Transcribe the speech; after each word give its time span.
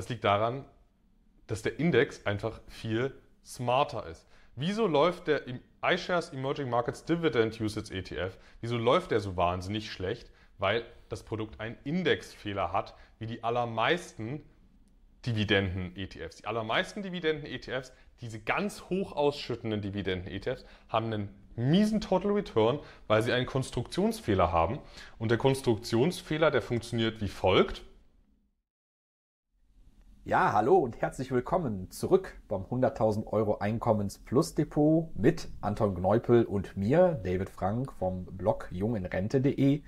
Das 0.00 0.08
liegt 0.08 0.24
daran, 0.24 0.64
dass 1.46 1.60
der 1.60 1.78
Index 1.78 2.24
einfach 2.24 2.62
viel 2.68 3.12
smarter 3.44 4.06
ist. 4.06 4.26
Wieso 4.56 4.86
läuft 4.86 5.26
der 5.26 5.42
iShares 5.84 6.30
Emerging 6.30 6.70
Markets 6.70 7.04
Dividend 7.04 7.60
Usage 7.60 7.92
ETF, 7.94 8.38
wieso 8.62 8.78
läuft 8.78 9.10
der 9.10 9.20
so 9.20 9.36
wahnsinnig 9.36 9.92
schlecht? 9.92 10.30
Weil 10.56 10.86
das 11.10 11.22
Produkt 11.22 11.60
einen 11.60 11.76
Indexfehler 11.84 12.72
hat, 12.72 12.94
wie 13.18 13.26
die 13.26 13.44
allermeisten 13.44 14.42
Dividenden-ETFs. 15.26 16.36
Die 16.36 16.46
allermeisten 16.46 17.02
Dividenden-ETFs, 17.02 17.92
diese 18.22 18.40
ganz 18.40 18.84
hoch 18.88 19.12
ausschüttenden 19.12 19.82
Dividenden-ETFs, 19.82 20.64
haben 20.88 21.12
einen 21.12 21.28
miesen 21.56 22.00
Total 22.00 22.32
Return, 22.32 22.78
weil 23.06 23.22
sie 23.22 23.34
einen 23.34 23.44
Konstruktionsfehler 23.44 24.50
haben. 24.50 24.78
Und 25.18 25.30
der 25.30 25.36
Konstruktionsfehler, 25.36 26.50
der 26.50 26.62
funktioniert 26.62 27.20
wie 27.20 27.28
folgt. 27.28 27.82
Ja, 30.30 30.52
hallo 30.52 30.76
und 30.76 31.02
herzlich 31.02 31.32
willkommen 31.32 31.90
zurück 31.90 32.38
beim 32.46 32.62
100.000 32.62 33.26
Euro 33.26 33.58
Einkommens 33.58 34.18
Plus 34.18 34.54
Depot 34.54 35.10
mit 35.16 35.48
Anton 35.60 35.96
Gneupel 35.96 36.44
und 36.44 36.76
mir, 36.76 37.20
David 37.24 37.50
Frank 37.50 37.92
vom 37.94 38.26
Blog 38.26 38.68
junginrente.de. 38.70 39.82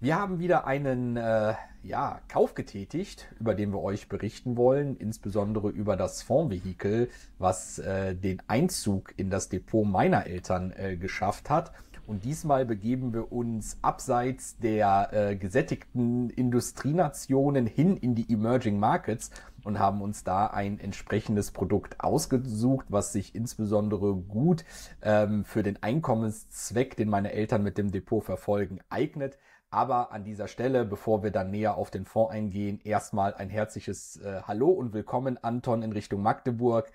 Wir 0.00 0.18
haben 0.18 0.38
wieder 0.38 0.66
einen 0.66 1.18
äh, 1.18 1.52
ja, 1.82 2.22
Kauf 2.28 2.54
getätigt, 2.54 3.28
über 3.38 3.54
den 3.54 3.70
wir 3.70 3.82
euch 3.82 4.08
berichten 4.08 4.56
wollen, 4.56 4.96
insbesondere 4.96 5.68
über 5.68 5.96
das 5.96 6.22
Fondsvehikel, 6.22 7.10
was 7.38 7.78
äh, 7.78 8.14
den 8.14 8.40
Einzug 8.46 9.12
in 9.18 9.28
das 9.28 9.50
Depot 9.50 9.86
meiner 9.86 10.26
Eltern 10.26 10.72
äh, 10.74 10.96
geschafft 10.96 11.50
hat. 11.50 11.72
Und 12.06 12.24
diesmal 12.24 12.64
begeben 12.64 13.12
wir 13.12 13.32
uns 13.32 13.78
abseits 13.82 14.56
der 14.58 15.08
äh, 15.12 15.36
gesättigten 15.36 16.30
Industrienationen 16.30 17.66
hin 17.66 17.96
in 17.96 18.14
die 18.14 18.32
Emerging 18.32 18.78
Markets 18.78 19.32
und 19.66 19.80
haben 19.80 20.00
uns 20.00 20.22
da 20.22 20.46
ein 20.46 20.78
entsprechendes 20.78 21.50
Produkt 21.50 22.00
ausgesucht, 22.00 22.86
was 22.88 23.12
sich 23.12 23.34
insbesondere 23.34 24.14
gut 24.14 24.64
ähm, 25.02 25.44
für 25.44 25.64
den 25.64 25.82
Einkommenszweck, 25.82 26.96
den 26.96 27.10
meine 27.10 27.32
Eltern 27.32 27.64
mit 27.64 27.76
dem 27.76 27.90
Depot 27.90 28.24
verfolgen, 28.24 28.78
eignet. 28.90 29.38
Aber 29.68 30.12
an 30.12 30.22
dieser 30.22 30.46
Stelle, 30.46 30.84
bevor 30.84 31.24
wir 31.24 31.32
dann 31.32 31.50
näher 31.50 31.76
auf 31.76 31.90
den 31.90 32.04
Fonds 32.04 32.32
eingehen, 32.32 32.80
erstmal 32.84 33.34
ein 33.34 33.50
herzliches 33.50 34.20
äh, 34.22 34.42
Hallo 34.46 34.68
und 34.68 34.94
willkommen, 34.94 35.36
Anton, 35.42 35.82
in 35.82 35.90
Richtung 35.90 36.22
Magdeburg. 36.22 36.92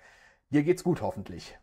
Dir 0.48 0.62
geht's 0.62 0.82
gut, 0.82 1.02
hoffentlich. 1.02 1.58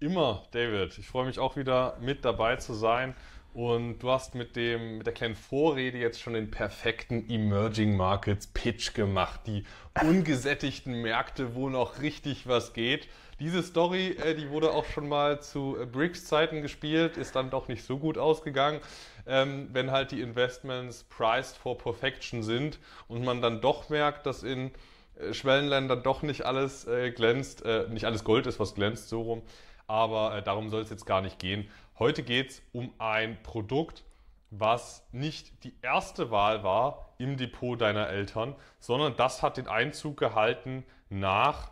Immer, 0.00 0.42
David. 0.50 0.98
Ich 0.98 1.08
freue 1.08 1.24
mich 1.24 1.38
auch 1.38 1.56
wieder 1.56 1.96
mit 2.00 2.26
dabei 2.26 2.56
zu 2.56 2.74
sein. 2.74 3.14
Und 3.54 4.00
du 4.00 4.10
hast 4.10 4.34
mit, 4.34 4.56
dem, 4.56 4.98
mit 4.98 5.06
der 5.06 5.14
kleinen 5.14 5.36
Vorrede 5.36 5.96
jetzt 5.96 6.20
schon 6.20 6.34
den 6.34 6.50
perfekten 6.50 7.30
Emerging 7.30 7.96
Markets 7.96 8.48
Pitch 8.48 8.94
gemacht. 8.94 9.42
Die 9.46 9.64
ungesättigten 10.02 11.00
Märkte, 11.00 11.54
wo 11.54 11.68
noch 11.68 12.02
richtig 12.02 12.48
was 12.48 12.72
geht. 12.72 13.08
Diese 13.38 13.62
Story, 13.62 14.08
äh, 14.10 14.34
die 14.34 14.50
wurde 14.50 14.72
auch 14.72 14.84
schon 14.84 15.08
mal 15.08 15.40
zu 15.40 15.76
äh, 15.80 15.86
BRICS-Zeiten 15.86 16.62
gespielt, 16.62 17.16
ist 17.16 17.36
dann 17.36 17.50
doch 17.50 17.68
nicht 17.68 17.84
so 17.84 17.98
gut 17.98 18.18
ausgegangen. 18.18 18.80
Ähm, 19.24 19.68
wenn 19.72 19.92
halt 19.92 20.10
die 20.10 20.20
Investments 20.20 21.04
priced 21.04 21.56
for 21.56 21.78
perfection 21.78 22.42
sind 22.42 22.80
und 23.06 23.24
man 23.24 23.40
dann 23.40 23.60
doch 23.60 23.88
merkt, 23.88 24.26
dass 24.26 24.42
in 24.42 24.72
äh, 25.16 25.32
Schwellenländern 25.32 26.02
doch 26.02 26.22
nicht 26.22 26.44
alles 26.44 26.88
glänzt, 27.14 27.64
nicht 27.88 28.04
alles 28.04 28.24
Gold 28.24 28.46
ist, 28.46 28.58
was 28.58 28.74
glänzt, 28.74 29.08
so 29.08 29.22
rum. 29.22 29.42
Aber 29.86 30.40
darum 30.40 30.70
soll 30.70 30.82
es 30.82 30.90
jetzt 30.90 31.04
gar 31.06 31.20
nicht 31.20 31.38
gehen. 31.38 31.68
Heute 31.98 32.24
geht 32.24 32.50
es 32.50 32.62
um 32.72 32.92
ein 32.98 33.40
Produkt, 33.44 34.02
was 34.50 35.06
nicht 35.12 35.62
die 35.62 35.74
erste 35.80 36.32
Wahl 36.32 36.64
war 36.64 37.14
im 37.18 37.36
Depot 37.36 37.80
deiner 37.80 38.08
Eltern, 38.08 38.56
sondern 38.80 39.16
das 39.16 39.42
hat 39.42 39.56
den 39.56 39.68
Einzug 39.68 40.16
gehalten 40.16 40.84
nach, 41.08 41.70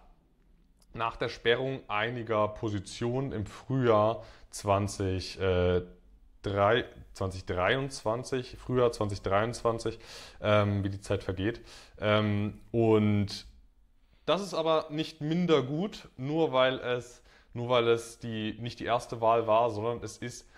nach 0.94 1.16
der 1.16 1.28
Sperrung 1.28 1.80
einiger 1.88 2.48
Positionen 2.48 3.32
im 3.32 3.46
Frühjahr 3.46 4.24
20, 4.50 5.40
äh, 5.40 5.82
3, 6.42 6.84
2023, 7.14 8.56
Frühjahr 8.58 8.92
2023, 8.92 9.98
ähm, 10.40 10.84
wie 10.84 10.90
die 10.90 11.00
Zeit 11.00 11.24
vergeht. 11.24 11.60
Ähm, 12.00 12.60
und 12.70 13.46
das 14.24 14.40
ist 14.40 14.54
aber 14.54 14.86
nicht 14.90 15.20
minder 15.20 15.62
gut, 15.62 16.08
nur 16.16 16.52
weil 16.52 16.78
es 16.78 17.21
nur 17.54 17.68
weil 17.68 17.88
es 17.88 18.18
die, 18.18 18.56
nicht 18.60 18.80
die 18.80 18.84
erste 18.84 19.20
Wahl 19.20 19.46
war, 19.46 19.70
sondern 19.70 20.02
es 20.02 20.18
ist 20.18 20.48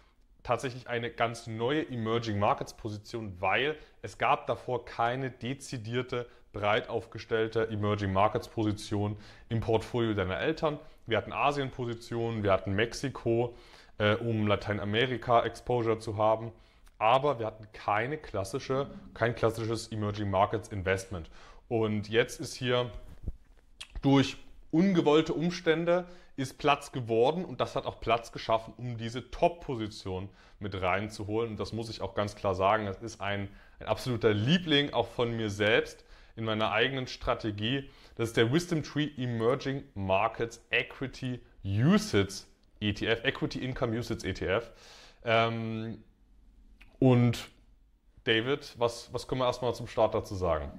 tatsächlich 0.42 0.88
eine 0.88 1.10
ganz 1.10 1.46
neue 1.46 1.88
Emerging 1.88 2.38
Markets 2.38 2.74
Position, 2.74 3.34
weil 3.40 3.76
es 4.02 4.18
gab 4.18 4.46
davor 4.46 4.84
keine 4.84 5.30
dezidierte, 5.30 6.26
breit 6.52 6.88
aufgestellte 6.88 7.68
Emerging 7.70 8.12
Markets 8.12 8.48
Position 8.48 9.16
im 9.48 9.60
Portfolio 9.60 10.14
deiner 10.14 10.38
Eltern. 10.38 10.78
Wir 11.06 11.18
hatten 11.18 11.32
Asien-Positionen, 11.32 12.42
wir 12.42 12.52
hatten 12.52 12.74
Mexiko, 12.74 13.56
äh, 13.98 14.14
um 14.14 14.46
Lateinamerika 14.46 15.42
Exposure 15.42 15.98
zu 15.98 16.16
haben, 16.16 16.52
aber 16.98 17.38
wir 17.38 17.46
hatten 17.46 17.66
keine 17.72 18.18
klassische, 18.18 18.88
kein 19.14 19.34
klassisches 19.34 19.88
Emerging 19.88 20.30
Markets 20.30 20.68
Investment. 20.68 21.28
Und 21.68 22.08
jetzt 22.08 22.40
ist 22.40 22.54
hier 22.54 22.90
durch 24.02 24.36
ungewollte 24.70 25.32
Umstände 25.32 26.04
ist 26.36 26.58
Platz 26.58 26.92
geworden 26.92 27.44
und 27.44 27.60
das 27.60 27.76
hat 27.76 27.86
auch 27.86 28.00
Platz 28.00 28.32
geschaffen, 28.32 28.74
um 28.76 28.96
diese 28.96 29.30
Top-Position 29.30 30.28
mit 30.58 30.80
reinzuholen. 30.80 31.52
Und 31.52 31.60
das 31.60 31.72
muss 31.72 31.88
ich 31.90 32.00
auch 32.00 32.14
ganz 32.14 32.34
klar 32.34 32.54
sagen, 32.54 32.86
das 32.86 33.00
ist 33.02 33.20
ein, 33.20 33.48
ein 33.78 33.86
absoluter 33.86 34.32
Liebling 34.34 34.92
auch 34.92 35.06
von 35.06 35.36
mir 35.36 35.50
selbst 35.50 36.04
in 36.36 36.44
meiner 36.44 36.72
eigenen 36.72 37.06
Strategie. 37.06 37.88
Das 38.16 38.28
ist 38.30 38.36
der 38.36 38.52
Wisdom 38.52 38.82
Tree 38.82 39.10
Emerging 39.16 39.84
Markets 39.94 40.64
Equity 40.70 41.40
Usage 41.64 42.44
ETF, 42.80 43.24
Equity 43.24 43.64
Income 43.64 43.96
Usage 43.96 44.26
ETF. 44.26 44.70
Ähm, 45.24 46.02
und 46.98 47.48
David, 48.24 48.74
was, 48.78 49.12
was 49.12 49.28
können 49.28 49.40
wir 49.40 49.46
erstmal 49.46 49.74
zum 49.74 49.86
Start 49.86 50.14
dazu 50.14 50.34
sagen? 50.34 50.72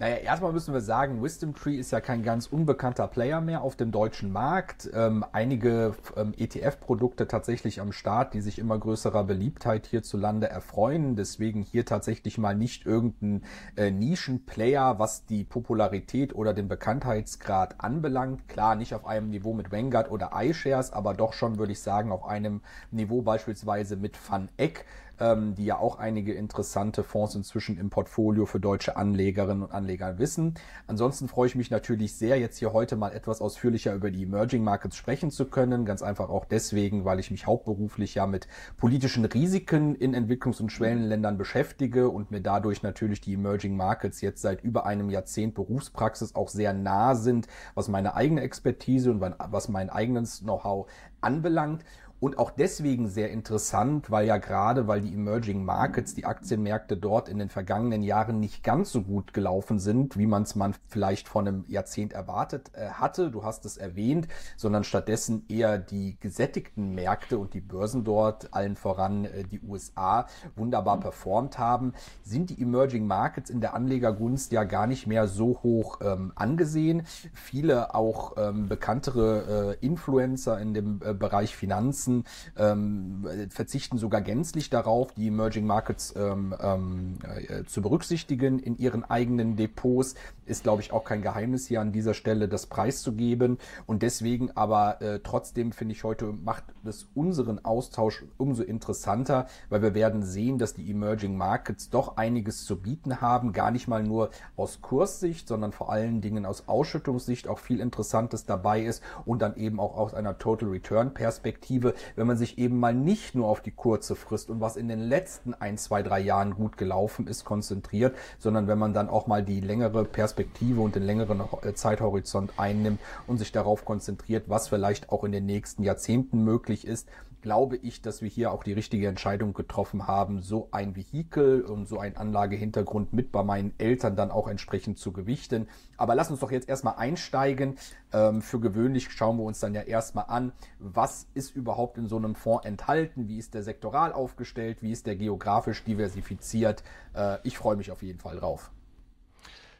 Naja, 0.00 0.14
erstmal 0.18 0.52
müssen 0.52 0.72
wir 0.72 0.80
sagen, 0.80 1.24
Wisdom 1.24 1.56
Tree 1.56 1.74
ist 1.74 1.90
ja 1.90 2.00
kein 2.00 2.22
ganz 2.22 2.46
unbekannter 2.46 3.08
Player 3.08 3.40
mehr 3.40 3.62
auf 3.62 3.74
dem 3.74 3.90
deutschen 3.90 4.30
Markt. 4.30 4.88
Ähm, 4.94 5.24
einige 5.32 5.96
ähm, 6.16 6.34
ETF-Produkte 6.38 7.26
tatsächlich 7.26 7.80
am 7.80 7.90
Start, 7.90 8.32
die 8.32 8.40
sich 8.40 8.60
immer 8.60 8.78
größerer 8.78 9.24
Beliebtheit 9.24 9.86
hierzulande 9.86 10.48
erfreuen. 10.48 11.16
Deswegen 11.16 11.62
hier 11.62 11.84
tatsächlich 11.84 12.38
mal 12.38 12.54
nicht 12.54 12.86
irgendein 12.86 13.42
äh, 13.74 13.90
Nischen-Player, 13.90 15.00
was 15.00 15.26
die 15.26 15.42
Popularität 15.42 16.32
oder 16.32 16.54
den 16.54 16.68
Bekanntheitsgrad 16.68 17.80
anbelangt. 17.80 18.46
Klar, 18.46 18.76
nicht 18.76 18.94
auf 18.94 19.04
einem 19.04 19.30
Niveau 19.30 19.52
mit 19.52 19.72
Vanguard 19.72 20.12
oder 20.12 20.30
iShares, 20.32 20.92
aber 20.92 21.14
doch 21.14 21.32
schon, 21.32 21.58
würde 21.58 21.72
ich 21.72 21.80
sagen, 21.80 22.12
auf 22.12 22.24
einem 22.24 22.60
Niveau 22.92 23.22
beispielsweise 23.22 23.96
mit 23.96 24.16
Van 24.30 24.48
Eck 24.58 24.84
ähm, 25.20 25.54
die 25.54 25.64
ja 25.64 25.78
auch 25.78 25.98
einige 25.98 26.32
interessante 26.32 27.02
Fonds 27.02 27.34
inzwischen 27.34 27.78
im 27.78 27.90
Portfolio 27.90 28.46
für 28.46 28.60
deutsche 28.60 28.96
Anlegerinnen 28.96 29.64
und 29.64 29.72
Anleger 29.72 30.18
wissen. 30.18 30.54
Ansonsten 30.86 31.28
freue 31.28 31.48
ich 31.48 31.54
mich 31.54 31.70
natürlich 31.70 32.14
sehr, 32.14 32.38
jetzt 32.38 32.58
hier 32.58 32.72
heute 32.72 32.96
mal 32.96 33.12
etwas 33.12 33.40
ausführlicher 33.40 33.94
über 33.94 34.10
die 34.10 34.22
Emerging 34.22 34.64
Markets 34.64 34.96
sprechen 34.96 35.30
zu 35.30 35.46
können. 35.46 35.84
Ganz 35.84 36.02
einfach 36.02 36.28
auch 36.28 36.44
deswegen, 36.44 37.04
weil 37.04 37.20
ich 37.20 37.30
mich 37.30 37.46
hauptberuflich 37.46 38.14
ja 38.14 38.26
mit 38.26 38.48
politischen 38.76 39.24
Risiken 39.24 39.94
in 39.94 40.14
Entwicklungs- 40.14 40.60
und 40.60 40.70
Schwellenländern 40.70 41.38
beschäftige 41.38 42.08
und 42.08 42.30
mir 42.30 42.40
dadurch 42.40 42.82
natürlich 42.82 43.20
die 43.20 43.34
Emerging 43.34 43.76
Markets 43.76 44.20
jetzt 44.20 44.42
seit 44.42 44.62
über 44.62 44.86
einem 44.86 45.10
Jahrzehnt 45.10 45.54
Berufspraxis 45.54 46.34
auch 46.34 46.48
sehr 46.48 46.72
nah 46.72 47.14
sind, 47.14 47.46
was 47.74 47.88
meine 47.88 48.14
eigene 48.14 48.42
Expertise 48.42 49.10
und 49.10 49.20
was 49.20 49.68
mein 49.68 49.90
eigenes 49.90 50.40
Know-how 50.40 50.88
anbelangt 51.20 51.84
und 52.20 52.38
auch 52.38 52.50
deswegen 52.50 53.08
sehr 53.08 53.30
interessant, 53.30 54.10
weil 54.10 54.26
ja 54.26 54.38
gerade, 54.38 54.88
weil 54.88 55.00
die 55.00 55.14
Emerging 55.14 55.64
Markets, 55.64 56.14
die 56.14 56.24
Aktienmärkte 56.24 56.96
dort 56.96 57.28
in 57.28 57.38
den 57.38 57.48
vergangenen 57.48 58.02
Jahren 58.02 58.40
nicht 58.40 58.64
ganz 58.64 58.90
so 58.90 59.02
gut 59.02 59.32
gelaufen 59.32 59.78
sind, 59.78 60.16
wie 60.18 60.26
man 60.26 60.42
es 60.42 60.56
man 60.56 60.74
vielleicht 60.88 61.28
vor 61.28 61.42
einem 61.42 61.64
Jahrzehnt 61.68 62.12
erwartet 62.12 62.72
äh, 62.74 62.88
hatte. 62.88 63.30
Du 63.30 63.44
hast 63.44 63.64
es 63.66 63.76
erwähnt, 63.76 64.26
sondern 64.56 64.82
stattdessen 64.82 65.44
eher 65.48 65.78
die 65.78 66.16
gesättigten 66.18 66.92
Märkte 66.94 67.38
und 67.38 67.54
die 67.54 67.60
Börsen 67.60 68.02
dort, 68.02 68.52
allen 68.52 68.74
voran 68.74 69.24
äh, 69.24 69.44
die 69.44 69.60
USA, 69.60 70.26
wunderbar 70.56 70.98
performt 70.98 71.58
haben, 71.58 71.92
sind 72.24 72.50
die 72.50 72.60
Emerging 72.60 73.06
Markets 73.06 73.48
in 73.48 73.60
der 73.60 73.74
Anlegergunst 73.74 74.50
ja 74.50 74.64
gar 74.64 74.88
nicht 74.88 75.06
mehr 75.06 75.28
so 75.28 75.60
hoch 75.62 76.00
ähm, 76.02 76.32
angesehen. 76.34 77.04
Viele 77.32 77.94
auch 77.94 78.36
ähm, 78.38 78.68
bekanntere 78.68 79.76
äh, 79.80 79.86
Influencer 79.86 80.58
in 80.58 80.74
dem 80.74 81.00
äh, 81.04 81.14
Bereich 81.14 81.54
Finanzen 81.54 82.07
setzen, 82.08 82.24
ähm, 82.56 83.26
verzichten 83.50 83.98
sogar 83.98 84.20
gänzlich 84.20 84.70
darauf, 84.70 85.12
die 85.12 85.28
Emerging 85.28 85.66
Markets 85.66 86.14
ähm, 86.16 86.54
ähm, 86.60 87.18
äh, 87.22 87.64
zu 87.64 87.82
berücksichtigen 87.82 88.58
in 88.58 88.76
ihren 88.78 89.04
eigenen 89.04 89.56
Depots. 89.56 90.14
Ist, 90.46 90.62
glaube 90.62 90.80
ich, 90.80 90.92
auch 90.92 91.04
kein 91.04 91.20
Geheimnis 91.20 91.66
hier 91.66 91.80
an 91.82 91.92
dieser 91.92 92.14
Stelle, 92.14 92.48
das 92.48 92.66
preiszugeben. 92.66 93.58
Und 93.86 94.02
deswegen 94.02 94.50
aber 94.56 95.02
äh, 95.02 95.20
trotzdem 95.22 95.72
finde 95.72 95.92
ich 95.92 96.04
heute 96.04 96.32
macht 96.32 96.64
es 96.84 97.06
unseren 97.14 97.62
Austausch 97.64 98.24
umso 98.38 98.62
interessanter, 98.62 99.46
weil 99.68 99.82
wir 99.82 99.94
werden 99.94 100.22
sehen, 100.22 100.56
dass 100.56 100.72
die 100.72 100.90
Emerging 100.90 101.36
Markets 101.36 101.90
doch 101.90 102.16
einiges 102.16 102.64
zu 102.64 102.80
bieten 102.80 103.20
haben. 103.20 103.52
Gar 103.52 103.70
nicht 103.70 103.88
mal 103.88 104.02
nur 104.02 104.30
aus 104.56 104.80
Kurssicht, 104.80 105.48
sondern 105.48 105.72
vor 105.72 105.92
allen 105.92 106.22
Dingen 106.22 106.46
aus 106.46 106.66
Ausschüttungssicht 106.66 107.46
auch 107.46 107.58
viel 107.58 107.80
Interessantes 107.80 108.46
dabei 108.46 108.82
ist 108.82 109.02
und 109.26 109.42
dann 109.42 109.54
eben 109.56 109.78
auch 109.80 109.98
aus 109.98 110.14
einer 110.14 110.38
Total 110.38 110.70
Return 110.70 111.12
Perspektive, 111.12 111.94
wenn 112.16 112.26
man 112.26 112.36
sich 112.36 112.58
eben 112.58 112.78
mal 112.78 112.94
nicht 112.94 113.34
nur 113.34 113.48
auf 113.48 113.60
die 113.60 113.70
kurze 113.70 114.16
Frist 114.16 114.50
und 114.50 114.60
was 114.60 114.76
in 114.76 114.88
den 114.88 115.00
letzten 115.00 115.54
ein, 115.54 115.78
zwei, 115.78 116.02
drei 116.02 116.20
Jahren 116.20 116.54
gut 116.54 116.76
gelaufen 116.76 117.26
ist, 117.26 117.44
konzentriert, 117.44 118.16
sondern 118.38 118.68
wenn 118.68 118.78
man 118.78 118.94
dann 118.94 119.08
auch 119.08 119.26
mal 119.26 119.42
die 119.42 119.60
längere 119.60 120.04
Perspektive 120.04 120.80
und 120.80 120.94
den 120.94 121.02
längeren 121.02 121.42
äh, 121.62 121.74
Zeithorizont 121.74 122.52
einnimmt 122.56 123.00
und 123.26 123.38
sich 123.38 123.52
darauf 123.52 123.84
konzentriert, 123.84 124.44
was 124.48 124.68
vielleicht 124.68 125.10
auch 125.10 125.24
in 125.24 125.32
den 125.32 125.46
nächsten 125.46 125.82
Jahrzehnten 125.82 126.44
möglich 126.44 126.86
ist, 126.86 127.08
glaube 127.42 127.76
ich, 127.76 128.02
dass 128.02 128.22
wir 128.22 128.28
hier 128.28 128.52
auch 128.52 128.64
die 128.64 128.72
richtige 128.72 129.08
Entscheidung 129.08 129.54
getroffen 129.54 130.06
haben, 130.06 130.42
so 130.42 130.68
ein 130.72 130.96
Vehikel 130.96 131.62
und 131.62 131.86
so 131.86 131.98
ein 131.98 132.16
Anlagehintergrund 132.16 133.12
mit 133.12 133.32
bei 133.32 133.42
meinen 133.42 133.72
Eltern 133.78 134.16
dann 134.16 134.30
auch 134.30 134.48
entsprechend 134.48 134.98
zu 134.98 135.12
gewichten. 135.12 135.68
Aber 135.96 136.14
lass 136.14 136.30
uns 136.30 136.40
doch 136.40 136.50
jetzt 136.50 136.68
erstmal 136.68 136.96
einsteigen. 136.96 137.78
Ähm, 138.12 138.42
für 138.42 138.60
gewöhnlich 138.60 139.10
schauen 139.10 139.36
wir 139.38 139.44
uns 139.44 139.60
dann 139.60 139.74
ja 139.74 139.82
erstmal 139.82 140.26
an, 140.28 140.52
was 140.78 141.26
ist 141.34 141.54
überhaupt 141.54 141.98
in 141.98 142.08
so 142.08 142.16
einem 142.16 142.34
Fonds 142.34 142.66
enthalten, 142.66 143.28
wie 143.28 143.38
ist 143.38 143.54
der 143.54 143.62
sektoral 143.62 144.12
aufgestellt, 144.12 144.82
wie 144.82 144.92
ist 144.92 145.06
der 145.06 145.16
geografisch 145.16 145.84
diversifiziert. 145.84 146.82
Äh, 147.14 147.38
ich 147.44 147.58
freue 147.58 147.76
mich 147.76 147.90
auf 147.90 148.02
jeden 148.02 148.18
Fall 148.18 148.36
drauf. 148.36 148.70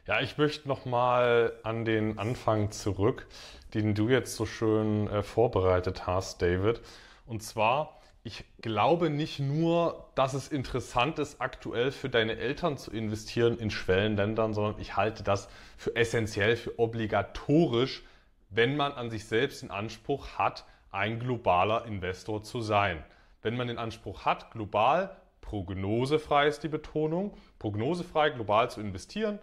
Ja, 0.09 0.21
ich 0.21 0.39
möchte 0.39 0.67
nochmal 0.67 1.53
an 1.61 1.85
den 1.85 2.17
Anfang 2.17 2.71
zurück, 2.71 3.27
den 3.75 3.93
du 3.93 4.09
jetzt 4.09 4.35
so 4.35 4.47
schön 4.47 5.07
äh, 5.07 5.21
vorbereitet 5.21 6.07
hast, 6.07 6.41
David. 6.41 6.81
Und 7.29 7.43
zwar, 7.43 7.99
ich 8.23 8.43
glaube 8.59 9.11
nicht 9.11 9.39
nur, 9.39 10.09
dass 10.15 10.33
es 10.33 10.47
interessant 10.47 11.19
ist, 11.19 11.39
aktuell 11.39 11.91
für 11.91 12.09
deine 12.09 12.37
Eltern 12.37 12.75
zu 12.75 12.89
investieren 12.89 13.59
in 13.59 13.69
Schwellenländern, 13.69 14.55
sondern 14.55 14.81
ich 14.81 14.97
halte 14.97 15.21
das 15.21 15.47
für 15.77 15.95
essentiell, 15.95 16.55
für 16.55 16.79
obligatorisch, 16.79 18.03
wenn 18.49 18.75
man 18.75 18.93
an 18.93 19.11
sich 19.11 19.25
selbst 19.25 19.61
den 19.61 19.69
Anspruch 19.69 20.39
hat, 20.39 20.65
ein 20.89 21.19
globaler 21.19 21.85
Investor 21.85 22.41
zu 22.41 22.61
sein. 22.61 23.03
Wenn 23.43 23.55
man 23.55 23.67
den 23.67 23.77
Anspruch 23.77 24.25
hat, 24.25 24.49
global, 24.49 25.15
prognosefrei 25.41 26.47
ist 26.47 26.63
die 26.63 26.67
Betonung, 26.67 27.37
prognosefrei 27.59 28.31
global 28.31 28.71
zu 28.71 28.81
investieren, 28.81 29.37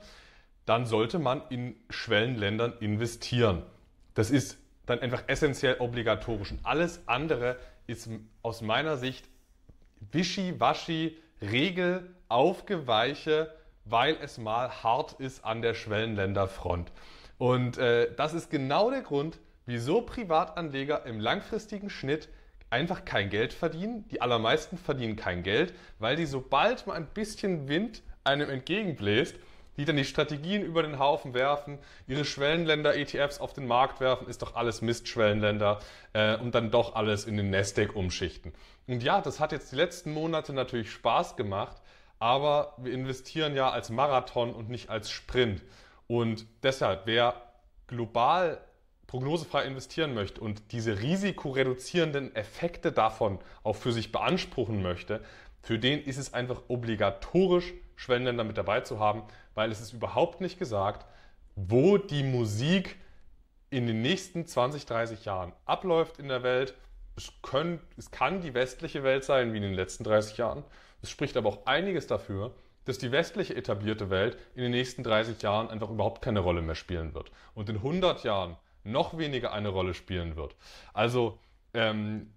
dann 0.65 0.87
sollte 0.87 1.21
man 1.21 1.43
in 1.51 1.77
Schwellenländern 1.89 2.73
investieren. 2.81 3.63
Das 4.15 4.33
ist 4.33 4.59
dann 4.87 5.01
einfach 5.01 5.23
essentiell 5.29 5.77
obligatorisch. 5.79 6.51
Und 6.51 6.65
alles 6.65 7.01
andere 7.07 7.57
ist 7.87 8.09
aus 8.43 8.63
meiner 8.63 8.97
Sicht 8.97 9.29
wischiwaschi, 10.13 11.17
Regel, 11.41 12.15
Aufgeweiche, 12.29 13.55
weil 13.85 14.17
es 14.21 14.39
mal 14.39 14.83
hart 14.83 15.15
ist 15.21 15.45
an 15.45 15.63
der 15.63 15.75
Schwellenländerfront. 15.75 16.91
Und 17.39 17.79
äh, 17.79 18.13
das 18.17 18.35
ist 18.35 18.51
genau 18.51 18.91
der 18.91 19.03
Grund, 19.03 19.39
wieso 19.67 20.03
Privatanleger 20.03 21.05
im 21.07 21.21
langfristigen 21.21 21.91
Schnitt 21.91 22.29
einfach 22.71 23.05
kein 23.05 23.31
Geld 23.31 23.53
verdienen. 23.53 24.09
Die 24.09 24.21
allermeisten 24.21 24.77
verdienen 24.79 25.17
kein 25.17 25.43
Geld, 25.43 25.75
weil 25.99 26.17
die 26.17 26.27
sobald 26.27 26.87
mal 26.87 26.95
ein 26.95 27.07
bisschen 27.07 27.69
Wind 27.69 28.03
einem 28.25 28.51
entgegenbläst, 28.51 29.37
die 29.77 29.85
dann 29.85 29.97
die 29.97 30.05
Strategien 30.05 30.63
über 30.63 30.83
den 30.83 30.99
Haufen 30.99 31.35
werfen, 31.35 31.79
ihre 32.07 32.25
Schwellenländer-ETFs 32.25 33.39
auf 33.39 33.53
den 33.53 33.67
Markt 33.67 34.01
werfen, 34.01 34.29
ist 34.29 34.43
doch 34.43 34.55
alles 34.55 34.83
Mist-Schwellenländer 34.83 35.81
äh, 36.13 36.37
und 36.37 36.55
dann 36.55 36.71
doch 36.71 36.95
alles 36.95 37.25
in 37.25 37.37
den 37.37 37.51
Nasdaq 37.51 37.95
umschichten. 37.95 38.53
Und 38.87 39.03
ja, 39.03 39.21
das 39.21 39.41
hat 39.41 39.53
jetzt 39.53 39.73
die 39.73 39.77
letzten 39.77 40.13
Monate 40.13 40.53
natürlich 40.53 40.91
Spaß 40.91 41.37
gemacht, 41.37 41.77
aber 42.19 42.75
wir 42.79 42.93
investieren 42.93 43.55
ja 43.55 43.71
als 43.71 43.91
Marathon 43.91 44.55
und 44.55 44.71
nicht 44.71 44.89
als 44.89 45.11
Sprint. 45.11 45.63
Und 46.07 46.47
deshalb, 46.63 47.03
wer 47.05 47.35
global 47.87 48.61
prognosefrei 49.07 49.65
investieren 49.65 50.15
möchte 50.15 50.41
und 50.41 50.73
diese 50.73 51.01
risikoreduzierenden 51.01 52.35
Effekte 52.35 52.91
davon 52.93 53.39
auch 53.63 53.77
für 53.77 53.93
sich 53.93 54.11
beanspruchen 54.13 54.83
möchte, 54.83 55.21
für 55.67 55.81
den 55.81 56.01
ist 56.05 56.17
es 56.17 56.33
einfach 56.33 56.63
obligatorisch, 56.69 57.75
Schwellenländer 57.97 58.45
mit 58.45 58.57
dabei 58.57 58.83
zu 58.83 59.01
haben, 59.01 59.25
weil 59.57 59.73
es 59.73 59.81
ist 59.81 59.95
überhaupt 59.95 60.41
nicht 60.41 60.61
gesagt, 60.61 61.05
wo 61.57 61.99
die 61.99 62.23
Musik 62.23 62.95
in 63.69 63.89
den 63.89 64.01
nächsten 64.01 64.47
20, 64.47 64.87
30 64.87 65.25
Jahren 65.25 65.53
abläuft 65.65 66.21
in 66.21 66.29
der 66.29 66.45
Welt. 66.45 66.75
Es, 67.17 67.33
können, 67.43 67.81
es 67.97 68.13
kann 68.13 68.43
die 68.43 68.55
westliche 68.55 69.03
Welt 69.03 69.25
sein, 69.25 69.53
wie 69.53 69.57
in 69.57 69.65
den 69.65 69.75
letzten 69.75 70.05
30 70.05 70.37
Jahren. 70.37 70.63
Es 71.03 71.11
spricht 71.11 71.37
aber 71.37 71.49
auch 71.49 71.67
einiges 71.67 72.07
dafür, 72.07 72.55
dass 72.85 72.99
die 72.99 73.11
westliche 73.11 73.57
etablierte 73.57 74.09
Welt 74.09 74.39
in 74.55 74.63
den 74.63 74.71
nächsten 74.71 75.03
30 75.03 75.43
Jahren 75.43 75.69
einfach 75.69 75.91
überhaupt 75.91 76.23
keine 76.23 76.39
Rolle 76.39 76.63
mehr 76.63 76.77
spielen 76.77 77.13
wird 77.13 77.33
und 77.55 77.69
in 77.69 77.79
100 77.79 78.23
Jahren 78.23 78.57
noch 78.85 79.19
weniger 79.19 79.53
eine 79.53 79.71
Rolle 79.71 79.95
spielen 79.95 80.37
wird. 80.37 80.55
Also 80.95 81.41
ähm, 81.75 82.31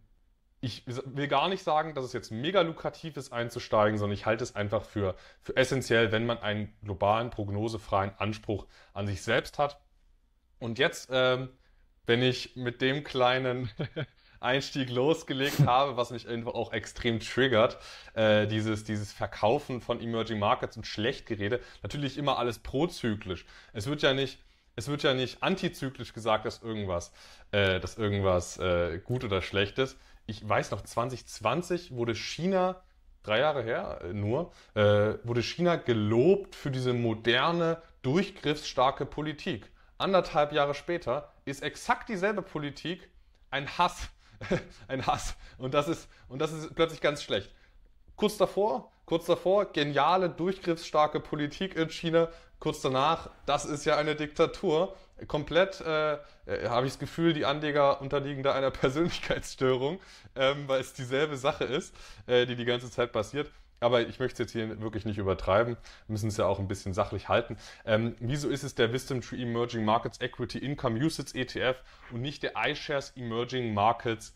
ich 0.62 0.84
will 0.88 1.28
gar 1.28 1.48
nicht 1.48 1.64
sagen, 1.64 1.94
dass 1.94 2.04
es 2.04 2.14
jetzt 2.14 2.32
mega 2.32 2.62
lukrativ 2.62 3.16
ist 3.16 3.32
einzusteigen, 3.32 3.98
sondern 3.98 4.14
ich 4.14 4.26
halte 4.26 4.44
es 4.44 4.56
einfach 4.56 4.84
für, 4.84 5.16
für 5.42 5.56
essentiell, 5.56 6.12
wenn 6.12 6.26
man 6.26 6.40
einen 6.40 6.74
globalen, 6.84 7.30
prognosefreien 7.30 8.12
Anspruch 8.18 8.68
an 8.94 9.08
sich 9.08 9.22
selbst 9.22 9.58
hat. 9.58 9.80
Und 10.60 10.78
jetzt, 10.78 11.10
ähm, 11.14 11.50
wenn 12.06 12.22
ich 12.22 12.58
mit 12.58 12.82
dem 12.82 13.06
kleinen 13.06 13.70
Einstieg 14.42 14.90
losgelegt 14.90 15.60
habe, 15.66 15.96
was 15.96 16.12
mich 16.12 16.28
einfach 16.28 16.54
auch 16.54 16.74
extrem 16.74 17.22
triggert, 17.22 17.78
äh, 18.14 18.46
dieses, 18.46 18.84
dieses 18.84 19.14
Verkaufen 19.14 19.80
von 19.80 20.02
Emerging 20.02 20.40
Markets 20.40 20.76
und 20.76 20.86
Schlechtgerede, 20.86 21.62
natürlich 21.84 22.18
immer 22.18 22.38
alles 22.38 22.60
prozyklisch. 22.60 23.46
Es 23.72 23.88
wird 23.88 24.02
ja 24.02 24.14
nicht, 24.14 24.40
es 24.76 24.90
wird 24.90 25.04
ja 25.04 25.14
nicht 25.14 25.42
antizyklisch 25.42 26.14
gesagt, 26.14 26.46
dass 26.46 26.62
irgendwas, 26.62 27.14
äh, 27.52 27.80
dass 27.80 27.98
irgendwas 27.98 28.58
äh, 28.58 29.00
gut 29.00 29.24
oder 29.24 29.42
schlecht 29.42 29.78
ist 29.78 29.98
ich 30.30 30.48
weiß 30.48 30.72
noch, 30.72 30.81
2020 30.81 31.96
wurde 31.96 32.14
China, 32.14 32.81
drei 33.24 33.40
Jahre 33.40 33.64
her 33.64 34.02
äh, 34.04 34.14
nur, 34.14 34.52
äh, 34.76 35.16
wurde 35.24 35.42
China 35.42 35.76
gelobt 35.76 36.56
für 36.56 36.70
diese 36.70 36.94
moderne, 36.94 37.81
durchgriffsstarke 38.04 39.06
Politik. 39.06 39.72
Anderthalb 39.98 40.54
Jahre 40.54 40.76
später 40.76 41.34
ist 41.46 41.64
exakt 41.64 42.10
dieselbe 42.10 42.42
Politik 42.42 43.10
ein 43.50 43.68
Hass. 43.78 44.10
ein 44.88 45.06
Hass. 45.06 45.36
Und 45.58 45.74
das, 45.74 45.88
ist, 45.88 46.08
und 46.30 46.40
das 46.40 46.54
ist 46.54 46.74
plötzlich 46.76 47.02
ganz 47.02 47.24
schlecht. 47.24 47.54
Kurz 48.16 48.38
davor, 48.38 48.92
kurz 49.06 49.26
davor, 49.26 49.66
geniale, 49.72 50.30
durchgriffsstarke 50.30 51.20
Politik 51.20 51.76
in 51.76 51.90
China. 51.90 52.30
Kurz 52.60 52.81
danach, 52.81 53.30
das 53.46 53.66
ist 53.66 53.86
ja 53.86 53.98
eine 53.98 54.16
Diktatur 54.16 54.96
komplett, 55.27 55.81
äh, 55.81 56.14
äh, 56.14 56.68
habe 56.68 56.85
ich 56.85 56.94
das 56.94 56.99
Gefühl, 56.99 57.33
die 57.33 57.45
Anleger 57.45 58.02
unterliegen 58.02 58.44
da 58.44 58.54
einer 58.54 58.71
Persönlichkeitsstörung, 58.71 59.99
ähm, 60.35 60.68
weil 60.68 60.81
es 60.81 60.94
dieselbe 60.94 61.38
Sache 61.38 61.64
ist, 61.64 61.95
äh, 62.28 62.45
die 62.45 62.56
die 62.56 62.66
ganze 62.66 62.90
Zeit 62.90 63.11
passiert. 63.11 63.52
Aber 63.81 64.02
ich 64.02 64.19
möchte 64.19 64.33
es 64.33 64.40
jetzt 64.40 64.52
hier 64.52 64.81
wirklich 64.81 65.06
nicht 65.06 65.18
übertreiben. 65.18 65.78
Wir 66.07 66.11
müssen 66.11 66.28
es 66.28 66.38
ja 66.38 66.45
auch 66.45 66.59
ein 66.59 66.68
bisschen 66.68 66.94
sachlich 66.94 67.30
halten. 67.30 67.57
Ähm, 67.85 68.16
wieso 68.19 68.49
ist 68.49 68.64
es 68.64 68.76
der 68.76 68.92
Wisdom 68.92 69.21
Tree 69.21 69.42
Emerging 69.42 69.85
Markets 69.85 70.19
Equity 70.19 70.57
Income 70.57 70.99
Usage 70.99 71.33
ETF 71.35 71.78
und 72.11 72.21
nicht 72.21 72.44
der 72.44 72.54
iShares 72.57 73.14
Emerging 73.16 73.73
Markets 73.73 74.35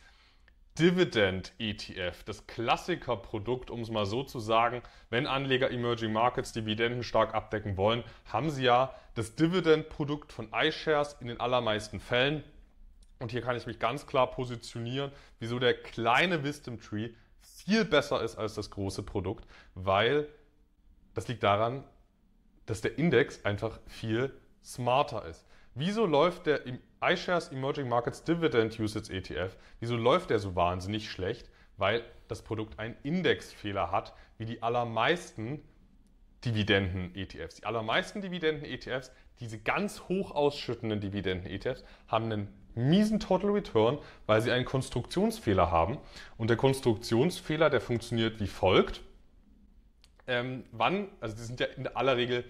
Dividend 0.80 1.54
ETF, 1.60 2.24
das 2.24 2.48
Klassikerprodukt, 2.48 3.70
um 3.70 3.82
es 3.82 3.92
mal 3.92 4.08
so 4.08 4.24
zu 4.24 4.40
sagen. 4.40 4.82
Wenn 5.12 5.28
Anleger 5.28 5.70
Emerging 5.70 6.12
Markets 6.12 6.52
Dividenden 6.52 7.04
stark 7.04 7.36
abdecken 7.36 7.78
wollen, 7.78 8.04
haben 8.26 8.50
sie 8.50 8.64
ja 8.64 8.96
das 9.14 9.36
Dividend-Produkt 9.36 10.34
von 10.34 10.50
iShares 10.52 11.18
in 11.20 11.28
den 11.28 11.40
allermeisten 11.40 12.00
Fällen. 12.00 12.44
Und 13.20 13.32
hier 13.32 13.42
kann 13.42 13.56
ich 13.56 13.68
mich 13.68 13.78
ganz 13.78 14.08
klar 14.08 14.32
positionieren, 14.32 15.12
wieso 15.40 15.60
der 15.60 15.76
kleine 15.76 16.44
Wisdom 16.44 16.82
Tree 16.82 17.12
viel 17.40 17.86
besser 17.86 18.24
ist 18.24 18.38
als 18.38 18.56
das 18.56 18.72
große 18.72 19.04
Produkt, 19.04 19.46
weil 19.76 20.28
das 21.14 21.28
liegt 21.28 21.44
daran, 21.44 21.84
dass 22.66 22.82
der 22.82 22.98
Index 22.98 23.46
einfach 23.46 23.80
viel 23.86 24.34
smarter 24.64 25.26
ist. 25.26 25.46
Wieso 25.76 26.06
läuft 26.06 26.48
der 26.48 26.66
iShares 27.12 27.50
Emerging 27.50 27.90
Markets 27.90 28.24
Dividend 28.24 28.80
Usage 28.80 29.14
ETF, 29.14 29.56
wieso 29.80 29.96
läuft 29.96 30.30
der 30.30 30.40
so 30.40 30.56
wahnsinnig 30.56 31.10
schlecht? 31.10 31.50
Weil 31.78 32.04
das 32.28 32.42
Produkt 32.42 32.80
einen 32.80 32.96
Indexfehler 33.04 33.92
hat, 33.92 34.14
wie 34.38 34.46
die 34.46 34.62
allermeisten 34.62 35.62
Dividenden-ETFs. 36.46 37.56
Die 37.56 37.66
allermeisten 37.66 38.22
Dividenden-ETFs, 38.22 39.12
diese 39.40 39.60
ganz 39.60 40.02
hoch 40.10 40.32
ausschüttenden 40.32 41.00
Dividenden-ETFs, 41.00 41.84
haben 42.08 42.32
einen 42.32 42.48
miesen 42.76 43.20
Total 43.20 43.52
Return, 43.52 44.00
weil 44.26 44.42
sie 44.42 44.52
einen 44.52 44.66
Konstruktionsfehler 44.66 45.72
haben. 45.72 45.98
Und 46.38 46.50
der 46.50 46.58
Konstruktionsfehler, 46.58 47.70
der 47.70 47.82
funktioniert 47.82 48.40
wie 48.40 48.48
folgt. 48.48 49.02
Ähm, 50.28 50.64
wann, 50.72 51.10
also 51.20 51.36
die 51.36 51.42
sind 51.42 51.60
ja 51.60 51.68
in 51.68 51.88
aller 51.88 52.18
Regel 52.18 52.46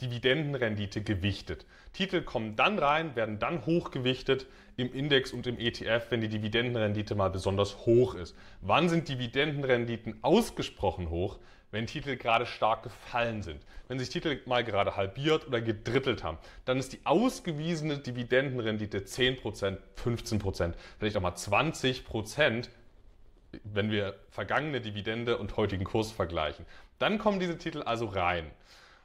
Dividendenrendite 0.00 1.02
gewichtet. 1.02 1.66
Titel 1.92 2.22
kommen 2.22 2.56
dann 2.56 2.78
rein, 2.78 3.14
werden 3.14 3.38
dann 3.38 3.66
hochgewichtet 3.66 4.46
im 4.76 4.92
Index 4.92 5.32
und 5.32 5.46
im 5.46 5.58
ETF, 5.58 6.06
wenn 6.10 6.20
die 6.20 6.28
Dividendenrendite 6.28 7.14
mal 7.14 7.28
besonders 7.28 7.86
hoch 7.86 8.14
ist. 8.14 8.36
Wann 8.60 8.88
sind 8.88 9.08
Dividendenrenditen 9.08 10.18
ausgesprochen 10.22 11.10
hoch? 11.10 11.38
Wenn 11.70 11.86
Titel 11.86 12.16
gerade 12.16 12.44
stark 12.44 12.82
gefallen 12.82 13.42
sind. 13.42 13.62
Wenn 13.88 13.98
sich 13.98 14.10
Titel 14.10 14.40
mal 14.44 14.62
gerade 14.62 14.96
halbiert 14.96 15.46
oder 15.46 15.60
gedrittelt 15.60 16.22
haben, 16.22 16.38
dann 16.66 16.78
ist 16.78 16.92
die 16.92 17.00
ausgewiesene 17.04 17.98
Dividendenrendite 17.98 18.98
10%, 18.98 19.78
15%, 19.96 20.74
vielleicht 20.98 21.16
auch 21.16 21.22
mal 21.22 21.32
20%, 21.32 22.68
wenn 23.64 23.90
wir 23.90 24.14
vergangene 24.30 24.80
Dividende 24.80 25.38
und 25.38 25.56
heutigen 25.56 25.84
Kurs 25.84 26.10
vergleichen. 26.10 26.66
Dann 26.98 27.18
kommen 27.18 27.40
diese 27.40 27.58
Titel 27.58 27.82
also 27.82 28.06
rein. 28.06 28.50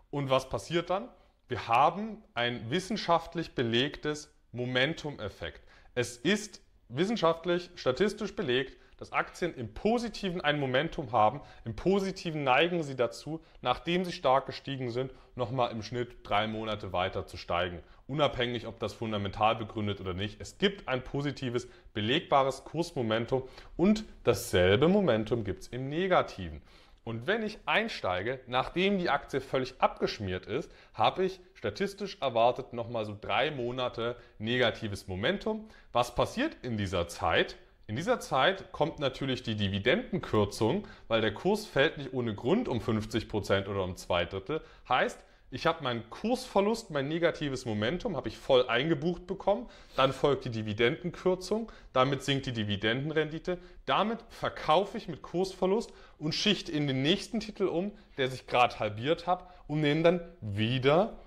Und 0.10 0.30
was 0.30 0.50
passiert 0.50 0.90
dann? 0.90 1.10
Wir 1.48 1.68
haben 1.68 2.24
ein 2.34 2.70
wissenschaftlich 2.70 3.56
belegtes 3.56 4.34
Momentum-Effekt. 4.52 5.62
Es 5.96 6.18
ist 6.18 6.62
wissenschaftlich, 6.90 7.70
statistisch 7.76 8.36
belegt, 8.36 8.78
dass 8.98 9.12
Aktien 9.12 9.54
im 9.54 9.74
Positiven 9.74 10.42
ein 10.42 10.60
Momentum 10.60 11.12
haben. 11.12 11.42
Im 11.66 11.76
Positiven 11.76 12.44
neigen 12.44 12.84
sie 12.84 12.96
dazu, 12.96 13.42
nachdem 13.62 14.04
sie 14.04 14.12
stark 14.12 14.48
gestiegen 14.48 14.90
sind, 14.90 15.14
nochmal 15.36 15.72
im 15.72 15.84
Schnitt 15.84 16.18
drei 16.24 16.48
Monate 16.48 16.94
weiter 16.94 17.28
zu 17.28 17.38
steigen. 17.38 17.80
Unabhängig, 18.08 18.66
ob 18.66 18.80
das 18.80 18.94
fundamental 18.94 19.56
begründet 19.56 20.02
oder 20.02 20.14
nicht. 20.14 20.42
Es 20.42 20.58
gibt 20.58 20.88
ein 20.88 21.04
positives, 21.04 21.68
belegbares 21.94 22.64
Kursmomentum 22.64 23.48
und 23.76 24.04
dasselbe 24.24 24.88
Momentum 24.88 25.44
gibt 25.44 25.64
es 25.64 25.68
im 25.68 25.90
Negativen. 25.90 26.62
Und 27.08 27.26
wenn 27.26 27.42
ich 27.42 27.58
einsteige, 27.66 28.42
nachdem 28.48 28.98
die 28.98 29.10
Aktie 29.10 29.40
völlig 29.40 29.76
abgeschmiert 29.80 30.46
ist, 30.46 30.70
habe 30.94 31.24
ich 31.24 31.40
statistisch 31.54 32.18
erwartet 32.20 32.74
nochmal 32.74 33.06
so 33.06 33.18
drei 33.18 33.50
Monate 33.50 34.18
negatives 34.40 35.08
Momentum. 35.08 35.70
Was 35.94 36.16
passiert 36.16 36.58
in 36.64 36.76
dieser 36.76 37.08
Zeit? 37.08 37.56
In 37.88 37.96
dieser 37.96 38.20
Zeit 38.20 38.74
kommt 38.74 39.00
natürlich 39.00 39.42
die 39.42 39.56
Dividendenkürzung, 39.56 40.86
weil 41.08 41.22
der 41.22 41.34
Kurs 41.34 41.66
fällt 41.66 41.98
nicht 41.98 42.12
ohne 42.12 42.36
Grund 42.36 42.68
um 42.68 42.82
50 42.82 43.30
Prozent 43.30 43.70
oder 43.70 43.86
um 43.86 43.96
zwei 43.96 44.26
Drittel. 44.26 44.60
Heißt, 44.90 45.24
ich 45.50 45.66
habe 45.66 45.84
meinen 45.84 46.10
Kursverlust, 46.10 46.92
mein 46.92 47.08
negatives 47.08 47.66
Momentum, 47.66 48.18
habe 48.18 48.28
ich 48.28 48.38
voll 48.38 48.68
eingebucht 48.68 49.28
bekommen. 49.28 49.70
Dann 49.96 50.12
folgt 50.12 50.44
die 50.44 50.50
Dividendenkürzung, 50.50 51.72
damit 51.94 52.24
sinkt 52.24 52.48
die 52.48 52.52
Dividendenrendite. 52.52 53.58
Damit 53.86 54.20
verkaufe 54.30 54.98
ich 54.98 55.08
mit 55.08 55.22
Kursverlust 55.22 55.94
und 56.20 56.36
schichte 56.36 56.72
in 56.72 56.86
den 56.86 57.02
nächsten 57.02 57.40
Titel 57.40 57.68
um, 57.68 57.94
der 58.18 58.30
sich 58.30 58.46
gerade 58.46 58.78
halbiert 58.80 59.26
hat 59.26 59.48
und 59.68 59.80
nehme 59.80 60.04
dann 60.04 60.22
wieder 60.42 61.18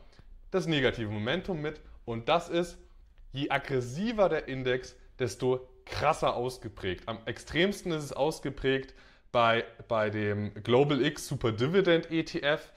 das 0.51 0.67
negative 0.67 1.11
Momentum 1.11 1.63
mit. 1.63 1.81
Und 2.05 2.29
das 2.29 2.51
ist, 2.51 2.77
je 3.33 3.49
aggressiver 3.49 4.29
der 4.29 4.49
Index, 4.49 4.97
desto 5.19 5.67
krasser 5.87 6.35
ausgeprägt. 6.37 7.09
Am 7.09 7.19
extremsten 7.25 7.93
ist 7.93 8.05
es 8.05 8.13
ausgeprägt 8.13 8.95
bei, 9.33 9.65
bei 9.89 10.11
dem 10.11 10.53
Global 10.63 11.01
X 11.01 11.29
Super 11.29 11.53
Dividend 11.53 12.11
ETF 12.11 12.71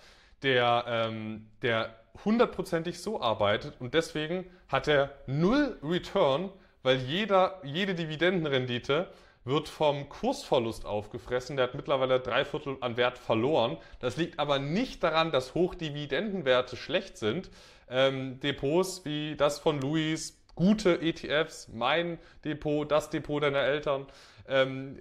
der, 0.43 0.85
ähm, 0.87 1.47
der 1.61 1.95
hundertprozentig 2.25 3.01
so 3.01 3.21
arbeitet 3.21 3.75
und 3.79 3.93
deswegen 3.93 4.45
hat 4.67 4.87
er 4.87 5.11
null 5.25 5.77
Return, 5.83 6.51
weil 6.83 6.97
jeder, 6.97 7.59
jede 7.63 7.95
Dividendenrendite 7.95 9.07
wird 9.45 9.67
vom 9.67 10.07
Kursverlust 10.09 10.85
aufgefressen. 10.85 11.57
Der 11.57 11.67
hat 11.67 11.75
mittlerweile 11.75 12.19
drei 12.19 12.45
Viertel 12.45 12.77
an 12.81 12.97
Wert 12.97 13.17
verloren. 13.17 13.77
Das 13.99 14.17
liegt 14.17 14.39
aber 14.39 14.59
nicht 14.59 15.03
daran, 15.03 15.31
dass 15.31 15.53
Hochdividendenwerte 15.53 16.77
schlecht 16.77 17.17
sind. 17.17 17.49
Ähm, 17.89 18.39
Depots 18.39 19.03
wie 19.05 19.35
das 19.35 19.59
von 19.59 19.81
Louis, 19.81 20.41
gute 20.55 21.01
ETFs, 21.01 21.67
mein 21.73 22.19
Depot, 22.45 22.89
das 22.89 23.09
Depot 23.09 23.41
deiner 23.41 23.61
Eltern, 23.61 24.05
ähm, 24.47 24.99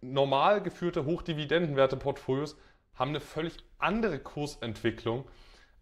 normal 0.00 0.62
geführte 0.62 1.04
Hochdividendenwerte-Portfolios 1.04 2.56
haben 3.00 3.10
eine 3.10 3.20
völlig 3.20 3.54
andere 3.78 4.18
Kursentwicklung 4.18 5.24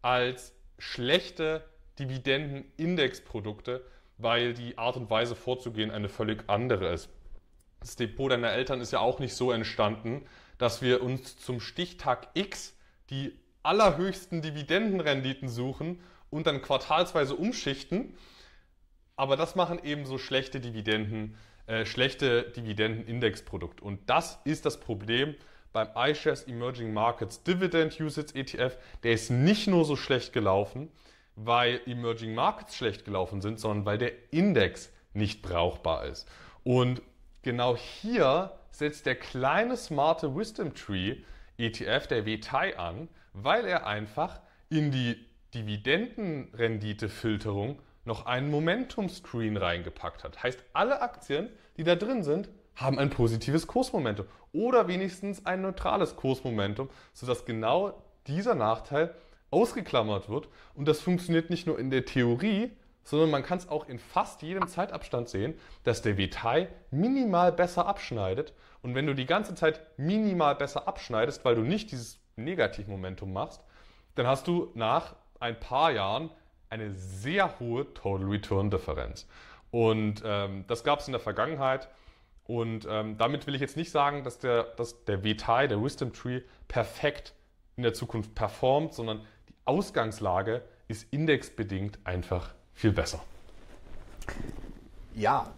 als 0.02 0.54
schlechte 0.78 1.68
Dividendenindexprodukte, 1.98 3.84
weil 4.18 4.54
die 4.54 4.78
Art 4.78 4.96
und 4.96 5.10
Weise 5.10 5.34
vorzugehen 5.34 5.90
eine 5.90 6.08
völlig 6.08 6.44
andere 6.46 6.92
ist. 6.92 7.10
Das 7.80 7.96
Depot 7.96 8.30
deiner 8.30 8.52
Eltern 8.52 8.80
ist 8.80 8.92
ja 8.92 9.00
auch 9.00 9.18
nicht 9.18 9.34
so 9.34 9.50
entstanden, 9.50 10.26
dass 10.58 10.80
wir 10.80 11.02
uns 11.02 11.36
zum 11.36 11.58
Stichtag 11.58 12.28
X 12.34 12.76
die 13.10 13.36
allerhöchsten 13.64 14.40
Dividendenrenditen 14.40 15.48
suchen 15.48 16.00
und 16.30 16.46
dann 16.46 16.62
quartalsweise 16.62 17.34
umschichten. 17.34 18.16
Aber 19.16 19.36
das 19.36 19.56
machen 19.56 19.80
eben 19.82 20.06
so 20.06 20.18
schlechte 20.18 20.60
Dividenden, 20.60 21.36
äh, 21.66 21.84
schlechte 21.84 22.44
Dividendenindexprodukte. 22.52 23.82
Und 23.82 24.08
das 24.08 24.38
ist 24.44 24.66
das 24.66 24.78
Problem, 24.78 25.34
beim 25.72 25.88
iShares 25.96 26.44
Emerging 26.44 26.92
Markets 26.92 27.42
Dividend 27.42 27.98
Usage 28.00 28.34
ETF, 28.34 28.76
der 29.02 29.12
ist 29.12 29.30
nicht 29.30 29.66
nur 29.66 29.84
so 29.84 29.96
schlecht 29.96 30.32
gelaufen, 30.32 30.90
weil 31.36 31.80
Emerging 31.86 32.34
Markets 32.34 32.76
schlecht 32.76 33.04
gelaufen 33.04 33.40
sind, 33.40 33.60
sondern 33.60 33.86
weil 33.86 33.98
der 33.98 34.12
Index 34.32 34.92
nicht 35.12 35.42
brauchbar 35.42 36.06
ist. 36.06 36.28
Und 36.64 37.02
genau 37.42 37.76
hier 37.76 38.52
setzt 38.70 39.06
der 39.06 39.16
kleine 39.16 39.76
smarte 39.76 40.34
Wisdom 40.34 40.74
Tree 40.74 41.16
ETF, 41.58 42.06
der 42.06 42.26
WTI, 42.26 42.74
an, 42.76 43.08
weil 43.32 43.66
er 43.66 43.86
einfach 43.86 44.40
in 44.68 44.90
die 44.90 45.24
Dividendenrenditefilterung 45.54 47.80
noch 48.04 48.26
einen 48.26 48.50
Momentum-Screen 48.50 49.56
reingepackt 49.56 50.24
hat. 50.24 50.42
Heißt, 50.42 50.62
alle 50.72 51.02
Aktien, 51.02 51.50
die 51.76 51.84
da 51.84 51.94
drin 51.94 52.22
sind, 52.22 52.48
haben 52.74 52.98
ein 52.98 53.10
positives 53.10 53.66
Kursmomentum 53.66 54.26
oder 54.52 54.88
wenigstens 54.88 55.44
ein 55.46 55.62
neutrales 55.62 56.16
Kursmomentum, 56.16 56.88
sodass 57.12 57.44
genau 57.44 58.02
dieser 58.26 58.54
Nachteil 58.54 59.14
ausgeklammert 59.50 60.28
wird. 60.28 60.48
Und 60.74 60.88
das 60.88 61.00
funktioniert 61.00 61.50
nicht 61.50 61.66
nur 61.66 61.78
in 61.78 61.90
der 61.90 62.04
Theorie, 62.04 62.70
sondern 63.02 63.30
man 63.30 63.42
kann 63.42 63.58
es 63.58 63.68
auch 63.68 63.88
in 63.88 63.98
fast 63.98 64.42
jedem 64.42 64.68
Zeitabstand 64.68 65.28
sehen, 65.30 65.54
dass 65.84 66.02
der 66.02 66.16
VTI 66.16 66.68
minimal 66.90 67.52
besser 67.52 67.86
abschneidet. 67.86 68.52
Und 68.82 68.94
wenn 68.94 69.06
du 69.06 69.14
die 69.14 69.24
ganze 69.24 69.54
Zeit 69.54 69.80
minimal 69.96 70.54
besser 70.54 70.86
abschneidest, 70.86 71.44
weil 71.44 71.54
du 71.54 71.62
nicht 71.62 71.90
dieses 71.90 72.20
Negativmomentum 72.36 73.32
machst, 73.32 73.64
dann 74.14 74.26
hast 74.26 74.46
du 74.46 74.70
nach 74.74 75.16
ein 75.40 75.58
paar 75.58 75.90
Jahren 75.90 76.30
eine 76.68 76.92
sehr 76.92 77.58
hohe 77.60 77.92
Total 77.94 78.28
Return 78.28 78.70
Differenz. 78.70 79.26
Und 79.70 80.22
ähm, 80.24 80.64
das 80.66 80.84
gab 80.84 81.00
es 81.00 81.08
in 81.08 81.12
der 81.12 81.20
Vergangenheit. 81.20 81.88
Und 82.48 82.88
ähm, 82.90 83.18
damit 83.18 83.46
will 83.46 83.54
ich 83.54 83.60
jetzt 83.60 83.76
nicht 83.76 83.90
sagen, 83.90 84.24
dass 84.24 84.38
der, 84.38 84.64
dass 84.76 85.04
der 85.04 85.18
VTI, 85.18 85.68
der 85.68 85.82
Wisdom 85.82 86.14
Tree, 86.14 86.40
perfekt 86.66 87.34
in 87.76 87.82
der 87.82 87.92
Zukunft 87.92 88.34
performt, 88.34 88.94
sondern 88.94 89.20
die 89.50 89.54
Ausgangslage 89.66 90.62
ist 90.88 91.06
indexbedingt 91.12 91.98
einfach 92.04 92.54
viel 92.72 92.92
besser. 92.92 93.22
Ja, 95.14 95.52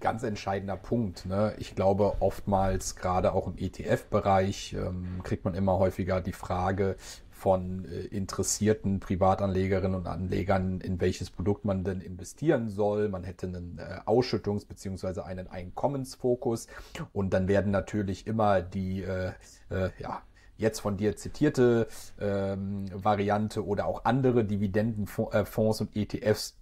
ganz 0.00 0.22
entscheidender 0.22 0.76
Punkt. 0.76 1.24
Ne? 1.24 1.54
Ich 1.58 1.74
glaube, 1.74 2.16
oftmals, 2.20 2.94
gerade 2.94 3.32
auch 3.32 3.46
im 3.46 3.56
ETF-Bereich, 3.56 4.74
ähm, 4.74 5.20
kriegt 5.22 5.46
man 5.46 5.54
immer 5.54 5.78
häufiger 5.78 6.20
die 6.20 6.34
Frage, 6.34 6.96
von 7.44 7.84
äh, 7.84 8.06
interessierten 8.06 9.00
Privatanlegerinnen 9.00 9.94
und 9.94 10.06
Anlegern, 10.06 10.80
in 10.80 10.98
welches 11.02 11.28
Produkt 11.30 11.66
man 11.66 11.84
denn 11.84 12.00
investieren 12.00 12.70
soll. 12.70 13.10
Man 13.10 13.22
hätte 13.22 13.48
einen 13.48 13.78
äh, 13.78 14.00
Ausschüttungs- 14.06 14.66
bzw. 14.66 15.20
einen 15.20 15.48
Einkommensfokus 15.48 16.68
und 17.12 17.34
dann 17.34 17.46
werden 17.46 17.70
natürlich 17.70 18.26
immer 18.26 18.62
die, 18.62 19.02
äh, 19.02 19.32
äh, 19.68 19.90
ja, 19.98 20.22
jetzt 20.56 20.80
von 20.80 20.96
dir 20.96 21.16
zitierte 21.16 21.86
ähm, 22.18 22.86
Variante 22.94 23.66
oder 23.66 23.84
auch 23.88 24.06
andere 24.06 24.46
Dividendenfonds 24.46 25.82
und 25.82 25.94
ETFs 25.94 26.56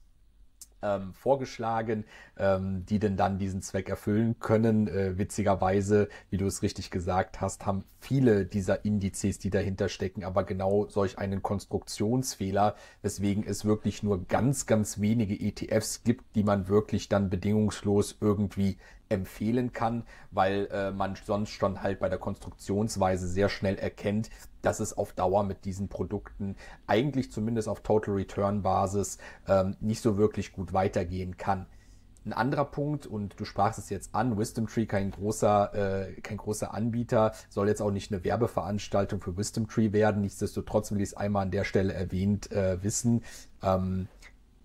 ähm, 0.82 1.12
vorgeschlagen, 1.14 2.04
ähm, 2.36 2.84
die 2.86 2.98
denn 2.98 3.16
dann 3.16 3.38
diesen 3.38 3.62
Zweck 3.62 3.88
erfüllen 3.88 4.38
können. 4.40 4.88
Äh, 4.88 5.18
witzigerweise, 5.18 6.08
wie 6.30 6.36
du 6.36 6.46
es 6.46 6.62
richtig 6.62 6.90
gesagt 6.90 7.40
hast, 7.40 7.66
haben 7.66 7.84
viele 8.00 8.44
dieser 8.44 8.84
Indizes, 8.84 9.38
die 9.38 9.50
dahinter 9.50 9.88
stecken, 9.88 10.24
aber 10.24 10.44
genau 10.44 10.86
solch 10.88 11.18
einen 11.18 11.42
Konstruktionsfehler, 11.42 12.74
weswegen 13.02 13.44
es 13.46 13.64
wirklich 13.64 14.02
nur 14.02 14.24
ganz, 14.26 14.66
ganz 14.66 15.00
wenige 15.00 15.34
ETFs 15.34 16.02
gibt, 16.02 16.34
die 16.34 16.44
man 16.44 16.68
wirklich 16.68 17.08
dann 17.08 17.30
bedingungslos 17.30 18.16
irgendwie 18.20 18.76
empfehlen 19.12 19.72
kann, 19.72 20.04
weil 20.30 20.68
äh, 20.72 20.90
man 20.90 21.14
sonst 21.16 21.50
schon 21.50 21.82
halt 21.82 22.00
bei 22.00 22.08
der 22.08 22.18
Konstruktionsweise 22.18 23.28
sehr 23.28 23.48
schnell 23.48 23.76
erkennt, 23.76 24.30
dass 24.62 24.80
es 24.80 24.96
auf 24.96 25.12
Dauer 25.12 25.42
mit 25.44 25.64
diesen 25.64 25.88
Produkten 25.88 26.56
eigentlich 26.86 27.30
zumindest 27.30 27.68
auf 27.68 27.80
Total 27.80 28.14
Return 28.14 28.62
Basis 28.62 29.18
ähm, 29.48 29.76
nicht 29.80 30.02
so 30.02 30.16
wirklich 30.16 30.52
gut 30.52 30.72
weitergehen 30.72 31.36
kann. 31.36 31.66
Ein 32.24 32.32
anderer 32.32 32.66
Punkt, 32.66 33.04
und 33.04 33.38
du 33.40 33.44
sprachst 33.44 33.80
es 33.80 33.90
jetzt 33.90 34.14
an, 34.14 34.38
Wisdom 34.38 34.68
Tree 34.68 34.86
kein 34.86 35.10
großer, 35.10 36.06
äh, 36.06 36.20
kein 36.20 36.36
großer 36.36 36.72
Anbieter, 36.72 37.32
soll 37.48 37.66
jetzt 37.66 37.82
auch 37.82 37.90
nicht 37.90 38.12
eine 38.12 38.22
Werbeveranstaltung 38.22 39.20
für 39.20 39.36
Wisdom 39.36 39.66
Tree 39.66 39.92
werden. 39.92 40.20
Nichtsdestotrotz 40.20 40.92
will 40.92 40.98
ich 40.98 41.08
es 41.08 41.14
einmal 41.14 41.42
an 41.42 41.50
der 41.50 41.64
Stelle 41.64 41.92
erwähnt 41.92 42.52
äh, 42.52 42.80
wissen. 42.84 43.24
Ähm, 43.60 44.06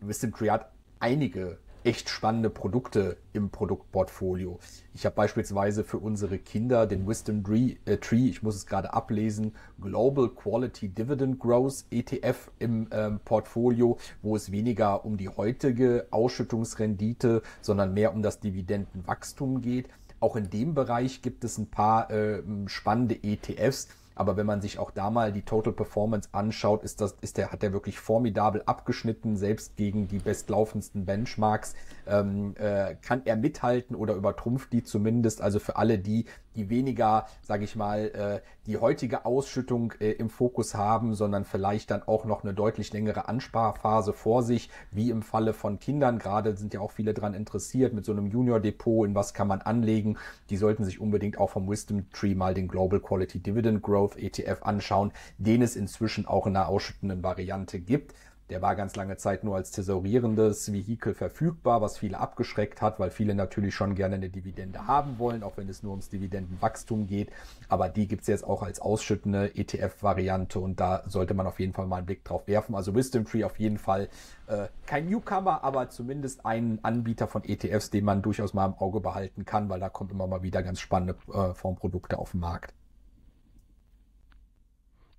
Wisdom 0.02 0.34
Tree 0.34 0.52
hat 0.52 0.72
einige 1.00 1.58
echt 1.88 2.10
spannende 2.10 2.50
Produkte 2.50 3.16
im 3.32 3.50
Produktportfolio. 3.50 4.60
Ich 4.94 5.06
habe 5.06 5.16
beispielsweise 5.16 5.86
für 5.86 6.00
unsere 6.00 6.38
Kinder 6.38 6.86
den 6.86 7.08
Wisdom 7.08 7.46
Tree, 7.46 7.78
äh, 7.86 7.96
Tree 7.96 8.28
ich 8.28 8.44
muss 8.44 8.56
es 8.56 8.66
gerade 8.66 8.94
ablesen, 8.94 9.56
Global 9.80 10.28
Quality 10.28 10.90
Dividend 10.90 11.40
Growth 11.40 11.86
ETF 11.90 12.52
im 12.60 12.90
ähm, 12.92 13.22
Portfolio, 13.24 13.98
wo 14.22 14.36
es 14.36 14.52
weniger 14.52 15.06
um 15.06 15.16
die 15.16 15.30
heutige 15.30 16.08
Ausschüttungsrendite, 16.12 17.42
sondern 17.62 17.94
mehr 17.94 18.14
um 18.14 18.22
das 18.22 18.42
Dividendenwachstum 18.42 19.62
geht. 19.62 19.88
Auch 20.20 20.36
in 20.36 20.50
dem 20.50 20.74
Bereich 20.74 21.22
gibt 21.22 21.46
es 21.46 21.58
ein 21.58 21.68
paar 21.68 22.12
äh, 22.12 22.44
spannende 22.66 23.18
ETFs 23.24 23.88
aber 24.18 24.38
wenn 24.38 24.46
man 24.46 24.62
sich 24.62 24.80
auch 24.80 24.92
da 24.92 25.10
mal 25.10 25.32
die 25.32 25.44
Total 25.44 25.74
Performance 25.74 26.30
anschaut, 26.32 26.84
ist 26.84 27.02
das, 27.02 27.16
ist 27.22 27.38
der, 27.38 27.52
hat 27.52 27.62
der 27.62 27.74
wirklich 27.74 28.00
formidabel 28.00 28.64
abgeschnitten, 28.66 29.38
selbst 29.38 29.76
gegen 29.76 30.08
die 30.08 30.20
bestlaufendsten 30.20 31.06
Benchmarks 31.06 31.76
ähm, 32.08 32.56
äh, 32.58 32.96
kann 33.02 33.22
er 33.26 33.36
mithalten 33.36 33.96
oder 33.96 34.16
übertrumpft 34.16 34.74
die 34.74 34.84
zumindest. 34.84 35.42
Also 35.42 35.60
für 35.60 35.76
alle 35.76 36.00
die, 36.00 36.26
die 36.58 36.70
weniger, 36.70 37.28
sage 37.42 37.64
ich 37.64 37.76
mal, 37.76 38.08
äh, 38.10 38.42
die 38.66 38.78
heutige 38.78 39.26
Ausschüttung 39.26 39.94
äh, 40.00 40.12
im 40.12 40.30
Fokus 40.30 40.76
haben, 40.76 41.14
sondern 41.14 41.46
vielleicht 41.46 41.92
dann 41.92 42.04
auch 42.04 42.26
noch 42.26 42.44
eine 42.44 42.54
deutlich 42.54 42.92
längere 42.92 43.30
Ansparphase 43.30 44.12
vor 44.12 44.44
sich, 44.44 44.70
wie 44.92 45.10
im 45.10 45.22
Falle 45.22 45.54
von 45.54 45.80
Kindern. 45.80 46.20
Gerade 46.20 46.58
sind 46.58 46.74
ja 46.74 46.82
auch 46.82 46.92
viele 46.92 47.14
dran 47.14 47.34
interessiert 47.34 47.94
mit 47.94 48.04
so 48.04 48.12
einem 48.12 48.28
Junior 48.28 48.60
Depot, 48.60 49.08
in 49.08 49.16
was 49.16 49.34
kann 49.34 49.48
man 49.48 49.62
anlegen. 49.62 50.18
Die 50.50 50.58
sollten 50.58 50.84
sich 50.84 51.00
unbedingt 51.00 51.38
auch 51.38 51.52
vom 51.52 51.70
Wisdom 51.70 52.10
Tree 52.12 52.36
mal 52.36 52.54
den 52.54 52.68
Global 52.68 53.00
Quality 53.00 53.40
Dividend 53.40 53.84
Growth 53.84 54.18
ETF 54.18 54.64
anschauen, 54.64 55.12
den 55.38 55.62
es 55.62 55.76
inzwischen 55.76 56.26
auch 56.26 56.48
in 56.48 56.56
einer 56.56 56.68
ausschüttenden 56.68 57.24
Variante 57.24 57.80
gibt. 57.80 58.14
Der 58.50 58.62
war 58.62 58.76
ganz 58.76 58.96
lange 58.96 59.18
Zeit 59.18 59.44
nur 59.44 59.58
als 59.58 59.72
tesorierendes 59.72 60.72
Vehikel 60.72 61.14
verfügbar, 61.14 61.82
was 61.82 61.98
viele 61.98 62.18
abgeschreckt 62.18 62.82
hat, 62.82 62.98
weil 62.98 63.12
viele 63.12 63.36
natürlich 63.36 63.76
schon 63.76 63.94
gerne 63.94 64.16
eine 64.16 64.30
Dividende 64.30 64.88
haben 64.88 65.20
wollen, 65.20 65.44
auch 65.44 65.58
wenn 65.58 65.68
es 65.68 65.84
nur 65.84 65.92
ums 65.92 66.10
Dividendenwachstum 66.10 67.08
geht. 67.08 67.30
Aber 67.68 67.90
die 67.90 68.08
gibt's 68.08 68.28
jetzt 68.28 68.46
auch 68.46 68.64
als 68.64 68.80
ausschüttende 68.80 69.54
ETF-Variante 69.54 70.60
und 70.60 70.80
da 70.80 71.04
sollte 71.08 71.34
man 71.34 71.46
auf 71.46 71.60
jeden 71.60 71.74
Fall 71.74 71.88
mal 71.88 71.98
einen 71.98 72.06
Blick 72.06 72.24
drauf 72.24 72.48
werfen. 72.48 72.74
Also 72.74 72.96
Wisdom 72.96 73.26
Tree 73.26 73.44
auf 73.44 73.60
jeden 73.60 73.78
Fall 73.78 74.08
äh, 74.48 74.68
kein 74.86 75.10
Newcomer, 75.10 75.64
aber 75.66 75.90
zumindest 75.90 76.46
ein 76.46 76.80
Anbieter 76.84 77.28
von 77.28 77.44
ETFs, 77.44 77.90
den 77.90 78.06
man 78.06 78.22
durchaus 78.22 78.54
mal 78.54 78.66
im 78.66 78.76
Auge 78.76 79.02
behalten 79.02 79.44
kann, 79.44 79.68
weil 79.68 79.82
da 79.82 79.90
kommt 79.90 80.12
immer 80.12 80.26
mal 80.26 80.42
wieder 80.42 80.64
ganz 80.64 80.80
spannende 80.80 81.18
äh, 81.34 81.54
Fondsprodukte 81.54 82.18
auf 82.18 82.32
den 82.32 82.40
Markt. 82.40 82.74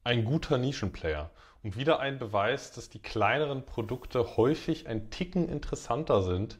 Ein 0.05 0.25
guter 0.25 0.57
Nischenplayer. 0.57 1.31
Und 1.69 1.77
wieder 1.77 2.01
ein 2.01 2.19
Beweis, 2.19 2.73
dass 2.73 2.89
die 2.89 2.99
kleineren 2.99 3.67
Produkte 3.67 4.39
häufig 4.39 4.89
ein 4.89 5.11
Ticken 5.11 5.51
interessanter 5.51 6.23
sind 6.23 6.57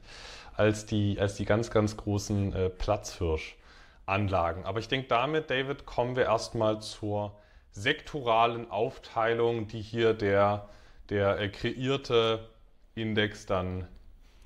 als 0.55 0.85
die, 0.85 1.19
als 1.19 1.33
die 1.33 1.45
ganz, 1.45 1.71
ganz 1.71 1.97
großen 1.97 2.53
äh, 2.53 2.69
Platzhirschanlagen. 2.69 4.65
Aber 4.65 4.77
ich 4.77 4.87
denke, 4.87 5.07
damit, 5.07 5.49
David, 5.49 5.87
kommen 5.87 6.15
wir 6.15 6.25
erstmal 6.25 6.79
zur 6.83 7.35
sektoralen 7.71 8.69
Aufteilung, 8.69 9.65
die 9.65 9.81
hier 9.81 10.13
der, 10.13 10.69
der 11.09 11.39
äh, 11.39 11.49
kreierte 11.49 12.47
Index 12.93 13.47
dann 13.47 13.87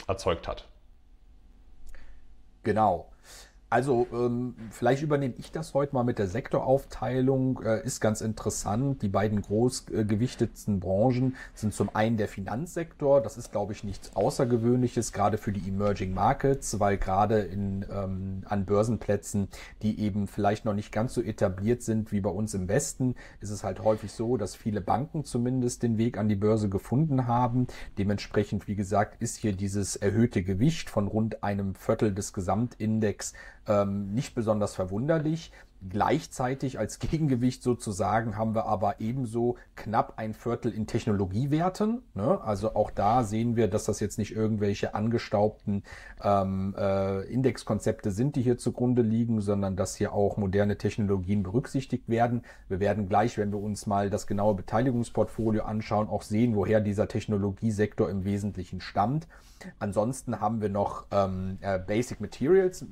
erzeugt 0.07 0.47
hat. 0.47 0.69
Genau. 2.63 3.11
Also 3.73 4.05
ähm, 4.13 4.53
vielleicht 4.69 5.01
übernehme 5.01 5.33
ich 5.39 5.51
das 5.51 5.73
heute 5.73 5.95
mal 5.95 6.03
mit 6.03 6.19
der 6.19 6.27
Sektoraufteilung. 6.27 7.59
Äh, 7.63 7.83
ist 7.83 8.01
ganz 8.01 8.21
interessant. 8.21 9.01
Die 9.01 9.07
beiden 9.07 9.41
großgewichtetsten 9.41 10.79
Branchen 10.79 11.35
sind 11.55 11.73
zum 11.73 11.89
einen 11.95 12.17
der 12.17 12.27
Finanzsektor. 12.27 13.19
Das 13.19 13.35
ist, 13.35 13.51
glaube 13.51 13.73
ich, 13.73 13.83
nichts 13.83 14.15
Außergewöhnliches, 14.15 15.11
gerade 15.11 15.39
für 15.39 15.51
die 15.51 15.67
Emerging 15.67 16.13
Markets, 16.13 16.79
weil 16.79 16.99
gerade 16.99 17.39
in, 17.39 17.83
ähm, 17.91 18.43
an 18.45 18.65
Börsenplätzen, 18.65 19.47
die 19.81 19.99
eben 19.99 20.27
vielleicht 20.27 20.65
noch 20.65 20.75
nicht 20.75 20.91
ganz 20.91 21.15
so 21.15 21.23
etabliert 21.23 21.81
sind 21.81 22.11
wie 22.11 22.21
bei 22.21 22.29
uns 22.29 22.53
im 22.53 22.67
Westen, 22.67 23.15
ist 23.41 23.49
es 23.49 23.63
halt 23.63 23.83
häufig 23.83 24.11
so, 24.11 24.37
dass 24.37 24.55
viele 24.55 24.81
Banken 24.81 25.23
zumindest 25.23 25.81
den 25.81 25.97
Weg 25.97 26.19
an 26.19 26.29
die 26.29 26.35
Börse 26.35 26.69
gefunden 26.69 27.25
haben. 27.25 27.65
Dementsprechend, 27.97 28.67
wie 28.67 28.75
gesagt, 28.75 29.19
ist 29.19 29.37
hier 29.37 29.53
dieses 29.53 29.95
erhöhte 29.95 30.43
Gewicht 30.43 30.91
von 30.91 31.07
rund 31.07 31.43
einem 31.43 31.73
Viertel 31.73 32.13
des 32.13 32.33
Gesamtindex 32.33 33.33
ähm, 33.67 34.13
nicht 34.13 34.35
besonders 34.35 34.75
verwunderlich. 34.75 35.51
Gleichzeitig 35.89 36.79
als 36.79 36.99
Gegengewicht 36.99 37.61
sozusagen 37.61 38.37
haben 38.37 38.55
wir 38.55 38.65
aber 38.65 39.01
ebenso 39.01 39.57
knapp 39.75 40.13
ein 40.17 40.33
Viertel 40.33 40.71
in 40.71 40.87
Technologiewerten. 40.87 42.03
Ne? 42.13 42.39
Also 42.41 42.75
auch 42.75 42.89
da 42.91 43.23
sehen 43.23 43.55
wir, 43.55 43.67
dass 43.67 43.85
das 43.85 43.99
jetzt 43.99 44.17
nicht 44.17 44.35
irgendwelche 44.35 44.95
angestaubten 44.95 45.83
ähm, 46.23 46.73
äh, 46.77 47.21
Indexkonzepte 47.23 48.11
sind, 48.11 48.35
die 48.35 48.41
hier 48.41 48.57
zugrunde 48.57 49.01
liegen, 49.01 49.41
sondern 49.41 49.75
dass 49.75 49.95
hier 49.95 50.13
auch 50.13 50.37
moderne 50.37 50.77
Technologien 50.77 51.43
berücksichtigt 51.43 52.07
werden. 52.07 52.43
Wir 52.69 52.79
werden 52.79 53.09
gleich, 53.09 53.37
wenn 53.37 53.51
wir 53.51 53.59
uns 53.59 53.85
mal 53.85 54.09
das 54.09 54.25
genaue 54.27 54.55
Beteiligungsportfolio 54.55 55.63
anschauen, 55.63 56.07
auch 56.07 56.21
sehen, 56.21 56.55
woher 56.55 56.79
dieser 56.79 57.07
Technologiesektor 57.07 58.09
im 58.09 58.23
Wesentlichen 58.23 58.79
stammt. 58.79 59.27
Ansonsten 59.79 60.39
haben 60.39 60.61
wir 60.61 60.69
noch 60.69 61.05
ähm, 61.11 61.57
äh, 61.61 61.79
Basic 61.79 62.19
Materials 62.21 62.85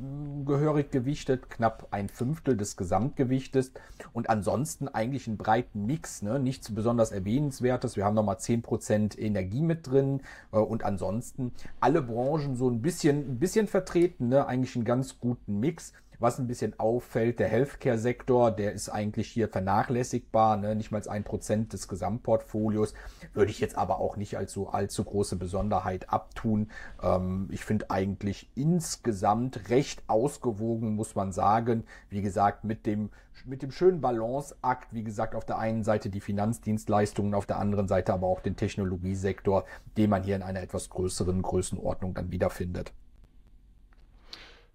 gehörig 0.45 0.91
gewichtet, 0.91 1.49
knapp 1.49 1.88
ein 1.91 2.10
Fünftel 2.10 2.58
des 2.58 2.77
Gesamtgewichtes 2.81 3.73
und 4.11 4.29
ansonsten 4.31 4.87
eigentlich 4.87 5.27
einen 5.27 5.37
breiten 5.37 5.85
Mix, 5.85 6.23
ne? 6.23 6.39
nichts 6.39 6.73
besonders 6.73 7.11
erwähnenswertes. 7.11 7.95
Wir 7.95 8.05
haben 8.05 8.15
nochmal 8.15 8.37
10% 8.37 9.19
Energie 9.19 9.61
mit 9.61 9.85
drin 9.85 10.21
äh, 10.51 10.57
und 10.57 10.83
ansonsten 10.83 11.51
alle 11.79 12.01
Branchen 12.01 12.55
so 12.55 12.69
ein 12.69 12.81
bisschen, 12.81 13.33
ein 13.33 13.39
bisschen 13.39 13.67
vertreten, 13.67 14.29
ne? 14.29 14.47
eigentlich 14.47 14.75
einen 14.75 14.85
ganz 14.85 15.19
guten 15.19 15.59
Mix. 15.59 15.93
Was 16.21 16.38
ein 16.38 16.45
bisschen 16.45 16.79
auffällt, 16.79 17.39
der 17.39 17.47
Healthcare-Sektor, 17.47 18.51
der 18.51 18.73
ist 18.73 18.89
eigentlich 18.89 19.27
hier 19.27 19.47
vernachlässigbar, 19.49 20.55
ne? 20.55 20.75
nicht 20.75 20.91
mal 20.91 21.01
ein 21.10 21.23
Prozent 21.23 21.73
des 21.73 21.88
Gesamtportfolios, 21.88 22.93
würde 23.34 23.49
ich 23.49 23.60
jetzt 23.60 23.75
aber 23.75 23.99
auch 23.99 24.17
nicht 24.17 24.38
als 24.38 24.53
so 24.53 24.69
allzu 24.69 25.03
große 25.03 25.36
Besonderheit 25.36 26.13
abtun. 26.13 26.69
Ähm, 27.01 27.47
ich 27.49 27.65
finde 27.65 27.89
eigentlich 27.89 28.51
insgesamt 28.53 29.71
recht 29.71 30.03
ausgewogen, 30.05 30.93
muss 30.93 31.15
man 31.15 31.31
sagen. 31.31 31.86
Wie 32.12 32.21
gesagt, 32.21 32.65
mit 32.65 32.86
dem 32.86 33.10
mit 33.45 33.63
dem 33.63 33.71
schönen 33.71 34.01
Balanceakt, 34.01 34.93
wie 34.93 35.03
gesagt, 35.03 35.34
auf 35.34 35.45
der 35.45 35.57
einen 35.57 35.84
Seite 35.84 36.12
die 36.12 36.21
Finanzdienstleistungen, 36.21 37.34
auf 37.34 37.47
der 37.47 37.57
anderen 37.57 37.88
Seite 37.88 38.13
aber 38.13 38.27
auch 38.27 38.41
den 38.41 38.55
Technologiesektor, 38.55 39.65
den 39.97 40.12
man 40.12 40.21
hier 40.21 40.36
in 40.36 40.43
einer 40.43 40.62
etwas 40.62 40.91
größeren 40.91 41.41
Größenordnung 41.41 42.13
dann 42.13 42.29
wiederfindet. 42.29 42.93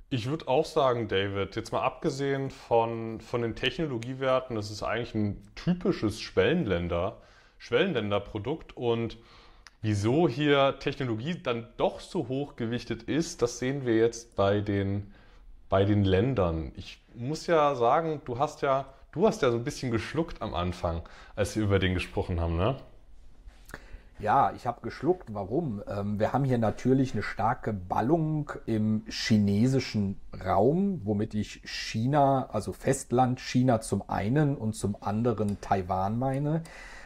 Ich 0.09 0.27
würde 0.29 0.47
auch 0.47 0.65
sagen, 0.65 1.09
David, 1.09 1.57
jetzt 1.57 1.73
mal 1.73 1.83
abgesehen 1.83 2.51
von, 2.51 3.21
von 3.21 3.43
den 3.43 3.57
Technologiewerten, 3.57 4.55
das 4.55 4.71
ist 4.71 4.85
eigentlich 4.85 5.15
ein 5.17 5.43
typisches 5.57 6.21
Schwellenländer, 6.21 7.17
Schwellenländerprodukt 7.59 8.77
und 8.77 9.19
wieso 9.83 10.29
hier 10.29 10.79
Technologie 10.79 11.43
dann 11.43 11.67
doch 11.77 11.99
so 11.99 12.29
hoch 12.29 12.55
gewichtet 12.55 13.03
ist, 13.05 13.43
das 13.43 13.59
sehen 13.59 13.85
wir 13.85 13.97
jetzt 13.97 14.37
bei 14.37 14.61
den, 14.61 15.13
bei 15.69 15.85
den 15.85 16.05
Ländern. 16.05 16.71
Ich 16.77 17.01
muss 17.15 17.49
ja 17.49 17.75
sagen, 17.75 18.23
du 18.25 18.39
hast 18.39 18.63
ja, 18.63 18.87
du 19.11 19.27
hast 19.27 19.43
ja 19.43 19.51
so 19.51 19.57
ein 19.57 19.65
bisschen 19.65 19.91
geschluckt 19.91 20.41
am 20.41 20.55
Anfang, 20.55 21.03
als 21.35 21.57
wir 21.57 21.65
über 21.65 21.81
den 21.81 21.95
gesprochen 21.95 22.41
haben, 22.41 22.57
ne? 22.57 22.77
Ja, 24.19 24.53
ich 24.57 24.67
habe 24.67 24.81
geschluckt. 24.81 25.35
Warum? 25.35 25.83
Ähm, 25.87 26.19
wir 26.19 26.33
haben 26.33 26.45
hier 26.45 26.57
natürlich 26.57 27.13
eine 27.13 27.23
starke 27.23 27.75
Ballung 27.75 28.51
im 28.65 29.05
chinesischen 29.09 30.19
Raum, 30.43 31.03
womit 31.05 31.35
ich 31.35 31.61
China, 31.67 32.49
also 32.51 32.73
Festland 32.73 33.41
China 33.41 33.83
zum 33.83 34.09
einen 34.09 34.57
und 34.57 34.75
zum 34.75 34.97
anderen 35.03 35.61
Taiwan 35.61 36.19
meine. 36.19 36.63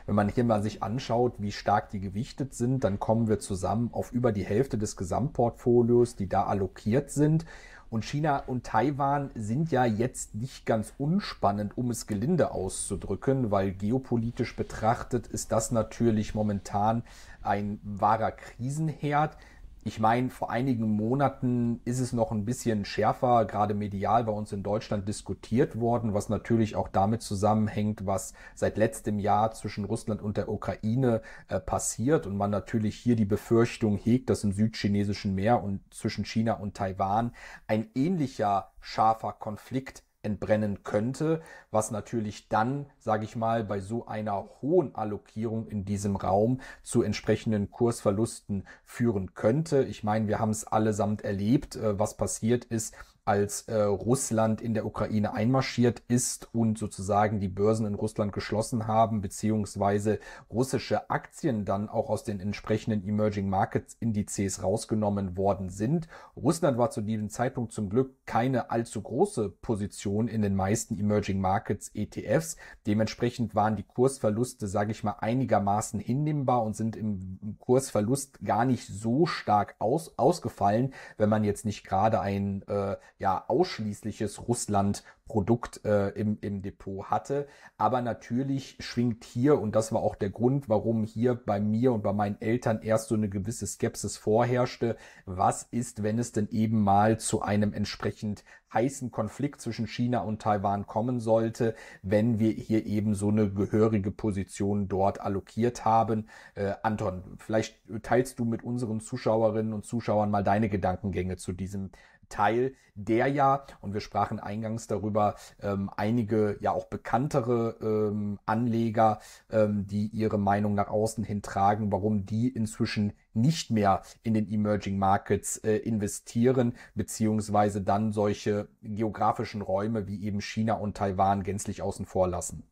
Wenn 0.06 0.14
man 0.14 0.28
hier 0.28 0.44
mal 0.44 0.62
sich 0.62 0.84
anschaut, 0.84 1.34
wie 1.38 1.50
stark 1.50 1.90
die 1.90 2.00
gewichtet 2.00 2.54
sind, 2.54 2.84
dann 2.84 3.00
kommen 3.00 3.26
wir 3.28 3.40
zusammen 3.40 3.90
auf 3.92 4.12
über 4.12 4.30
die 4.30 4.44
Hälfte 4.44 4.78
des 4.78 4.96
Gesamtportfolios, 4.96 6.14
die 6.14 6.28
da 6.28 6.44
allokiert 6.44 7.10
sind. 7.10 7.44
Und 7.90 8.04
China 8.04 8.38
und 8.46 8.64
Taiwan 8.64 9.30
sind 9.34 9.72
ja 9.72 9.84
jetzt 9.84 10.36
nicht 10.36 10.64
ganz 10.64 10.94
unspannend, 10.96 11.76
um 11.76 11.90
es 11.90 12.06
gelinde 12.06 12.52
auszudrücken, 12.52 13.50
weil 13.50 13.72
geopolitisch 13.72 14.54
betrachtet 14.54 15.26
ist 15.26 15.50
das 15.50 15.72
natürlich 15.72 16.34
momentan 16.34 17.02
ein 17.42 17.80
wahrer 17.82 18.30
Krisenherd. 18.30 19.36
Ich 19.82 19.98
meine, 19.98 20.28
vor 20.28 20.50
einigen 20.50 20.94
Monaten 20.94 21.80
ist 21.86 22.00
es 22.00 22.12
noch 22.12 22.32
ein 22.32 22.44
bisschen 22.44 22.84
schärfer, 22.84 23.46
gerade 23.46 23.72
medial 23.72 24.24
bei 24.24 24.32
uns 24.32 24.52
in 24.52 24.62
Deutschland 24.62 25.08
diskutiert 25.08 25.80
worden, 25.80 26.12
was 26.12 26.28
natürlich 26.28 26.76
auch 26.76 26.88
damit 26.88 27.22
zusammenhängt, 27.22 28.04
was 28.04 28.34
seit 28.54 28.76
letztem 28.76 29.18
Jahr 29.18 29.52
zwischen 29.52 29.86
Russland 29.86 30.20
und 30.20 30.36
der 30.36 30.50
Ukraine 30.50 31.22
äh, 31.48 31.60
passiert. 31.60 32.26
Und 32.26 32.36
man 32.36 32.50
natürlich 32.50 32.96
hier 32.96 33.16
die 33.16 33.24
Befürchtung 33.24 33.96
hegt, 33.96 34.28
dass 34.28 34.44
im 34.44 34.52
südchinesischen 34.52 35.34
Meer 35.34 35.62
und 35.62 35.80
zwischen 35.94 36.26
China 36.26 36.54
und 36.54 36.76
Taiwan 36.76 37.32
ein 37.66 37.88
ähnlicher 37.94 38.72
scharfer 38.80 39.32
Konflikt 39.32 40.02
entbrennen 40.22 40.82
könnte, 40.82 41.40
was 41.70 41.90
natürlich 41.90 42.48
dann, 42.48 42.86
sage 42.98 43.24
ich 43.24 43.36
mal, 43.36 43.64
bei 43.64 43.80
so 43.80 44.06
einer 44.06 44.48
hohen 44.60 44.94
Allokierung 44.94 45.66
in 45.68 45.84
diesem 45.84 46.16
Raum 46.16 46.60
zu 46.82 47.02
entsprechenden 47.02 47.70
Kursverlusten 47.70 48.66
führen 48.84 49.34
könnte. 49.34 49.84
Ich 49.84 50.04
meine, 50.04 50.28
wir 50.28 50.38
haben 50.38 50.50
es 50.50 50.66
allesamt 50.66 51.22
erlebt, 51.22 51.76
äh, 51.76 51.98
was 51.98 52.16
passiert 52.16 52.64
ist, 52.64 52.94
als 53.30 53.62
äh, 53.68 53.80
Russland 53.80 54.60
in 54.60 54.74
der 54.74 54.84
Ukraine 54.84 55.32
einmarschiert 55.32 56.02
ist 56.08 56.52
und 56.52 56.78
sozusagen 56.78 57.38
die 57.38 57.46
Börsen 57.46 57.86
in 57.86 57.94
Russland 57.94 58.32
geschlossen 58.32 58.88
haben, 58.88 59.20
beziehungsweise 59.20 60.18
russische 60.50 61.10
Aktien 61.10 61.64
dann 61.64 61.88
auch 61.88 62.10
aus 62.10 62.24
den 62.24 62.40
entsprechenden 62.40 63.08
Emerging 63.08 63.48
Markets 63.48 63.96
Indizes 64.00 64.64
rausgenommen 64.64 65.36
worden 65.36 65.68
sind. 65.68 66.08
Russland 66.36 66.76
war 66.76 66.90
zu 66.90 67.02
diesem 67.02 67.30
Zeitpunkt 67.30 67.72
zum 67.72 67.88
Glück 67.88 68.16
keine 68.26 68.72
allzu 68.72 69.00
große 69.00 69.48
Position 69.62 70.26
in 70.26 70.42
den 70.42 70.56
meisten 70.56 70.98
Emerging 70.98 71.40
Markets 71.40 71.92
ETFs. 71.94 72.56
Dementsprechend 72.88 73.54
waren 73.54 73.76
die 73.76 73.84
Kursverluste, 73.84 74.66
sage 74.66 74.90
ich 74.90 75.04
mal, 75.04 75.14
einigermaßen 75.20 76.00
hinnehmbar 76.00 76.64
und 76.64 76.74
sind 76.74 76.96
im 76.96 77.56
Kursverlust 77.60 78.40
gar 78.44 78.64
nicht 78.64 78.88
so 78.88 79.24
stark 79.26 79.76
aus, 79.78 80.18
ausgefallen, 80.18 80.94
wenn 81.16 81.28
man 81.28 81.44
jetzt 81.44 81.64
nicht 81.64 81.84
gerade 81.84 82.20
ein 82.20 82.62
äh, 82.66 82.96
ja 83.20 83.44
ausschließliches 83.46 84.48
Russland-Produkt 84.48 85.84
äh, 85.84 86.08
im, 86.10 86.38
im 86.40 86.62
Depot 86.62 87.04
hatte. 87.04 87.46
Aber 87.76 88.00
natürlich 88.00 88.76
schwingt 88.80 89.24
hier, 89.24 89.60
und 89.60 89.76
das 89.76 89.92
war 89.92 90.02
auch 90.02 90.16
der 90.16 90.30
Grund, 90.30 90.68
warum 90.68 91.04
hier 91.04 91.34
bei 91.34 91.60
mir 91.60 91.92
und 91.92 92.02
bei 92.02 92.14
meinen 92.14 92.40
Eltern 92.40 92.80
erst 92.82 93.08
so 93.08 93.14
eine 93.14 93.28
gewisse 93.28 93.66
Skepsis 93.66 94.16
vorherrschte, 94.16 94.96
was 95.26 95.64
ist, 95.70 96.02
wenn 96.02 96.18
es 96.18 96.32
denn 96.32 96.48
eben 96.50 96.82
mal 96.82 97.20
zu 97.20 97.42
einem 97.42 97.74
entsprechend 97.74 98.42
heißen 98.72 99.10
Konflikt 99.10 99.60
zwischen 99.60 99.86
China 99.86 100.20
und 100.20 100.40
Taiwan 100.40 100.86
kommen 100.86 101.20
sollte, 101.20 101.74
wenn 102.02 102.38
wir 102.38 102.52
hier 102.52 102.86
eben 102.86 103.14
so 103.14 103.28
eine 103.28 103.50
gehörige 103.50 104.12
Position 104.12 104.88
dort 104.88 105.20
allokiert 105.20 105.84
haben. 105.84 106.28
Äh, 106.54 106.74
Anton, 106.82 107.22
vielleicht 107.38 107.80
teilst 108.02 108.38
du 108.38 108.44
mit 108.44 108.62
unseren 108.62 109.00
Zuschauerinnen 109.00 109.72
und 109.72 109.84
Zuschauern 109.84 110.30
mal 110.30 110.44
deine 110.44 110.68
Gedankengänge 110.68 111.36
zu 111.36 111.52
diesem 111.52 111.90
Teil, 112.30 112.74
der 112.94 113.26
ja, 113.26 113.64
und 113.80 113.92
wir 113.92 114.00
sprachen 114.00 114.40
eingangs 114.40 114.86
darüber, 114.86 115.34
ähm, 115.60 115.90
einige 115.94 116.56
ja 116.60 116.72
auch 116.72 116.86
bekanntere 116.86 117.76
ähm, 117.82 118.38
Anleger, 118.46 119.20
ähm, 119.50 119.86
die 119.86 120.06
ihre 120.06 120.38
Meinung 120.38 120.74
nach 120.74 120.88
außen 120.88 121.24
hin 121.24 121.42
tragen, 121.42 121.92
warum 121.92 122.24
die 122.24 122.48
inzwischen 122.48 123.12
nicht 123.34 123.70
mehr 123.70 124.02
in 124.22 124.34
den 124.34 124.50
Emerging 124.50 124.98
Markets 124.98 125.58
äh, 125.58 125.76
investieren, 125.76 126.74
beziehungsweise 126.94 127.82
dann 127.82 128.12
solche 128.12 128.68
geografischen 128.82 129.62
Räume 129.62 130.06
wie 130.06 130.24
eben 130.24 130.40
China 130.40 130.74
und 130.74 130.96
Taiwan 130.96 131.42
gänzlich 131.42 131.82
außen 131.82 132.06
vor 132.06 132.28
lassen. 132.28 132.64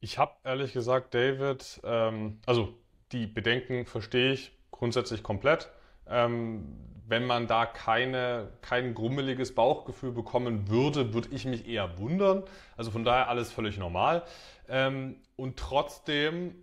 Ich 0.00 0.18
habe 0.18 0.32
ehrlich 0.44 0.72
gesagt, 0.72 1.14
David, 1.14 1.80
ähm, 1.84 2.40
also 2.46 2.74
die 3.12 3.26
Bedenken 3.26 3.84
verstehe 3.86 4.32
ich 4.32 4.56
grundsätzlich 4.70 5.22
komplett. 5.22 5.70
Ähm, 6.10 6.76
wenn 7.08 7.24
man 7.26 7.46
da 7.46 7.64
keine, 7.64 8.50
kein 8.60 8.94
grummeliges 8.94 9.54
Bauchgefühl 9.54 10.12
bekommen 10.12 10.68
würde, 10.68 11.14
würde 11.14 11.28
ich 11.30 11.46
mich 11.46 11.66
eher 11.66 11.98
wundern. 11.98 12.42
Also 12.76 12.90
von 12.90 13.02
daher 13.02 13.28
alles 13.28 13.50
völlig 13.50 13.78
normal. 13.78 14.24
Ähm, 14.68 15.16
und 15.36 15.56
trotzdem 15.56 16.54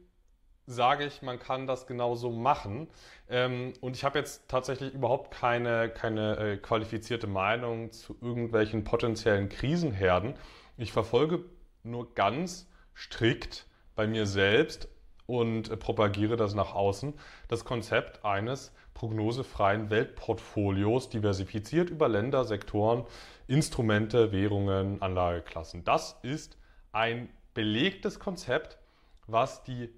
sage 0.68 1.06
ich, 1.06 1.22
man 1.22 1.40
kann 1.40 1.68
das 1.68 1.88
genauso 1.88 2.32
machen. 2.32 2.88
Ähm, 3.30 3.74
und 3.82 3.96
ich 3.96 4.04
habe 4.04 4.20
jetzt 4.20 4.48
tatsächlich 4.48 4.94
überhaupt 4.94 5.32
keine, 5.32 5.90
keine 5.90 6.38
äh, 6.38 6.58
qualifizierte 6.58 7.28
Meinung 7.28 7.92
zu 7.92 8.16
irgendwelchen 8.22 8.84
potenziellen 8.84 9.50
Krisenherden. 9.50 10.36
Ich 10.78 10.92
verfolge 10.92 11.44
nur 11.84 12.14
ganz 12.14 12.70
strikt 12.96 13.68
bei 13.96 14.08
mir 14.08 14.26
selbst 14.26 14.90
und 15.26 15.70
äh, 15.70 15.78
propagiere 15.78 16.36
das 16.36 16.54
nach 16.54 16.74
außen, 16.74 17.14
das 17.48 17.66
Konzept 17.66 18.26
eines 18.26 18.74
prognosefreien 18.96 19.92
Weltportfolios, 19.92 21.10
diversifiziert 21.10 21.92
über 21.92 22.10
Länder, 22.10 22.46
Sektoren, 22.46 23.06
Instrumente, 23.48 24.32
Währungen, 24.32 25.02
Anlageklassen. 25.04 25.84
Das 25.84 26.18
ist 26.24 26.58
ein 26.92 27.30
belegtes 27.54 28.20
Konzept, 28.20 28.80
was 29.28 29.64
die 29.64 29.90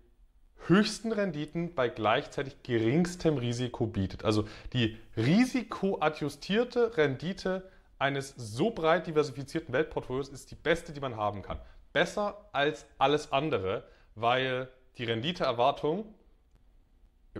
höchsten 0.65 1.11
Renditen 1.11 1.75
bei 1.75 1.87
gleichzeitig 1.87 2.63
geringstem 2.63 3.37
Risiko 3.37 3.87
bietet. 3.87 4.25
Also 4.25 4.45
die 4.73 4.97
risikoadjustierte 5.15 6.97
Rendite 6.97 7.69
eines 7.99 8.33
so 8.35 8.71
breit 8.71 9.07
diversifizierten 9.07 9.73
Weltportfolios 9.73 10.29
ist 10.29 10.51
die 10.51 10.55
beste, 10.55 10.91
die 10.91 10.99
man 10.99 11.15
haben 11.15 11.43
kann. 11.43 11.59
Besser 11.93 12.49
als 12.51 12.85
alles 12.97 13.31
andere, 13.31 13.83
weil 14.15 14.69
die 14.97 15.05
Renditeerwartung 15.05 16.13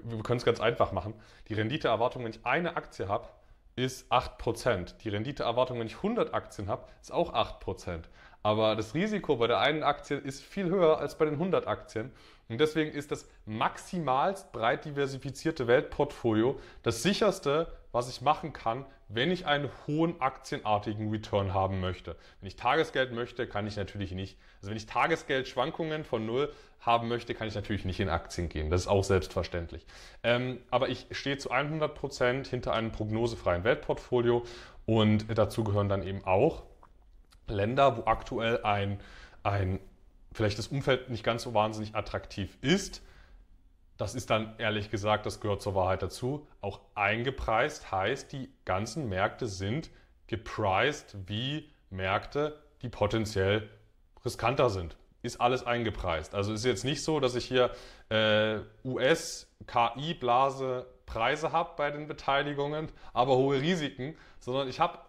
wir 0.04 0.24
können 0.24 0.38
es 0.38 0.46
ganz 0.46 0.60
einfach 0.60 0.92
machen. 0.92 1.14
Die 1.48 1.54
Renditeerwartung, 1.54 2.24
wenn 2.24 2.32
ich 2.32 2.46
eine 2.46 2.78
Aktie 2.78 3.08
habe, 3.08 3.28
ist 3.76 4.12
8%. 4.12 4.98
Die 5.04 5.10
Renditeerwartung, 5.10 5.80
wenn 5.80 5.88
ich 5.88 5.98
100 5.98 6.34
Aktien 6.34 6.68
habe, 6.68 6.86
ist 7.02 7.12
auch 7.12 7.34
8%. 7.34 8.04
Aber 8.44 8.76
das 8.76 8.94
Risiko 8.94 9.36
bei 9.36 9.48
der 9.48 9.60
einen 9.60 9.84
Aktie 9.84 10.18
ist 10.18 10.44
viel 10.44 10.70
höher 10.70 11.00
als 11.00 11.18
bei 11.18 11.26
den 11.26 11.36
100 11.36 11.68
Aktien. 11.68 12.12
Und 12.50 12.60
deswegen 12.60 12.92
ist 12.92 13.12
das 13.12 13.28
maximalst 13.46 14.52
breit 14.52 14.86
diversifizierte 14.86 15.68
Weltportfolio 15.68 16.60
das 16.82 17.04
sicherste, 17.04 17.68
was 17.92 18.10
ich 18.10 18.22
machen 18.22 18.54
kann, 18.54 18.86
wenn 19.10 19.32
ich 19.32 19.46
einen 19.46 19.70
hohen 19.88 20.20
aktienartigen 20.20 21.10
Return 21.10 21.54
haben 21.54 21.80
möchte. 21.80 22.16
Wenn 22.42 22.48
ich 22.48 22.56
Tagesgeld 22.56 23.14
möchte, 23.14 23.48
kann 23.48 23.66
ich 23.68 23.78
natürlich 23.78 24.12
nicht. 24.12 24.38
Also 24.58 24.70
wenn 24.70 24.78
ich 24.78 24.86
Tagesgeldschwankungen 24.86 26.04
von 26.04 26.26
null 26.26 26.52
haben 26.82 27.08
möchte, 27.08 27.34
kann 27.34 27.48
ich 27.48 27.56
natürlich 27.56 27.86
nicht 27.86 28.00
in 28.00 28.10
Aktien 28.10 28.50
gehen. 28.50 28.70
Das 28.70 28.82
ist 28.82 28.88
auch 28.88 29.04
selbstverständlich. 29.04 29.86
Ähm, 30.24 30.60
aber 30.70 30.90
ich 30.90 31.08
stehe 31.12 31.38
zu 31.38 31.52
100 31.52 31.96
Prozent 31.96 32.48
hinter 32.48 32.74
einem 32.74 32.92
prognosefreien 32.92 33.64
Weltportfolio 33.64 34.44
und 34.86 35.26
dazu 35.38 35.64
gehören 35.64 35.90
dann 35.90 36.04
eben 36.04 36.24
auch 36.26 36.64
Länder, 37.48 37.98
wo 37.98 38.06
aktuell 38.06 38.64
ein, 38.64 39.00
ein 39.44 39.80
vielleicht 40.34 40.60
das 40.60 40.68
Umfeld 40.68 41.10
nicht 41.10 41.24
ganz 41.24 41.44
so 41.44 41.54
wahnsinnig 41.54 41.96
attraktiv 41.96 42.58
ist. 42.62 43.02
Das 43.98 44.16
ist 44.16 44.30
dann 44.30 44.56
ehrlich 44.60 44.92
gesagt, 44.92 45.26
das 45.26 45.42
gehört 45.42 45.62
zur 45.62 45.76
Wahrheit 45.76 46.02
dazu, 46.04 46.48
auch 46.62 46.80
eingepreist, 46.94 47.92
heißt, 47.92 48.32
die 48.32 48.50
ganzen 48.64 49.10
Märkte 49.10 49.48
sind 49.48 49.90
gepriced 50.28 51.18
wie 51.26 51.70
Märkte, 51.90 52.62
die 52.82 52.90
potenziell 52.90 53.70
riskanter 54.24 54.70
sind. 54.70 54.96
Ist 55.24 55.42
alles 55.42 55.66
eingepreist. 55.66 56.36
Also 56.36 56.54
ist 56.54 56.64
jetzt 56.64 56.86
nicht 56.86 57.04
so, 57.04 57.20
dass 57.20 57.34
ich 57.36 57.46
hier 57.46 57.72
äh, 58.10 58.60
US-KI-Blase 58.86 60.86
Preise 61.08 61.52
habe 61.52 61.72
bei 61.78 61.90
den 61.90 62.08
Beteiligungen, 62.08 62.90
aber 63.14 63.38
hohe 63.38 63.62
Risiken, 63.62 64.16
sondern 64.40 64.68
ich 64.68 64.80
habe 64.80 65.00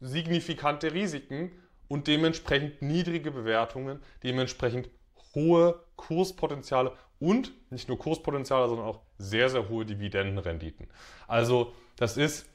signifikante 0.00 0.92
Risiken 0.92 1.50
und 1.88 2.06
dementsprechend 2.06 2.82
niedrige 2.82 3.32
Bewertungen, 3.32 4.00
dementsprechend 4.22 4.90
hohe 5.34 5.80
Kurspotenziale 5.96 6.92
und 7.20 7.52
nicht 7.70 7.88
nur 7.88 7.98
Kurspotenziale, 7.98 8.68
sondern 8.68 8.86
auch 8.86 9.00
sehr, 9.18 9.48
sehr 9.48 9.68
hohe 9.68 9.84
Dividendenrenditen. 9.84 10.88
Also 11.26 11.72
das 11.96 12.16
ist, 12.16 12.46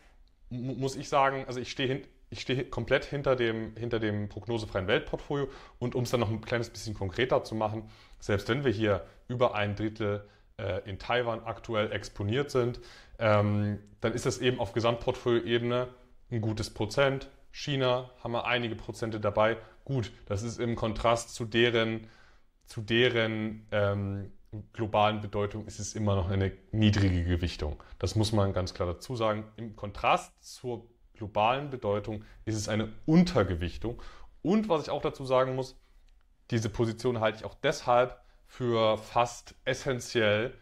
muss 0.50 0.96
ich 0.96 1.10
sagen, 1.10 1.44
also 1.48 1.60
ich 1.60 1.72
stehe 1.72 1.88
hin, 1.88 2.02
ich 2.30 2.42
stehe 2.42 2.66
komplett 2.66 3.06
hinter 3.06 3.36
dem, 3.36 3.76
hinter 3.76 4.00
dem 4.00 4.30
prognosefreien 4.30 4.88
Weltportfolio 4.88 5.48
und 5.80 5.96
um 5.96 6.04
es 6.04 6.12
dann 6.12 6.20
noch 6.20 6.30
ein 6.30 6.42
kleines 6.42 6.70
bisschen 6.70 6.94
konkreter 6.94 7.44
zu 7.44 7.56
machen, 7.56 7.90
selbst 8.20 8.50
wenn 8.50 8.64
wir 8.64 8.72
hier 8.72 9.06
über 9.28 9.54
ein 9.56 9.76
Drittel 9.76 10.28
äh, 10.58 10.90
in 10.90 10.98
Taiwan 10.98 11.44
aktuell 11.44 11.92
exponiert 11.92 12.50
sind, 12.50 12.80
ähm, 13.20 13.80
dann 14.02 14.14
ist 14.14 14.26
das 14.26 14.40
eben 14.40 14.60
auf 14.60 14.74
Gesamtportfolioebene 14.74 15.90
ein 16.32 16.42
gutes 16.42 16.72
Prozent, 16.72 17.30
China 17.52 18.10
haben 18.24 18.32
wir 18.32 18.48
einige 18.48 18.76
Prozente 18.76 19.20
dabei. 19.20 19.58
Gut, 19.86 20.12
das 20.26 20.42
ist 20.42 20.60
im 20.60 20.76
Kontrast 20.76 21.36
zu 21.36 21.46
deren, 21.46 22.08
zu 22.66 22.82
deren 22.82 23.68
ähm, 23.72 24.32
globalen 24.74 25.22
Bedeutung 25.22 25.66
ist 25.66 25.80
es 25.80 25.96
immer 25.96 26.16
noch 26.16 26.30
eine 26.30 26.52
niedrige 26.72 27.24
Gewichtung. 27.24 27.82
Das 28.00 28.16
muss 28.16 28.32
man 28.32 28.54
ganz 28.54 28.74
klar 28.74 28.88
dazu 28.88 29.16
sagen. 29.16 29.46
Im 29.56 29.76
Kontrast 29.76 30.32
zur 30.44 30.88
globalen 31.14 31.70
Bedeutung 31.70 32.24
ist 32.46 32.56
es 32.56 32.68
eine 32.68 32.92
Untergewichtung. 33.06 34.02
Und 34.42 34.70
was 34.70 34.84
ich 34.84 34.90
auch 34.90 35.02
dazu 35.02 35.26
sagen 35.26 35.56
muss, 35.56 35.80
diese 36.52 36.70
Position 36.70 37.20
halte 37.20 37.40
ich 37.40 37.46
auch 37.46 37.56
deshalb 37.56 38.20
für 38.46 38.98
fast 38.98 39.56
essentiell, 39.66 40.54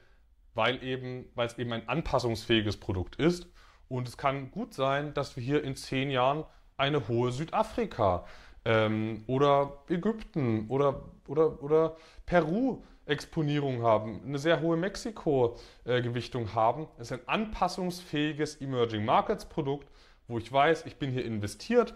weil, 0.53 0.83
eben, 0.83 1.25
weil 1.35 1.47
es 1.47 1.57
eben 1.57 1.73
ein 1.73 1.87
anpassungsfähiges 1.89 2.77
Produkt 2.77 3.15
ist. 3.15 3.47
Und 3.87 4.07
es 4.07 4.17
kann 4.17 4.51
gut 4.51 4.73
sein, 4.73 5.13
dass 5.13 5.35
wir 5.35 5.43
hier 5.43 5.63
in 5.63 5.75
zehn 5.75 6.09
Jahren 6.09 6.45
eine 6.77 7.07
hohe 7.07 7.31
Südafrika 7.31 8.25
ähm, 8.65 9.23
oder 9.27 9.83
Ägypten 9.89 10.67
oder, 10.69 11.03
oder, 11.27 11.61
oder 11.63 11.97
Peru 12.25 12.83
Exponierung 13.05 13.81
haben, 13.81 14.21
eine 14.23 14.37
sehr 14.37 14.61
hohe 14.61 14.77
Mexiko-Gewichtung 14.77 16.53
haben. 16.53 16.87
Es 16.97 17.11
ist 17.11 17.19
ein 17.19 17.27
anpassungsfähiges 17.27 18.61
Emerging 18.61 19.03
Markets 19.05 19.45
Produkt, 19.45 19.87
wo 20.27 20.37
ich 20.37 20.51
weiß, 20.51 20.85
ich 20.85 20.97
bin 20.97 21.11
hier 21.11 21.25
investiert 21.25 21.95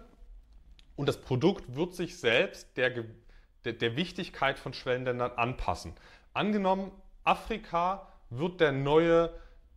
und 0.95 1.07
das 1.07 1.21
Produkt 1.21 1.75
wird 1.75 1.93
sich 1.93 2.17
selbst 2.17 2.75
der, 2.75 3.05
der, 3.63 3.73
der 3.73 3.95
Wichtigkeit 3.95 4.57
von 4.57 4.73
Schwellenländern 4.73 5.31
anpassen. 5.35 5.93
Angenommen, 6.33 6.91
Afrika 7.23 8.07
wird 8.29 8.59
der 8.59 8.71
neue 8.71 9.31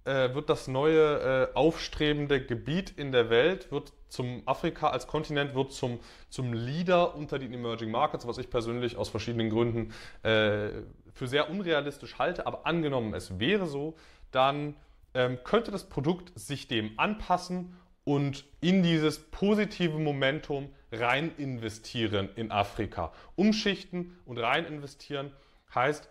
äh, 0.09 0.35
wird 0.35 0.48
das 0.48 0.68
neue 0.68 1.51
äh, 1.53 1.55
aufstrebende 1.55 2.44
Gebiet 2.44 2.90
in 2.96 3.12
der 3.12 3.29
Welt, 3.29 3.70
wird 3.70 3.92
zum 4.09 4.42
Afrika 4.47 4.88
als 4.88 5.07
Kontinent, 5.07 5.55
wird 5.55 5.73
zum, 5.73 6.01
zum 6.31 6.53
Leader 6.53 7.14
unter 7.14 7.38
den 7.38 7.53
Emerging 7.53 7.90
Markets, 7.90 8.27
was 8.27 8.38
ich 8.38 8.51
persönlich 8.51 8.97
aus 8.97 9.09
verschiedenen 9.09 9.51
Gründen 9.51 9.92
äh, 10.23 10.71
für 11.12 11.27
sehr 11.27 11.51
unrealistisch 11.51 12.18
halte. 12.18 12.47
Aber 12.47 12.66
angenommen, 12.66 13.14
es 13.14 13.38
wäre 13.38 13.66
so, 13.66 13.97
dann 14.31 14.77
ähm, 15.14 15.38
könnte 15.44 15.71
das 15.71 15.88
Produkt 15.88 16.33
sich 16.38 16.68
dem 16.68 16.99
anpassen 16.99 17.77
und 18.05 18.44
in 18.61 18.83
dieses 18.83 19.18
positive 19.31 19.99
Momentum 19.99 20.71
rein 20.90 21.33
investieren 21.37 22.31
in 22.37 22.51
Afrika. 22.51 23.12
Umschichten 23.37 24.18
und 24.25 24.38
rein 24.38 24.64
investieren 24.64 25.31
heißt, 25.75 26.09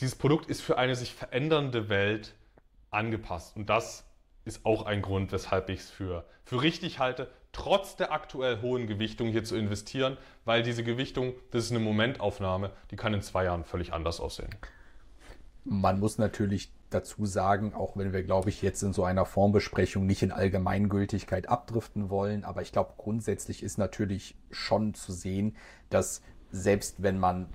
dieses 0.00 0.16
Produkt 0.16 0.46
ist 0.46 0.62
für 0.62 0.78
eine 0.78 0.96
sich 0.96 1.14
verändernde 1.14 1.88
Welt 1.88 2.34
angepasst. 2.90 3.56
Und 3.56 3.70
das 3.70 4.04
ist 4.44 4.64
auch 4.64 4.86
ein 4.86 5.02
Grund, 5.02 5.32
weshalb 5.32 5.68
ich 5.68 5.80
es 5.80 5.90
für, 5.90 6.24
für 6.44 6.62
richtig 6.62 6.98
halte, 6.98 7.30
trotz 7.52 7.96
der 7.96 8.12
aktuell 8.12 8.60
hohen 8.62 8.86
Gewichtung 8.86 9.28
hier 9.28 9.44
zu 9.44 9.56
investieren, 9.56 10.16
weil 10.44 10.62
diese 10.62 10.82
Gewichtung, 10.82 11.34
das 11.50 11.64
ist 11.64 11.70
eine 11.70 11.80
Momentaufnahme, 11.80 12.72
die 12.90 12.96
kann 12.96 13.14
in 13.14 13.22
zwei 13.22 13.44
Jahren 13.44 13.64
völlig 13.64 13.92
anders 13.92 14.20
aussehen. 14.20 14.50
Man 15.64 16.00
muss 16.00 16.18
natürlich 16.18 16.72
dazu 16.90 17.24
sagen, 17.24 17.72
auch 17.74 17.96
wenn 17.96 18.12
wir, 18.12 18.22
glaube 18.22 18.50
ich, 18.50 18.62
jetzt 18.62 18.82
in 18.82 18.92
so 18.92 19.04
einer 19.04 19.24
Formbesprechung 19.24 20.06
nicht 20.06 20.22
in 20.22 20.32
Allgemeingültigkeit 20.32 21.48
abdriften 21.48 22.10
wollen, 22.10 22.44
aber 22.44 22.62
ich 22.62 22.72
glaube, 22.72 22.94
grundsätzlich 22.96 23.62
ist 23.62 23.78
natürlich 23.78 24.34
schon 24.50 24.94
zu 24.94 25.12
sehen, 25.12 25.56
dass 25.88 26.22
selbst 26.50 27.02
wenn 27.02 27.18
man 27.18 27.48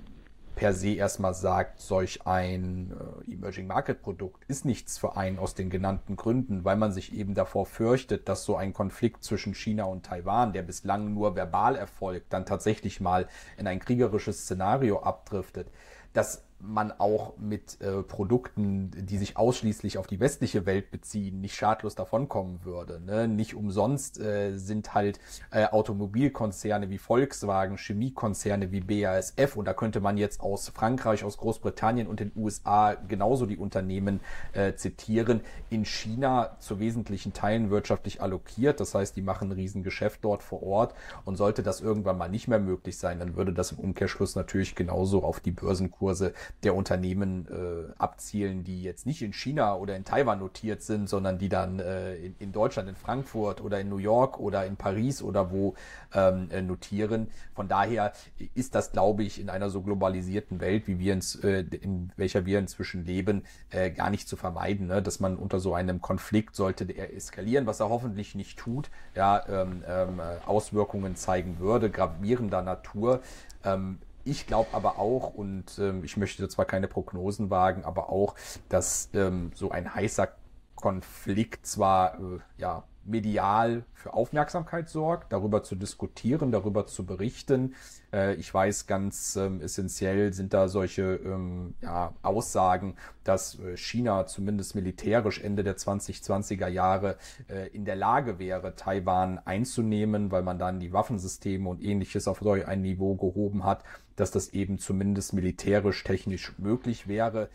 per 0.58 0.74
se 0.74 0.96
erstmal 0.96 1.36
sagt, 1.36 1.80
solch 1.80 2.26
ein 2.26 2.92
äh, 3.28 3.32
Emerging 3.32 3.68
Market 3.68 4.02
Produkt 4.02 4.44
ist 4.48 4.66
nichts 4.66 4.98
für 4.98 5.16
einen 5.16 5.38
aus 5.38 5.54
den 5.54 5.70
genannten 5.70 6.16
Gründen, 6.16 6.66
weil 6.66 6.76
man 6.76 6.92
sich 6.92 7.14
eben 7.14 7.36
davor 7.36 7.68
fürchtet, 7.68 8.28
dass 8.28 8.44
so 8.44 8.58
ein 8.58 8.74
Konflikt 8.74 9.24
zwischen 9.24 9.54
China 9.54 9.84
und 9.84 10.08
Taiwan, 10.08 10.54
der 10.54 10.64
bislang 10.64 11.14
nur 11.14 11.36
verbal 11.36 11.76
erfolgt, 11.76 12.34
dann 12.34 12.48
tatsächlich 12.48 13.00
mal 13.00 13.28
in 13.58 13.68
ein 13.68 13.80
kriegerisches 13.80 14.42
Szenario 14.42 15.00
abdriftet. 15.00 15.70
Das 16.14 16.47
man 16.60 16.92
auch 16.92 17.38
mit 17.38 17.80
äh, 17.82 18.02
Produkten, 18.02 18.92
die 18.92 19.18
sich 19.18 19.38
ausschließlich 19.38 19.98
auf 19.98 20.08
die 20.08 20.20
westliche 20.20 20.66
Welt 20.66 20.90
beziehen, 20.90 21.40
nicht 21.40 21.56
schadlos 21.56 21.94
davonkommen 21.94 22.66
würde. 22.66 23.00
Ne? 23.00 23.28
Nicht 23.28 23.54
umsonst 23.54 24.20
äh, 24.20 24.58
sind 24.58 24.96
halt 24.96 25.20
äh, 25.52 25.66
Automobilkonzerne 25.66 26.90
wie 26.90 26.98
Volkswagen, 26.98 27.78
Chemiekonzerne 27.78 28.72
wie 28.72 28.82
BASF 28.82 29.56
und 29.56 29.66
da 29.66 29.74
könnte 29.74 30.00
man 30.00 30.18
jetzt 30.18 30.42
aus 30.42 30.70
Frankreich, 30.70 31.24
aus 31.24 31.38
Großbritannien 31.38 32.08
und 32.08 32.20
den 32.20 32.32
USA 32.36 32.96
genauso 32.96 33.46
die 33.46 33.58
Unternehmen 33.58 34.20
äh, 34.54 34.74
zitieren. 34.74 35.42
In 35.70 35.86
China 35.86 36.58
zu 36.60 36.80
wesentlichen 36.80 37.34
Teilen 37.34 37.70
wirtschaftlich 37.70 38.22
allokiert, 38.22 38.80
das 38.80 38.96
heißt, 38.96 39.16
die 39.16 39.22
machen 39.22 39.50
ein 39.50 39.54
Riesengeschäft 39.54 40.24
dort 40.24 40.42
vor 40.42 40.64
Ort 40.64 40.96
und 41.24 41.36
sollte 41.36 41.62
das 41.62 41.82
irgendwann 41.82 42.18
mal 42.18 42.30
nicht 42.30 42.48
mehr 42.48 42.60
möglich 42.60 42.98
sein, 42.98 43.20
dann 43.20 43.36
würde 43.36 43.54
das 43.54 43.74
im 43.74 43.80
Umkehrschluss 43.80 44.36
natürlich 44.36 44.74
genauso 44.74 45.24
auf 45.24 45.40
die 45.40 45.52
Börsenkurse 45.52 46.34
der 46.64 46.76
Unternehmen 46.76 47.48
äh, 47.48 47.94
abzielen, 47.98 48.64
die 48.64 48.84
jetzt 48.84 49.06
nicht 49.06 49.22
in 49.22 49.34
China 49.34 49.76
oder 49.76 49.96
in 49.96 50.04
Taiwan 50.04 50.40
notiert 50.40 50.82
sind, 50.82 51.10
sondern 51.10 51.38
die 51.38 51.50
dann 51.50 51.80
äh, 51.80 52.16
in, 52.16 52.36
in 52.40 52.52
Deutschland, 52.52 52.90
in 52.90 52.96
Frankfurt 52.96 53.62
oder 53.62 53.80
in 53.80 53.90
New 53.90 53.98
York 53.98 54.40
oder 54.40 54.66
in 54.66 54.76
Paris 54.76 55.22
oder 55.22 55.52
wo 55.52 55.76
ähm, 56.14 56.50
äh, 56.52 56.62
notieren. 56.62 57.28
Von 57.54 57.68
daher 57.68 58.14
ist 58.54 58.76
das, 58.76 58.92
glaube 58.92 59.24
ich, 59.24 59.40
in 59.40 59.50
einer 59.50 59.70
so 59.70 59.82
globalisierten 59.82 60.60
Welt, 60.60 60.88
wie 60.88 61.00
wir 61.00 61.14
ins, 61.14 61.36
äh, 61.36 61.66
in 61.82 62.12
welcher 62.16 62.46
wir 62.46 62.60
inzwischen 62.60 63.06
leben, 63.06 63.44
äh, 63.70 63.92
gar 63.92 64.10
nicht 64.10 64.28
zu 64.28 64.36
vermeiden, 64.36 64.88
ne? 64.88 65.02
dass 65.02 65.20
man 65.20 65.38
unter 65.38 65.60
so 65.60 65.74
einem 65.74 66.02
Konflikt 66.02 66.56
sollte 66.56 66.86
der 66.86 67.16
eskalieren, 67.16 67.66
was 67.66 67.80
er 67.80 67.90
hoffentlich 67.90 68.36
nicht 68.36 68.58
tut, 68.58 68.90
ja, 69.16 69.44
ähm, 69.48 69.84
ähm, 69.88 70.22
Auswirkungen 70.46 71.16
zeigen 71.16 71.60
würde, 71.60 71.90
gravierender 71.90 72.62
Natur. 72.62 73.22
Ähm, 73.64 74.00
ich 74.28 74.48
glaube 74.48 74.70
aber 74.74 75.00
auch, 75.00 75.34
und 75.34 75.80
ähm, 75.80 76.04
ich 76.04 76.18
möchte 76.18 76.48
zwar 76.50 76.66
keine 76.66 76.88
Prognosen 76.88 77.50
wagen, 77.50 77.86
aber 77.86 78.10
auch, 78.10 78.36
dass 78.70 79.10
ähm, 79.14 79.52
so 79.56 79.72
ein 79.72 79.94
heißer 79.94 80.30
Konflikt 80.76 81.66
zwar 81.66 82.20
äh, 82.20 82.40
ja 82.58 82.84
medial 83.08 83.84
für 83.94 84.14
Aufmerksamkeit 84.14 84.90
sorgt, 84.90 85.32
darüber 85.32 85.64
zu 85.64 85.76
diskutieren, 85.76 86.52
darüber 86.52 86.86
zu 86.86 87.06
berichten. 87.06 87.76
Äh, 88.14 88.36
ich 88.36 88.54
weiß, 88.54 88.86
ganz 88.86 89.36
ähm, 89.36 89.62
essentiell 89.62 90.34
sind 90.34 90.54
da 90.54 90.68
solche 90.68 91.16
ähm, 91.24 91.74
ja, 91.82 92.14
Aussagen, 92.22 92.96
dass 93.24 93.60
äh, 93.60 93.78
China 93.78 94.28
zumindest 94.28 94.76
militärisch 94.76 95.42
Ende 95.42 95.64
der 95.64 95.78
2020er 95.78 96.68
Jahre 96.68 97.18
äh, 97.50 97.68
in 97.70 97.86
der 97.86 97.96
Lage 97.96 98.40
wäre, 98.40 98.76
Taiwan 98.76 99.40
einzunehmen, 99.40 100.32
weil 100.32 100.44
man 100.44 100.60
dann 100.60 100.80
die 100.80 100.94
Waffensysteme 100.94 101.70
und 101.70 101.84
ähnliches 101.84 102.28
auf 102.28 102.42
ein 102.46 102.82
Niveau 102.82 103.16
gehoben 103.16 103.64
hat, 103.64 103.84
dass 104.16 104.32
das 104.32 104.50
eben 104.50 104.80
zumindest 104.80 105.34
militärisch 105.34 106.04
technisch 106.04 106.54
möglich 106.58 107.08
wäre. 107.08 107.50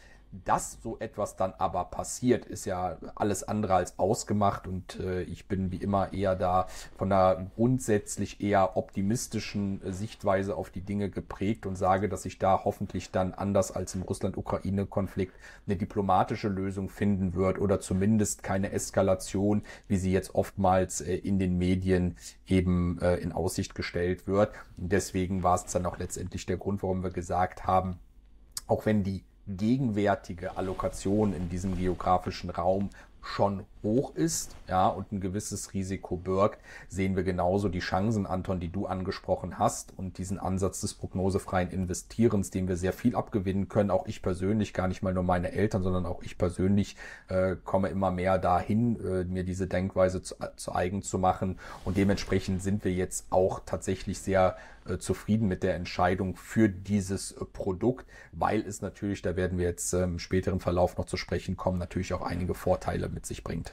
Dass 0.45 0.79
so 0.83 0.99
etwas 0.99 1.37
dann 1.37 1.53
aber 1.59 1.85
passiert, 1.85 2.47
ist 2.47 2.65
ja 2.65 2.97
alles 3.15 3.43
andere 3.43 3.75
als 3.75 3.99
ausgemacht 3.99 4.67
und 4.67 4.99
äh, 4.99 5.23
ich 5.25 5.47
bin 5.47 5.71
wie 5.71 5.77
immer 5.77 6.15
eher 6.15 6.35
da 6.37 6.69
von 6.97 7.13
einer 7.13 7.51
grundsätzlich 7.55 8.41
eher 8.41 8.79
optimistischen 8.79 9.85
äh, 9.85 9.93
Sichtweise 9.93 10.57
auf 10.57 10.71
die 10.71 10.81
Dinge 10.81 11.11
geprägt 11.11 11.67
und 11.67 11.77
sage, 11.77 12.09
dass 12.09 12.23
sich 12.23 12.39
da 12.39 12.63
hoffentlich 12.65 13.11
dann 13.11 13.35
anders 13.35 13.73
als 13.73 13.95
im 13.95 14.03
Russland-Ukraine-Konflikt 14.03 15.35
eine 15.67 15.77
diplomatische 15.77 16.49
Lösung 16.49 16.89
finden 16.89 17.35
wird 17.35 17.59
oder 17.59 17.81
zumindest 17.81 18.43
keine 18.43 18.73
Eskalation, 18.73 19.63
wie 19.87 19.99
sie 19.99 20.13
jetzt 20.13 20.35
oftmals 20.35 21.03
äh, 21.03 21.15
in 21.15 21.39
den 21.39 21.59
Medien 21.59 22.17
eben 22.47 22.99
äh, 23.03 23.17
in 23.17 23.33
Aussicht 23.33 23.75
gestellt 23.75 24.27
wird. 24.27 24.55
Und 24.79 24.93
deswegen 24.93 25.43
war 25.43 25.57
es 25.57 25.67
dann 25.67 25.85
auch 25.85 25.99
letztendlich 25.99 26.47
der 26.47 26.57
Grund, 26.57 26.83
warum 26.83 27.03
wir 27.03 27.11
gesagt 27.11 27.67
haben, 27.67 27.99
auch 28.67 28.87
wenn 28.87 29.03
die 29.03 29.25
gegenwärtige 29.47 30.57
Allokation 30.57 31.33
in 31.33 31.49
diesem 31.49 31.77
geografischen 31.77 32.51
Raum 32.51 32.91
schon 33.23 33.65
hoch 33.83 34.15
ist, 34.15 34.55
ja, 34.69 34.87
und 34.89 35.13
ein 35.13 35.21
gewisses 35.21 35.75
Risiko 35.75 36.17
birgt, 36.17 36.61
sehen 36.89 37.17
wir 37.17 37.23
genauso 37.23 37.69
die 37.69 37.81
Chancen, 37.81 38.27
Anton, 38.27 38.61
die 38.61 38.71
du 38.71 38.87
angesprochen 38.87 39.59
hast 39.59 39.93
und 39.97 40.19
diesen 40.19 40.39
Ansatz 40.39 40.81
des 40.81 40.95
prognosefreien 40.95 41.71
Investierens, 41.71 42.51
dem 42.51 42.69
wir 42.69 42.77
sehr 42.77 42.93
viel 42.93 43.17
abgewinnen 43.17 43.69
können. 43.69 43.91
Auch 43.91 44.07
ich 44.07 44.23
persönlich, 44.23 44.73
gar 44.73 44.89
nicht 44.89 45.03
mal 45.03 45.15
nur 45.15 45.25
meine 45.25 45.53
Eltern, 45.53 45.83
sondern 45.83 46.07
auch 46.07 46.23
ich 46.23 46.39
persönlich 46.39 46.97
äh, 47.29 47.57
komme 47.65 47.89
immer 47.89 48.11
mehr 48.11 48.39
dahin, 48.39 48.99
äh, 49.05 49.25
mir 49.25 49.45
diese 49.45 49.67
Denkweise 49.67 50.23
zu, 50.23 50.37
zu 50.57 50.75
eigen 50.75 51.03
zu 51.03 51.19
machen 51.19 51.59
und 51.85 51.97
dementsprechend 51.97 52.63
sind 52.63 52.85
wir 52.85 52.93
jetzt 52.93 53.27
auch 53.31 53.61
tatsächlich 53.65 54.21
sehr 54.21 54.57
äh, 54.85 54.99
zufrieden 54.99 55.47
mit 55.47 55.63
der 55.63 55.77
Entscheidung 55.77 56.35
für 56.35 56.69
dieses 56.69 57.33
äh, 57.33 57.45
Produkt, 57.45 58.05
weil 58.33 58.63
es 58.63 58.83
natürlich, 58.83 59.23
da 59.23 59.37
werden 59.37 59.57
wir 59.57 59.67
jetzt 59.67 59.93
äh, 59.93 60.03
im 60.03 60.19
späteren 60.19 60.59
Verlauf 60.59 60.97
noch 60.97 61.05
zu 61.05 61.17
sprechen 61.17 61.57
kommen, 61.57 61.79
natürlich 61.79 62.13
auch 62.15 62.23
einige 62.23 62.55
Vorteile 62.55 63.09
mit 63.09 63.25
sich 63.25 63.45
bringt. 63.45 63.72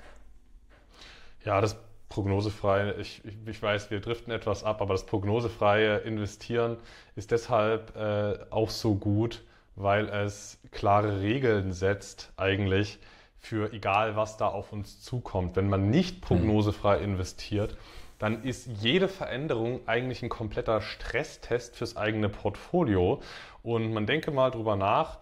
Ja, 1.46 1.62
das 1.62 1.78
prognosefreie, 2.10 2.96
ich, 2.96 3.22
ich, 3.46 3.62
weiß, 3.62 3.92
wir 3.92 4.02
driften 4.02 4.34
etwas 4.34 4.64
ab, 4.64 4.82
aber 4.82 4.94
das 4.94 5.06
prognosefreie 5.06 5.98
Investieren 6.00 6.78
ist 7.16 7.32
deshalb 7.32 7.96
äh, 7.96 8.40
auch 8.50 8.70
so 8.70 8.96
gut, 8.96 9.44
weil 9.76 10.10
es 10.10 10.60
klare 10.72 11.22
Regeln 11.22 11.72
setzt 11.72 12.34
eigentlich 12.36 13.00
für 13.40 13.72
egal, 13.72 14.16
was 14.16 14.38
da 14.38 14.48
auf 14.48 14.74
uns 14.74 15.02
zukommt. 15.02 15.56
Wenn 15.56 15.70
man 15.70 15.90
nicht 15.90 16.22
prognosefrei 16.22 16.98
investiert, 17.00 17.78
dann 18.18 18.44
ist 18.44 18.68
jede 18.82 19.08
Veränderung 19.08 19.80
eigentlich 19.88 20.22
ein 20.22 20.30
kompletter 20.30 20.82
Stresstest 20.82 21.78
fürs 21.78 21.96
eigene 21.96 22.28
Portfolio. 22.28 23.22
Und 23.64 23.94
man 23.94 24.06
denke 24.06 24.32
mal 24.32 24.52
drüber 24.52 24.76
nach, 24.76 25.20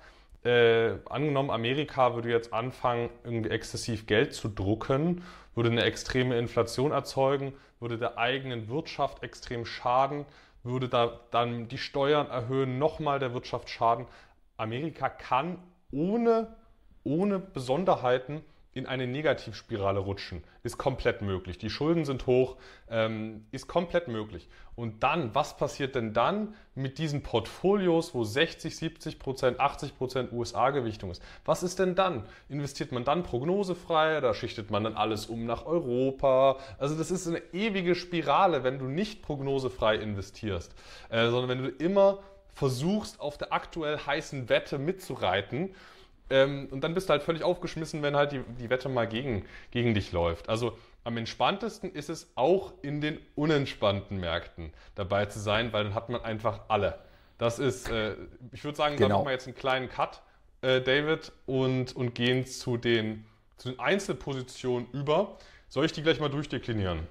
äh, 0.47 0.97
angenommen, 1.09 1.51
Amerika 1.51 2.15
würde 2.15 2.29
jetzt 2.29 2.53
anfangen, 2.53 3.09
irgendwie 3.23 3.49
exzessiv 3.49 4.07
Geld 4.07 4.33
zu 4.33 4.47
drucken 4.47 5.21
würde 5.57 5.71
eine 5.71 5.83
extreme 5.83 6.37
Inflation 6.37 6.91
erzeugen, 6.91 7.51
würde 7.79 7.97
der 7.97 8.17
eigenen 8.19 8.69
Wirtschaft 8.69 9.23
extrem 9.23 9.65
schaden, 9.65 10.25
würde 10.63 10.87
da 10.87 11.19
dann 11.31 11.67
die 11.67 11.79
Steuern 11.79 12.29
erhöhen, 12.29 12.77
nochmal 12.77 13.17
der 13.19 13.33
Wirtschaft 13.33 13.67
schaden. 13.67 14.05
Amerika 14.55 15.09
kann 15.09 15.57
ohne, 15.91 16.55
ohne 17.03 17.39
Besonderheiten 17.39 18.41
in 18.77 18.85
eine 18.85 19.07
Negativspirale 19.07 19.99
rutschen. 19.99 20.43
Ist 20.63 20.77
komplett 20.77 21.21
möglich. 21.21 21.57
Die 21.57 21.69
Schulden 21.69 22.05
sind 22.05 22.27
hoch, 22.27 22.57
ähm, 22.89 23.45
ist 23.51 23.67
komplett 23.67 24.07
möglich. 24.07 24.47
Und 24.75 25.01
dann, 25.01 25.33
was 25.33 25.57
passiert 25.57 25.95
denn 25.95 26.13
dann 26.13 26.53
mit 26.75 26.99
diesen 26.99 27.23
Portfolios, 27.23 28.13
wo 28.13 28.23
60, 28.23 28.77
70 28.77 29.17
Prozent, 29.17 29.59
80 29.59 29.97
Prozent 29.97 30.31
USA-Gewichtung 30.31 31.09
ist? 31.09 31.23
Was 31.45 31.63
ist 31.63 31.79
denn 31.79 31.95
dann? 31.95 32.23
Investiert 32.49 32.91
man 32.91 33.03
dann 33.03 33.23
prognosefrei? 33.23 34.21
Da 34.21 34.33
schichtet 34.33 34.69
man 34.69 34.83
dann 34.83 34.95
alles 34.95 35.25
um 35.25 35.45
nach 35.45 35.65
Europa? 35.65 36.57
Also 36.77 36.95
das 36.95 37.09
ist 37.09 37.27
eine 37.27 37.41
ewige 37.53 37.95
Spirale, 37.95 38.63
wenn 38.63 38.77
du 38.77 38.85
nicht 38.85 39.23
prognosefrei 39.23 39.95
investierst, 39.95 40.75
äh, 41.09 41.29
sondern 41.29 41.49
wenn 41.49 41.63
du 41.63 41.69
immer 41.69 42.19
versuchst, 42.53 43.19
auf 43.19 43.37
der 43.37 43.53
aktuell 43.53 43.97
heißen 43.97 44.49
Wette 44.49 44.77
mitzureiten 44.77 45.73
ähm, 46.29 46.67
und 46.71 46.81
dann 46.83 46.93
bist 46.93 47.09
du 47.09 47.11
halt 47.11 47.23
völlig 47.23 47.43
aufgeschmissen, 47.43 48.01
wenn 48.01 48.15
halt 48.15 48.31
die, 48.31 48.41
die 48.59 48.69
Wette 48.69 48.89
mal 48.89 49.07
gegen, 49.07 49.45
gegen 49.71 49.93
dich 49.93 50.11
läuft. 50.11 50.49
Also 50.49 50.77
am 51.03 51.15
entspanntesten 51.17 51.93
ist 51.93 52.09
es 52.09 52.31
auch 52.35 52.73
in 52.81 52.99
den 52.99 53.19
unentspannten 53.35 54.19
Märkten 54.19 54.73
dabei 54.95 55.25
zu 55.25 55.39
sein, 55.39 55.71
weil 55.71 55.85
dann 55.85 55.93
hat 55.95 56.09
man 56.09 56.21
einfach 56.21 56.61
alle. 56.67 56.99
Das 57.37 57.59
ist, 57.59 57.89
äh, 57.89 58.15
ich 58.51 58.63
würde 58.63 58.77
sagen, 58.77 58.97
genau. 58.97 59.07
da 59.07 59.15
machen 59.15 59.27
wir 59.27 59.31
jetzt 59.31 59.47
einen 59.47 59.55
kleinen 59.55 59.89
Cut, 59.89 60.21
äh, 60.61 60.81
David, 60.81 61.31
und, 61.45 61.95
und 61.95 62.13
gehen 62.13 62.45
zu 62.45 62.77
den, 62.77 63.25
zu 63.57 63.69
den 63.69 63.79
Einzelpositionen 63.79 64.89
über. 64.91 65.37
Soll 65.69 65.85
ich 65.85 65.93
die 65.93 66.01
gleich 66.01 66.19
mal 66.19 66.29
durchdeklinieren? 66.29 67.07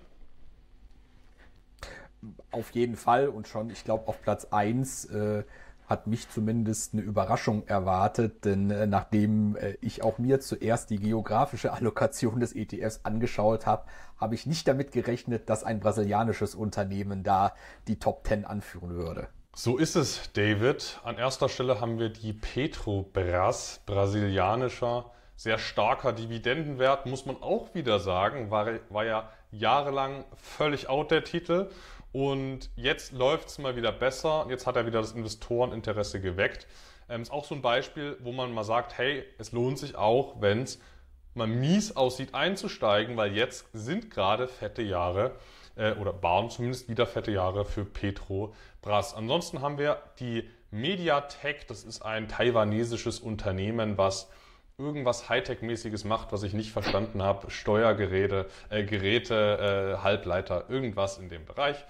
Auf 2.50 2.72
jeden 2.72 2.96
Fall 2.96 3.28
und 3.28 3.46
schon, 3.46 3.70
ich 3.70 3.84
glaube, 3.84 4.08
auf 4.08 4.20
Platz 4.20 4.46
1 4.46 5.06
äh, 5.06 5.44
hat 5.86 6.06
mich 6.06 6.28
zumindest 6.28 6.92
eine 6.92 7.02
Überraschung 7.02 7.66
erwartet, 7.66 8.44
denn 8.44 8.70
äh, 8.70 8.86
nachdem 8.86 9.56
äh, 9.56 9.76
ich 9.80 10.02
auch 10.02 10.18
mir 10.18 10.40
zuerst 10.40 10.90
die 10.90 10.98
geografische 10.98 11.72
Allokation 11.74 12.40
des 12.40 12.54
ETFs 12.54 13.00
angeschaut 13.04 13.66
habe, 13.66 13.86
habe 14.18 14.34
ich 14.34 14.46
nicht 14.46 14.66
damit 14.66 14.92
gerechnet, 14.92 15.48
dass 15.48 15.64
ein 15.64 15.80
brasilianisches 15.80 16.54
Unternehmen 16.54 17.22
da 17.22 17.54
die 17.86 17.98
Top 17.98 18.26
10 18.26 18.44
anführen 18.44 18.94
würde. 18.94 19.28
So 19.54 19.78
ist 19.78 19.96
es, 19.96 20.30
David. 20.34 21.00
An 21.02 21.16
erster 21.16 21.48
Stelle 21.48 21.80
haben 21.80 21.98
wir 21.98 22.10
die 22.10 22.34
Petrobras, 22.34 23.80
brasilianischer, 23.86 25.10
sehr 25.36 25.58
starker 25.58 26.12
Dividendenwert, 26.12 27.06
muss 27.06 27.26
man 27.26 27.42
auch 27.42 27.74
wieder 27.74 27.98
sagen, 28.00 28.50
war, 28.50 28.66
war 28.90 29.04
ja 29.04 29.30
jahrelang 29.50 30.24
völlig 30.34 30.88
out 30.88 31.10
der 31.10 31.24
Titel 31.24 31.70
und 32.16 32.70
jetzt 32.76 33.12
läuft 33.12 33.48
es 33.48 33.58
mal 33.58 33.76
wieder 33.76 33.92
besser. 33.92 34.46
Jetzt 34.48 34.66
hat 34.66 34.76
er 34.76 34.86
wieder 34.86 35.02
das 35.02 35.12
Investoreninteresse 35.12 36.18
geweckt. 36.18 36.66
Ähm, 37.10 37.20
ist 37.20 37.30
auch 37.30 37.44
so 37.44 37.54
ein 37.54 37.60
Beispiel, 37.60 38.16
wo 38.20 38.32
man 38.32 38.54
mal 38.54 38.64
sagt, 38.64 38.96
hey, 38.96 39.22
es 39.36 39.52
lohnt 39.52 39.78
sich 39.78 39.96
auch, 39.96 40.40
wenn 40.40 40.62
es 40.62 40.80
mal 41.34 41.46
mies 41.46 41.94
aussieht, 41.94 42.32
einzusteigen, 42.32 43.18
weil 43.18 43.36
jetzt 43.36 43.66
sind 43.74 44.10
gerade 44.10 44.48
fette 44.48 44.80
Jahre 44.80 45.32
äh, 45.74 45.92
oder 45.92 46.22
waren 46.22 46.48
zumindest 46.48 46.88
wieder 46.88 47.06
fette 47.06 47.32
Jahre 47.32 47.66
für 47.66 47.84
Petrobras. 47.84 49.12
Ansonsten 49.12 49.60
haben 49.60 49.76
wir 49.76 50.00
die 50.18 50.48
Mediatek, 50.70 51.68
das 51.68 51.84
ist 51.84 52.00
ein 52.00 52.28
taiwanesisches 52.28 53.20
Unternehmen, 53.20 53.98
was 53.98 54.30
irgendwas 54.78 55.30
Hightech-mäßiges 55.30 56.06
macht, 56.06 56.32
was 56.32 56.42
ich 56.42 56.52
nicht 56.52 56.70
verstanden 56.70 57.22
habe. 57.22 57.50
Steuergeräte, 57.50 58.46
äh, 58.68 58.84
Geräte, 58.84 59.96
äh, 59.96 60.02
Halbleiter, 60.02 60.68
irgendwas 60.68 61.18
in 61.18 61.30
dem 61.30 61.46
Bereich. 61.46 61.82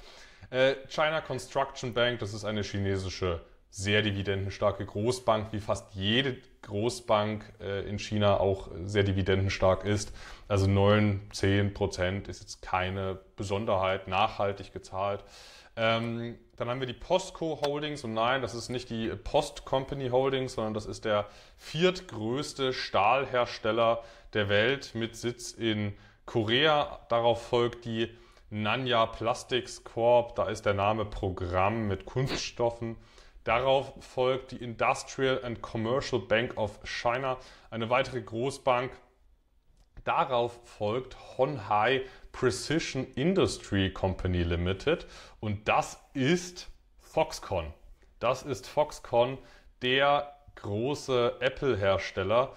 Äh, 0.51 0.75
China 0.88 1.20
Construction 1.20 1.94
Bank, 1.94 2.20
das 2.20 2.33
ist 2.33 2.44
eine 2.44 2.62
chinesische, 2.62 3.40
sehr 3.70 4.03
dividendenstarke 4.03 4.87
Großbank, 4.87 5.53
wie 5.53 5.61
fast 5.61 5.94
jede 5.94 6.37
Großbank 6.62 7.44
äh, 7.61 7.88
in 7.88 7.99
China 7.99 8.38
auch 8.38 8.70
sehr 8.85 9.03
dividendenstark 9.03 9.85
ist. 9.85 10.12
Also 10.46 10.68
9, 10.68 11.29
10 11.33 11.75
Prozent 11.75 12.29
ist 12.29 12.40
jetzt 12.40 12.62
keine 12.62 13.18
Besonderheit, 13.35 14.07
nachhaltig 14.07 14.72
gezahlt. 14.72 15.25
Ähm, 15.76 16.38
dann 16.56 16.70
haben 16.70 16.80
wir 16.80 16.86
die 16.86 16.94
Postco 16.94 17.60
Holdings 17.66 18.02
und 18.02 18.14
nein, 18.14 18.40
das 18.40 18.54
ist 18.54 18.70
nicht 18.70 18.88
die 18.88 19.08
Post 19.10 19.66
Company 19.66 20.08
Holdings, 20.08 20.54
sondern 20.54 20.72
das 20.72 20.86
ist 20.86 21.04
der 21.04 21.26
viertgrößte 21.58 22.72
Stahlhersteller 22.72 24.02
der 24.32 24.48
Welt 24.48 24.94
mit 24.94 25.16
Sitz 25.16 25.52
in 25.52 25.94
Korea. 26.24 27.00
Darauf 27.10 27.46
folgt 27.48 27.84
die 27.84 28.08
Nanya 28.48 29.04
Plastics 29.04 29.84
Corp, 29.84 30.34
da 30.36 30.48
ist 30.48 30.64
der 30.64 30.74
Name 30.74 31.04
Programm 31.04 31.88
mit 31.88 32.06
Kunststoffen. 32.06 32.96
Darauf 33.44 33.92
folgt 34.00 34.52
die 34.52 34.56
Industrial 34.56 35.44
and 35.44 35.60
Commercial 35.60 36.20
Bank 36.20 36.56
of 36.56 36.80
China, 36.84 37.36
eine 37.70 37.90
weitere 37.90 38.22
Großbank. 38.22 38.92
Darauf 40.04 40.58
folgt 40.64 41.16
Honhai 41.36 42.02
Precision 42.38 43.07
Industry 43.14 43.90
Company 43.90 44.42
Limited 44.42 45.07
und 45.40 45.66
das 45.66 45.99
ist 46.12 46.68
Foxconn. 47.01 47.72
Das 48.18 48.42
ist 48.42 48.66
Foxconn, 48.66 49.38
der 49.81 50.37
große 50.57 51.37
Apple-Hersteller. 51.40 52.55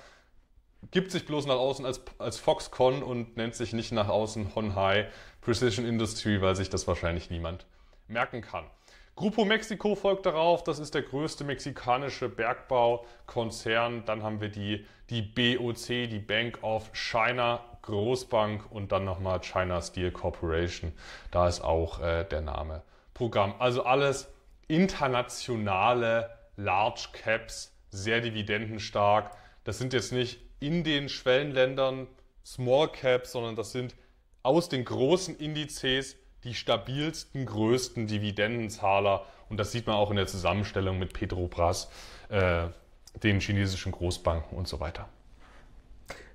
Gibt 0.92 1.12
sich 1.12 1.26
bloß 1.26 1.46
nach 1.46 1.56
außen 1.56 1.86
als, 1.86 2.02
als 2.18 2.38
Foxconn 2.40 3.02
und 3.02 3.38
nennt 3.38 3.56
sich 3.56 3.72
nicht 3.72 3.94
nach 3.94 4.10
außen 4.10 4.54
Honhai 4.54 5.08
Precision 5.40 5.86
Industry, 5.86 6.42
weil 6.42 6.58
sich 6.58 6.70
das 6.70 6.86
wahrscheinlich 6.86 7.30
niemand 7.30 7.66
merken 8.10 8.42
kann. 8.42 8.66
Grupo 9.20 9.44
Mexico 9.44 9.96
folgt 9.96 10.26
darauf, 10.26 10.64
das 10.64 10.80
ist 10.80 10.96
der 10.96 11.02
größte 11.02 11.44
mexikanische 11.44 12.30
Bergbaukonzern. 12.30 14.06
Dann 14.06 14.24
haben 14.24 14.40
wir 14.40 14.48
die, 14.48 14.86
die 15.10 15.22
BOC, 15.22 16.10
die 16.10 16.24
Bank 16.26 16.64
of 16.64 16.90
China, 16.94 17.60
Großbank 17.82 18.72
und 18.72 18.94
dann 18.94 19.04
nochmal 19.04 19.42
China 19.42 19.82
Steel 19.82 20.12
Corporation. 20.12 20.94
Da 21.32 21.50
ist 21.50 21.60
auch 21.60 22.00
äh, 22.00 22.24
der 22.24 22.40
Name 22.40 22.82
Programm. 23.14 23.56
Also 23.60 23.84
alles 23.84 24.30
internationale 24.70 26.30
Large 26.56 27.10
Caps, 27.12 27.76
sehr 27.90 28.22
dividendenstark. 28.22 29.32
Das 29.66 29.80
sind 29.80 29.92
jetzt 29.92 30.14
nicht 30.14 30.40
in 30.62 30.86
den 30.86 31.10
Schwellenländern 31.10 32.08
Small 32.46 32.88
Caps, 32.88 33.34
sondern 33.34 33.58
das 33.58 33.74
sind 33.74 33.98
aus 34.44 34.70
den 34.70 34.86
großen 34.86 35.36
Indizes 35.36 36.16
die 36.44 36.54
stabilsten, 36.54 37.46
größten 37.46 38.08
Dividendenzahler. 38.08 39.26
Und 39.50 39.58
das 39.58 39.72
sieht 39.72 39.88
man 39.88 39.96
auch 39.96 40.10
in 40.10 40.16
der 40.16 40.28
Zusammenstellung 40.28 41.00
mit 41.00 41.14
Petrobras, 41.14 41.90
äh, 42.30 42.68
den 43.24 43.40
chinesischen 43.40 43.92
Großbanken 43.92 44.58
und 44.58 44.68
so 44.68 44.80
weiter. 44.80 45.10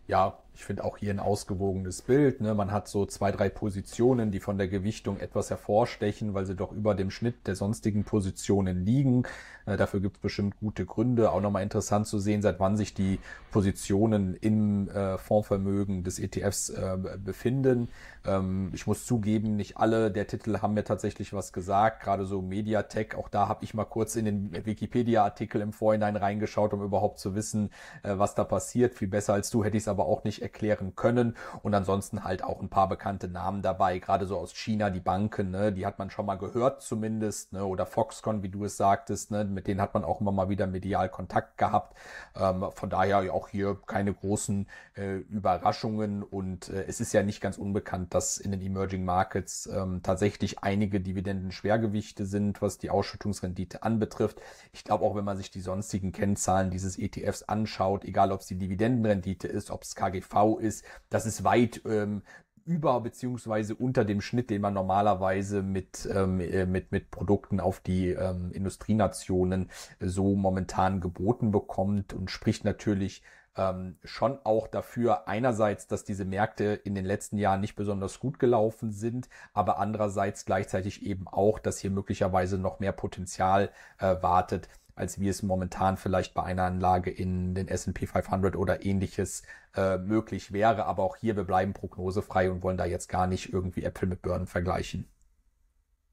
Ja, 0.07 0.39
ich 0.55 0.65
finde 0.65 0.85
auch 0.85 0.99
hier 0.99 1.11
ein 1.11 1.19
ausgewogenes 1.19 2.03
Bild. 2.03 2.41
Ne? 2.41 2.55
Man 2.55 2.71
hat 2.71 2.89
so 2.89 3.07
zwei, 3.07 3.33
drei 3.33 3.49
Positionen, 3.49 4.31
die 4.31 4.41
von 4.41 4.59
der 4.59 4.69
Gewichtung 4.69 5.19
etwas 5.19 5.51
hervorstechen, 5.51 6.35
weil 6.35 6.45
sie 6.45 6.55
doch 6.55 6.73
über 6.73 6.95
dem 6.95 7.11
Schnitt 7.11 7.47
der 7.47 7.57
sonstigen 7.57 8.05
Positionen 8.05 8.85
liegen. 8.85 9.25
Äh, 9.67 9.77
dafür 9.77 10.01
gibt 10.01 10.17
es 10.17 10.23
bestimmt 10.23 10.59
gute 10.61 10.85
Gründe. 10.87 11.33
Auch 11.33 11.41
nochmal 11.41 11.63
interessant 11.63 12.07
zu 12.07 12.19
sehen, 12.19 12.43
seit 12.43 12.61
wann 12.61 12.77
sich 12.77 12.95
die 12.95 13.19
Positionen 13.51 14.35
im 14.35 14.89
äh, 14.89 15.19
Fondsvermögen 15.19 16.05
des 16.05 16.19
ETFs 16.19 16.71
äh, 16.71 16.97
befinden. 17.23 17.89
Ähm, 18.27 18.71
ich 18.75 18.87
muss 18.87 19.07
zugeben, 19.07 19.57
nicht 19.57 19.77
alle 19.77 20.11
der 20.11 20.27
Titel 20.27 20.61
haben 20.61 20.75
mir 20.75 20.85
tatsächlich 20.85 21.33
was 21.33 21.53
gesagt. 21.53 22.03
Gerade 22.03 22.27
so 22.27 22.43
Mediatek, 22.43 23.15
auch 23.15 23.29
da 23.29 23.49
habe 23.49 23.65
ich 23.65 23.75
mal 23.75 23.85
kurz 23.85 24.17
in 24.17 24.25
den 24.25 24.67
Wikipedia-Artikel 24.67 25.61
im 25.61 25.73
Vorhinein 25.73 26.17
reingeschaut, 26.17 26.73
um 26.73 26.83
überhaupt 26.83 27.19
zu 27.19 27.35
wissen, 27.35 27.71
äh, 28.03 28.19
was 28.19 28.35
da 28.35 28.45
passiert. 28.45 28.95
Viel 28.95 29.09
besser 29.09 29.35
als 29.35 29.51
du 29.51 29.65
hätte 29.65 29.77
ich 29.77 29.85
es 29.85 29.89
aber 29.89 30.07
auch 30.07 30.25
nicht 30.25 30.43
erklären 30.43 30.95
können. 30.97 31.37
Und 31.63 31.75
ansonsten 31.75 32.25
halt 32.25 32.43
auch 32.43 32.61
ein 32.61 32.69
paar 32.69 32.89
bekannte 32.89 33.29
Namen 33.29 33.63
dabei, 33.63 33.99
gerade 33.99 34.27
so 34.27 34.37
aus 34.37 34.53
China, 34.53 34.91
die 34.91 35.01
Banken, 35.01 35.51
ne, 35.51 35.73
die 35.73 35.87
hat 35.87 35.99
man 35.99 36.11
schon 36.11 36.27
mal 36.27 36.37
gehört 36.37 36.83
zumindest, 36.83 37.53
ne, 37.53 37.65
oder 37.65 37.87
Foxconn, 37.87 38.43
wie 38.43 38.49
du 38.49 38.65
es 38.65 38.77
sagtest, 38.77 39.31
ne, 39.31 39.45
mit 39.55 39.67
denen 39.67 39.81
hat 39.81 39.95
man 39.95 40.05
auch 40.05 40.21
immer 40.21 40.33
mal 40.33 40.49
wieder 40.49 40.67
medial 40.67 41.09
Kontakt 41.09 41.59
gehabt. 41.59 41.97
Ähm, 42.37 42.67
von 42.75 42.91
daher 42.91 43.33
auch 43.33 43.49
hier 43.49 43.79
keine 43.87 44.13
großen 44.13 44.69
äh, 44.97 45.17
Überraschungen 45.17 46.23
und 46.23 46.69
äh, 46.69 46.85
es 46.87 47.01
ist 47.01 47.13
ja 47.13 47.23
nicht 47.23 47.41
ganz 47.41 47.59
unbekannt, 47.59 48.15
dass 48.15 48.39
in 48.39 48.51
den 48.51 48.61
Emerging 48.61 49.05
Markets 49.05 49.67
ähm, 49.67 50.01
tatsächlich 50.03 50.59
einige 50.61 51.01
Dividenden-Schwergewichte 51.01 52.27
sind, 52.27 52.61
was 52.61 52.79
die 52.79 52.91
Ausschüttungsrendite 52.91 53.83
anbetrifft. 53.83 54.41
Ich 54.73 54.85
glaube 54.85 55.05
auch, 55.05 55.17
wenn 55.17 55.25
man 55.25 55.37
sich 55.37 55.51
die 55.51 55.61
sonstigen 55.61 56.13
Kennzahlen 56.13 56.71
dieses 56.71 56.99
ETFs 56.99 57.43
anschaut, 57.43 58.05
egal 58.05 58.33
ob 58.33 58.41
es 58.41 58.47
die 58.47 58.59
Dividendenrendite 58.59 59.49
ist, 59.49 59.71
ob 59.71 59.83
es 59.83 59.95
KGV 59.95 60.59
ist, 60.61 60.85
das 61.11 61.27
ist 61.27 61.45
weit 61.45 61.83
ähm, 61.87 62.23
über 62.65 63.01
beziehungsweise 63.01 63.75
unter 63.75 64.05
dem 64.05 64.21
Schnitt, 64.21 64.51
den 64.51 64.63
man 64.63 64.75
normalerweise 64.75 65.63
mit, 65.63 66.09
ähm, 66.13 66.41
äh, 66.41 66.67
mit, 66.67 66.93
mit 66.93 67.11
Produkten 67.11 67.61
auf 67.61 67.81
die 67.81 68.11
ähm, 68.11 68.53
Industrienationen 68.53 69.71
so 70.01 70.35
momentan 70.35 71.01
geboten 71.01 71.51
bekommt 71.51 72.13
und 72.13 72.31
spricht 72.31 72.65
natürlich 72.65 73.23
ähm, 73.57 73.97
schon 74.03 74.39
auch 74.45 74.67
dafür 74.67 75.29
einerseits, 75.29 75.87
dass 75.87 76.05
diese 76.05 76.25
Märkte 76.25 76.81
in 76.85 76.95
den 76.95 77.05
letzten 77.05 77.39
Jahren 77.39 77.61
nicht 77.61 77.77
besonders 77.77 78.19
gut 78.19 78.39
gelaufen 78.39 78.93
sind, 78.93 79.29
aber 79.53 79.79
andererseits 79.79 80.45
gleichzeitig 80.45 81.05
eben 81.07 81.29
auch, 81.29 81.59
dass 81.59 81.79
hier 81.79 81.91
möglicherweise 81.91 82.59
noch 82.59 82.81
mehr 82.81 82.93
Potenzial 82.93 83.71
äh, 83.99 84.17
wartet, 84.23 84.69
als 84.95 85.21
wie 85.21 85.29
es 85.29 85.43
momentan 85.43 85.97
vielleicht 85.97 86.35
bei 86.35 86.43
einer 86.43 86.65
Anlage 86.65 87.11
in 87.11 87.55
den 87.55 87.69
S&P 87.69 88.07
500 88.07 88.57
oder 88.57 88.85
ähnliches 88.85 89.43
äh, 89.75 89.99
möglich 89.99 90.53
wäre. 90.53 90.85
Aber 90.87 91.03
auch 91.03 91.17
hier, 91.17 91.37
wir 91.37 91.45
bleiben 91.45 91.73
prognosefrei 91.73 92.51
und 92.51 92.63
wollen 92.63 92.77
da 92.77 92.85
jetzt 92.85 93.09
gar 93.09 93.27
nicht 93.27 93.53
irgendwie 93.53 93.85
Äpfel 93.85 94.09
mit 94.09 94.23
Birnen 94.23 94.47
vergleichen. 94.47 95.09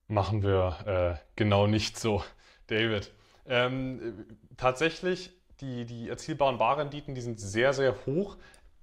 Machen 0.08 0.44
wir 0.44 1.18
äh, 1.20 1.26
genau 1.36 1.68
nicht 1.68 2.00
so, 2.00 2.24
David. 2.68 3.12
Ähm, 3.46 4.26
tatsächlich, 4.58 5.32
die, 5.62 5.86
die 5.86 6.10
erzielbaren 6.10 6.58
Barrenditen, 6.58 7.16
die 7.16 7.22
sind 7.22 7.40
sehr, 7.40 7.74
sehr 7.74 7.96
hoch. 8.06 8.38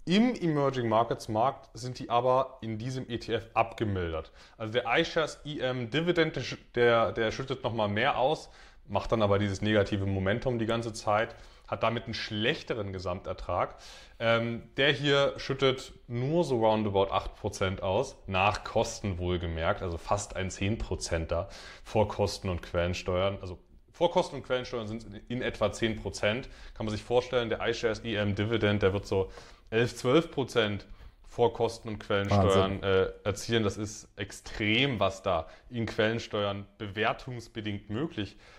Im 0.04 0.34
Emerging 0.34 0.88
Markets 0.88 1.28
Markt 1.28 1.68
sind 1.74 1.98
die 1.98 2.08
aber 2.08 2.58
in 2.62 2.78
diesem 2.78 3.10
ETF 3.10 3.44
abgemildert. 3.52 4.32
Also 4.56 4.72
der 4.72 4.84
iShares 4.86 5.40
EM 5.44 5.90
Dividend, 5.90 6.40
der, 6.74 7.12
der 7.12 7.30
schüttet 7.30 7.62
nochmal 7.62 7.88
mehr 7.88 8.16
aus, 8.16 8.48
macht 8.88 9.12
dann 9.12 9.22
aber 9.22 9.38
dieses 9.38 9.62
negative 9.62 10.06
Momentum 10.06 10.58
die 10.58 10.66
ganze 10.66 10.92
Zeit, 10.92 11.34
hat 11.68 11.82
damit 11.82 12.04
einen 12.04 12.14
schlechteren 12.14 12.92
Gesamtertrag. 12.92 13.76
Ähm, 14.18 14.62
der 14.76 14.90
hier 14.90 15.34
schüttet 15.36 15.92
nur 16.08 16.42
so 16.42 16.64
roundabout 16.64 17.12
8% 17.12 17.80
aus, 17.80 18.16
nach 18.26 18.64
Kosten 18.64 19.18
wohlgemerkt, 19.18 19.82
also 19.82 19.98
fast 19.98 20.34
ein 20.34 20.50
10%er 20.50 21.48
vor 21.84 22.08
Kosten 22.08 22.48
und 22.48 22.62
Quellensteuern, 22.62 23.38
also 23.40 23.58
Vorkosten 23.92 24.38
und 24.38 24.46
Quellensteuern 24.46 24.86
sind 24.86 25.06
in 25.28 25.42
etwa 25.42 25.66
10%. 25.66 26.22
Kann 26.22 26.86
man 26.86 26.90
sich 26.90 27.02
vorstellen, 27.02 27.48
der 27.48 27.66
iShares 27.66 27.98
EM 28.04 28.36
Dividend, 28.36 28.80
der 28.80 28.92
wird 28.92 29.08
so 29.08 29.28
11, 29.70 29.96
12 29.96 30.30
Prozent 30.30 30.86
vor 31.26 31.52
Kosten 31.52 31.88
und 31.88 31.98
Quellensteuern 31.98 32.80
äh, 32.84 33.08
erzielen. 33.24 33.64
Das 33.64 33.76
ist 33.76 34.08
extrem, 34.14 35.00
was 35.00 35.22
da 35.22 35.48
in 35.68 35.84
Quellensteuern 35.84 36.64
bewertungsbedingt 36.78 37.90
möglich 37.90 38.36
ist. 38.36 38.57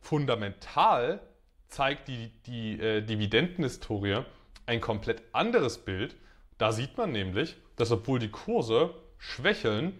Fundamental 0.00 1.20
zeigt 1.68 2.08
die, 2.08 2.30
die 2.46 2.80
äh, 2.80 3.00
Dividendenhistorie 3.02 4.22
ein 4.66 4.80
komplett 4.80 5.22
anderes 5.32 5.78
Bild. 5.78 6.16
Da 6.58 6.72
sieht 6.72 6.96
man 6.96 7.12
nämlich, 7.12 7.56
dass 7.76 7.90
obwohl 7.90 8.18
die 8.18 8.30
Kurse 8.30 8.94
schwächeln, 9.18 9.98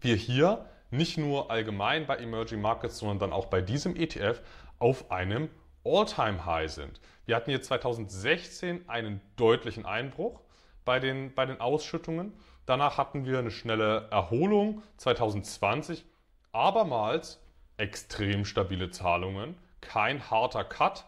wir 0.00 0.16
hier 0.16 0.66
nicht 0.90 1.18
nur 1.18 1.50
allgemein 1.50 2.06
bei 2.06 2.16
Emerging 2.16 2.60
Markets, 2.60 2.98
sondern 2.98 3.18
dann 3.18 3.32
auch 3.32 3.46
bei 3.46 3.60
diesem 3.60 3.96
ETF 3.96 4.40
auf 4.78 5.10
einem 5.10 5.48
All-Time-High 5.84 6.70
sind. 6.70 7.00
Wir 7.24 7.36
hatten 7.36 7.50
hier 7.50 7.62
2016 7.62 8.88
einen 8.88 9.20
deutlichen 9.36 9.86
Einbruch 9.86 10.40
bei 10.84 11.00
den, 11.00 11.34
bei 11.34 11.46
den 11.46 11.60
Ausschüttungen. 11.60 12.32
Danach 12.66 12.98
hatten 12.98 13.24
wir 13.24 13.38
eine 13.38 13.50
schnelle 13.50 14.08
Erholung 14.10 14.82
2020, 14.96 16.04
abermals 16.52 17.40
extrem 17.76 18.44
stabile 18.44 18.90
Zahlungen, 18.90 19.56
kein 19.80 20.30
harter 20.30 20.64
Cut. 20.64 21.04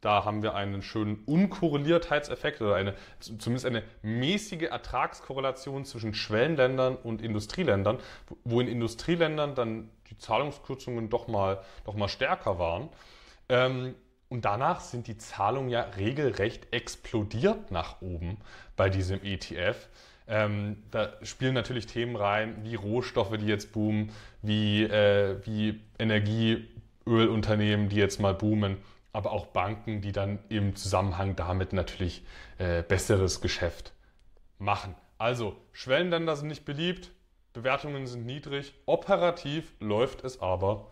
Da 0.00 0.24
haben 0.24 0.42
wir 0.42 0.54
einen 0.54 0.82
schönen 0.82 1.22
Unkorreliertheitseffekt 1.26 2.60
oder 2.60 2.74
eine, 2.74 2.94
zumindest 3.20 3.66
eine 3.66 3.84
mäßige 4.02 4.62
Ertragskorrelation 4.62 5.84
zwischen 5.84 6.12
Schwellenländern 6.12 6.96
und 6.96 7.22
Industrieländern, 7.22 7.98
wo 8.42 8.60
in 8.60 8.66
Industrieländern 8.66 9.54
dann 9.54 9.90
die 10.10 10.18
Zahlungskürzungen 10.18 11.08
doch 11.08 11.28
mal, 11.28 11.62
doch 11.84 11.94
mal 11.94 12.08
stärker 12.08 12.58
waren. 12.58 12.88
Ähm, 13.48 13.94
und 14.28 14.44
danach 14.44 14.80
sind 14.80 15.06
die 15.08 15.18
Zahlungen 15.18 15.68
ja 15.68 15.82
regelrecht 15.82 16.72
explodiert 16.72 17.70
nach 17.70 18.00
oben 18.00 18.38
bei 18.76 18.88
diesem 18.88 19.22
ETF. 19.22 19.88
Ähm, 20.28 20.82
da 20.90 21.12
spielen 21.22 21.54
natürlich 21.54 21.86
Themen 21.86 22.16
rein, 22.16 22.62
wie 22.62 22.74
Rohstoffe, 22.74 23.36
die 23.36 23.46
jetzt 23.46 23.72
boomen, 23.72 24.10
wie, 24.40 24.84
äh, 24.84 25.36
wie 25.44 25.80
Energieölunternehmen, 25.98 27.88
die 27.88 27.96
jetzt 27.96 28.20
mal 28.20 28.34
boomen, 28.34 28.78
aber 29.12 29.32
auch 29.32 29.46
Banken, 29.46 30.00
die 30.00 30.12
dann 30.12 30.38
im 30.48 30.76
Zusammenhang 30.76 31.36
damit 31.36 31.72
natürlich 31.72 32.24
äh, 32.58 32.82
besseres 32.82 33.40
Geschäft 33.40 33.92
machen. 34.58 34.94
Also, 35.18 35.56
Schwellenländer 35.72 36.36
sind 36.36 36.48
nicht 36.48 36.64
beliebt, 36.64 37.10
Bewertungen 37.52 38.06
sind 38.06 38.24
niedrig, 38.24 38.72
operativ 38.86 39.72
läuft 39.80 40.24
es 40.24 40.40
aber 40.40 40.88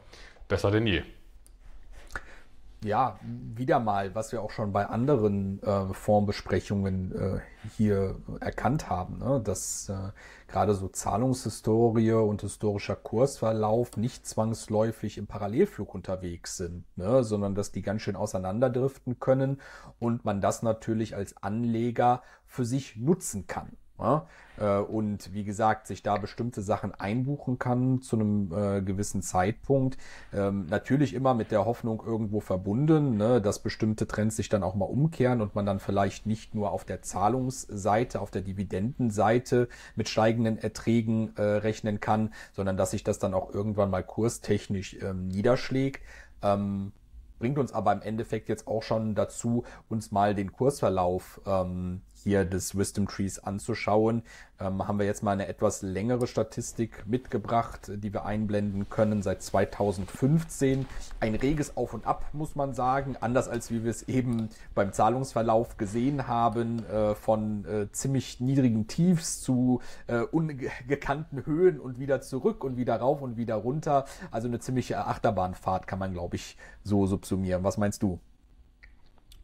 besser 0.48 0.70
denn 0.70 0.86
je 0.86 1.02
ja, 2.82 3.18
wieder 3.22 3.78
mal, 3.78 4.14
was 4.14 4.32
wir 4.32 4.42
auch 4.42 4.50
schon 4.50 4.72
bei 4.72 4.86
anderen 4.86 5.62
äh, 5.62 5.92
Formbesprechungen 5.92 7.14
äh, 7.14 7.40
hier 7.76 8.16
erkannt 8.40 8.88
haben, 8.88 9.18
ne? 9.18 9.40
dass 9.44 9.88
äh, 9.90 10.12
gerade 10.48 10.74
so 10.74 10.88
Zahlungshistorie 10.88 12.12
und 12.12 12.40
historischer 12.40 12.96
Kursverlauf 12.96 13.96
nicht 13.96 14.26
zwangsläufig 14.26 15.18
im 15.18 15.26
Parallelflug 15.26 15.94
unterwegs 15.94 16.56
sind, 16.56 16.84
ne? 16.96 17.22
sondern 17.22 17.54
dass 17.54 17.70
die 17.70 17.82
ganz 17.82 18.00
schön 18.02 18.16
auseinanderdriften 18.16 19.20
können 19.20 19.60
und 19.98 20.24
man 20.24 20.40
das 20.40 20.62
natürlich 20.62 21.14
als 21.14 21.36
Anleger 21.42 22.22
für 22.46 22.64
sich 22.64 22.96
nutzen 22.96 23.46
kann. 23.46 23.76
Ja? 24.00 24.26
Äh, 24.60 24.78
und 24.78 25.32
wie 25.32 25.44
gesagt, 25.44 25.86
sich 25.86 26.02
da 26.02 26.16
bestimmte 26.18 26.62
Sachen 26.62 26.94
einbuchen 26.94 27.58
kann 27.58 28.02
zu 28.02 28.16
einem 28.16 28.52
äh, 28.52 28.82
gewissen 28.82 29.22
Zeitpunkt. 29.22 29.96
Ähm, 30.32 30.66
natürlich 30.66 31.14
immer 31.14 31.34
mit 31.34 31.50
der 31.50 31.64
Hoffnung 31.64 32.02
irgendwo 32.04 32.40
verbunden, 32.40 33.16
ne, 33.16 33.40
dass 33.40 33.60
bestimmte 33.60 34.06
Trends 34.06 34.36
sich 34.36 34.48
dann 34.48 34.62
auch 34.62 34.74
mal 34.74 34.84
umkehren 34.84 35.40
und 35.40 35.54
man 35.54 35.66
dann 35.66 35.80
vielleicht 35.80 36.26
nicht 36.26 36.54
nur 36.54 36.70
auf 36.70 36.84
der 36.84 37.02
Zahlungsseite, 37.02 38.20
auf 38.20 38.30
der 38.30 38.42
Dividendenseite 38.42 39.68
mit 39.96 40.08
steigenden 40.08 40.58
Erträgen 40.58 41.36
äh, 41.36 41.42
rechnen 41.42 42.00
kann, 42.00 42.32
sondern 42.52 42.76
dass 42.76 42.92
sich 42.92 43.04
das 43.04 43.18
dann 43.18 43.34
auch 43.34 43.52
irgendwann 43.52 43.90
mal 43.90 44.04
kurstechnisch 44.04 44.96
ähm, 45.02 45.28
niederschlägt. 45.28 46.02
Ähm, 46.42 46.92
bringt 47.40 47.58
uns 47.58 47.72
aber 47.72 47.92
im 47.92 48.02
Endeffekt 48.02 48.48
jetzt 48.48 48.68
auch 48.68 48.82
schon 48.82 49.14
dazu, 49.16 49.64
uns 49.88 50.12
mal 50.12 50.34
den 50.34 50.52
Kursverlauf 50.52 51.40
ähm, 51.46 52.02
hier 52.22 52.44
des 52.44 52.76
Wisdom 52.76 53.08
Trees 53.08 53.38
anzuschauen, 53.38 54.22
ähm, 54.60 54.86
haben 54.86 54.98
wir 54.98 55.06
jetzt 55.06 55.22
mal 55.22 55.32
eine 55.32 55.48
etwas 55.48 55.82
längere 55.82 56.26
Statistik 56.26 57.06
mitgebracht, 57.06 57.90
die 57.94 58.12
wir 58.12 58.24
einblenden 58.24 58.88
können 58.88 59.22
seit 59.22 59.42
2015. 59.42 60.86
Ein 61.18 61.34
reges 61.34 61.76
Auf 61.76 61.94
und 61.94 62.06
Ab, 62.06 62.26
muss 62.32 62.54
man 62.54 62.74
sagen, 62.74 63.16
anders 63.20 63.48
als 63.48 63.70
wie 63.70 63.84
wir 63.84 63.90
es 63.90 64.02
eben 64.04 64.48
beim 64.74 64.92
Zahlungsverlauf 64.92 65.76
gesehen 65.76 66.26
haben, 66.28 66.84
äh, 66.86 67.14
von 67.14 67.64
äh, 67.64 67.90
ziemlich 67.92 68.40
niedrigen 68.40 68.86
Tiefs 68.86 69.40
zu 69.40 69.80
äh, 70.06 70.20
ungekannten 70.20 71.46
Höhen 71.46 71.80
und 71.80 71.98
wieder 71.98 72.20
zurück 72.20 72.64
und 72.64 72.76
wieder 72.76 72.96
rauf 72.96 73.22
und 73.22 73.36
wieder 73.36 73.54
runter. 73.54 74.04
Also 74.30 74.48
eine 74.48 74.58
ziemliche 74.58 75.06
Achterbahnfahrt 75.06 75.86
kann 75.86 75.98
man, 75.98 76.12
glaube 76.12 76.36
ich, 76.36 76.56
so 76.84 77.06
subsumieren. 77.06 77.64
Was 77.64 77.78
meinst 77.78 78.02
du? 78.02 78.20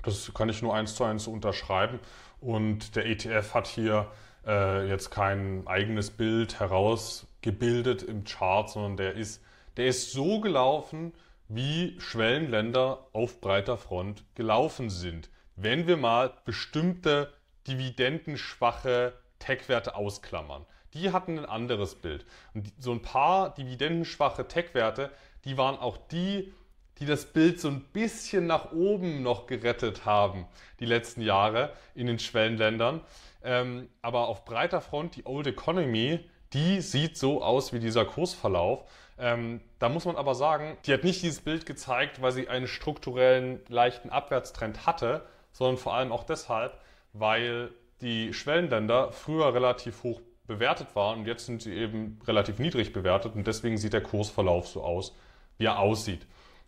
Das 0.03 0.33
kann 0.35 0.49
ich 0.49 0.63
nur 0.63 0.73
eins 0.75 0.95
zu 0.95 1.03
eins 1.03 1.27
unterschreiben. 1.27 1.99
Und 2.41 2.97
der 2.97 3.07
ETF 3.07 3.55
hat 3.55 3.67
hier 3.67 4.11
äh, 4.47 4.89
jetzt 4.89 5.11
kein 5.11 5.67
eigenes 5.67 6.11
Bild 6.11 6.61
herausgebildet 6.61 8.03
im 8.03 8.25
Chart, 8.25 8.69
sondern 8.71 8.97
der 8.97 9.15
ist, 9.15 9.43
der 9.77 9.87
ist 9.87 10.13
so 10.13 10.41
gelaufen, 10.41 11.13
wie 11.49 11.99
Schwellenländer 12.01 13.07
auf 13.13 13.41
breiter 13.41 13.77
Front 13.77 14.25
gelaufen 14.35 14.91
sind. 14.91 15.31
Wenn 15.55 15.87
wir 15.87 15.97
mal 15.97 16.33
bestimmte 16.45 17.33
dividendenschwache 17.67 19.15
Tech-Werte 19.39 19.95
ausklammern. 19.95 20.65
Die 20.95 21.13
hatten 21.13 21.39
ein 21.39 21.45
anderes 21.45 21.97
Bild. 21.97 22.25
Und 22.55 22.73
so 22.79 22.93
ein 22.93 23.03
paar 23.03 23.55
dividendenschwache 23.55 24.49
Tech-Werte, 24.49 25.11
die 25.45 25.59
waren 25.59 25.79
auch 25.79 25.97
die, 25.97 26.53
die 26.99 27.07
das 27.07 27.27
Bild 27.27 27.61
so 27.61 27.69
ein 27.69 27.83
bisschen 27.93 28.47
nach 28.47 28.73
oben 28.73 29.23
noch 29.23 29.47
gerettet 29.47 30.05
haben, 30.05 30.47
die 30.81 30.87
letzten 30.87 31.21
Jahre 31.21 31.73
in 31.95 32.07
den 32.07 32.19
Schwellenländern. 32.19 33.01
Ähm, 33.43 33.89
aber 34.03 34.29
auf 34.29 34.45
breiter 34.45 34.81
Front, 34.81 35.17
die 35.17 35.27
Old 35.27 35.47
Economy, 35.47 36.21
die 36.53 36.81
sieht 36.81 37.17
so 37.17 37.43
aus 37.43 37.73
wie 37.73 37.79
dieser 37.79 38.05
Kursverlauf. 38.05 38.85
Ähm, 39.19 39.61
da 39.79 39.89
muss 39.89 40.05
man 40.05 40.17
aber 40.17 40.35
sagen, 40.35 40.77
die 40.87 40.93
hat 40.93 41.05
nicht 41.05 41.23
dieses 41.23 41.41
Bild 41.41 41.67
gezeigt, 41.67 42.21
weil 42.23 42.33
sie 42.33 42.49
einen 42.49 42.67
strukturellen 42.67 43.61
leichten 43.69 44.11
Abwärtstrend 44.11 44.87
hatte, 44.87 45.25
sondern 45.53 45.79
vor 45.79 45.95
allem 45.95 46.13
auch 46.13 46.25
deshalb, 46.25 46.79
weil 47.13 47.71
die 48.03 48.35
Schwellenländer 48.35 49.13
früher 49.13 49.55
relativ 49.55 50.03
hoch 50.03 50.21
bewertet 50.47 50.89
waren 50.95 51.21
und 51.21 51.27
jetzt 51.27 51.47
sind 51.47 51.63
sie 51.63 51.73
eben 51.73 52.21
relativ 52.27 52.59
niedrig 52.59 52.93
bewertet 52.93 53.35
und 53.35 53.47
deswegen 53.47 53.79
sieht 53.79 53.93
der 53.93 54.03
Kursverlauf 54.03 54.69
so 54.69 54.83
aus, 54.83 55.15
wie 55.59 55.65
er 55.65 55.79
aussieht. 55.79 56.27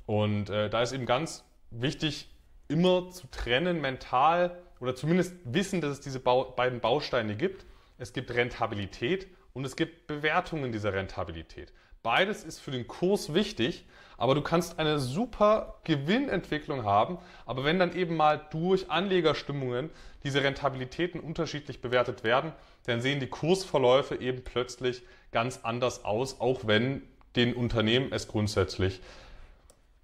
Und 0.09 0.49
äh, 0.49 0.71
da 0.71 0.81
ist 0.81 0.93
eben 0.93 1.05
ganz 1.05 1.45
wichtig, 1.71 2.31
immer 2.67 3.11
zu 3.11 3.27
trennen 3.31 3.83
mental 3.83 4.57
oder 4.81 4.95
zumindest 4.95 5.35
wissen, 5.45 5.83
dass 5.83 5.91
es 5.91 6.01
diese 6.01 6.19
Bau 6.19 6.45
beiden 6.45 6.81
Bausteine 6.81 7.37
gibt. 7.37 7.67
Es 7.99 8.15
gibt 8.15 8.31
Rentabilität 8.31 9.27
und 9.53 9.67
es 9.67 9.77
gibt 9.77 10.07
Bewertungen 10.07 10.73
dieser 10.73 10.95
Rentabilität. 10.95 11.75
Beides 12.03 12.43
ist 12.43 12.59
für 12.59 12.71
den 12.71 12.87
Kurs 12.87 13.35
wichtig, 13.35 13.85
aber 14.17 14.35
du 14.35 14.41
kannst 14.41 14.79
eine 14.79 14.99
super 14.99 15.75
Gewinnentwicklung 15.85 16.85
haben, 16.85 17.19
aber 17.45 17.65
wenn 17.65 17.79
dann 17.79 17.95
eben 17.95 18.17
mal 18.17 18.41
durch 18.51 18.91
Anlegerstimmungen 18.91 19.91
diese 20.25 20.43
Rentabilitäten 20.43 21.21
unterschiedlich 21.21 21.83
bewertet 21.83 22.25
werden, 22.25 22.53
dann 22.87 23.03
sehen 23.03 23.21
die 23.21 23.27
Kursverläufe 23.27 24.15
eben 24.15 24.43
plötzlich 24.43 25.03
ganz 25.33 25.61
anders 25.65 26.07
aus, 26.07 26.41
auch 26.41 26.67
wenn 26.67 27.03
den 27.37 27.53
Unternehmen 27.53 28.11
es 28.11 28.27
grundsätzlich 28.27 29.03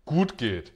gut 0.05 0.39
geht. 0.39 0.73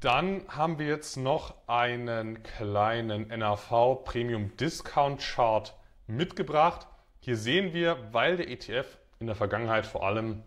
Dann 0.00 0.42
haben 0.48 0.78
wir 0.78 0.86
jetzt 0.86 1.16
noch 1.16 1.54
einen 1.66 2.42
kleinen 2.42 3.28
NAV 3.28 4.04
Premium 4.04 4.56
Discount 4.56 5.20
Chart 5.20 5.74
mitgebracht. 6.06 6.86
Hier 7.20 7.36
sehen 7.36 7.74
wir, 7.74 7.98
weil 8.12 8.38
der 8.38 8.48
ETF 8.48 8.98
in 9.18 9.26
der 9.26 9.36
Vergangenheit 9.36 9.86
vor 9.86 10.06
allem 10.06 10.42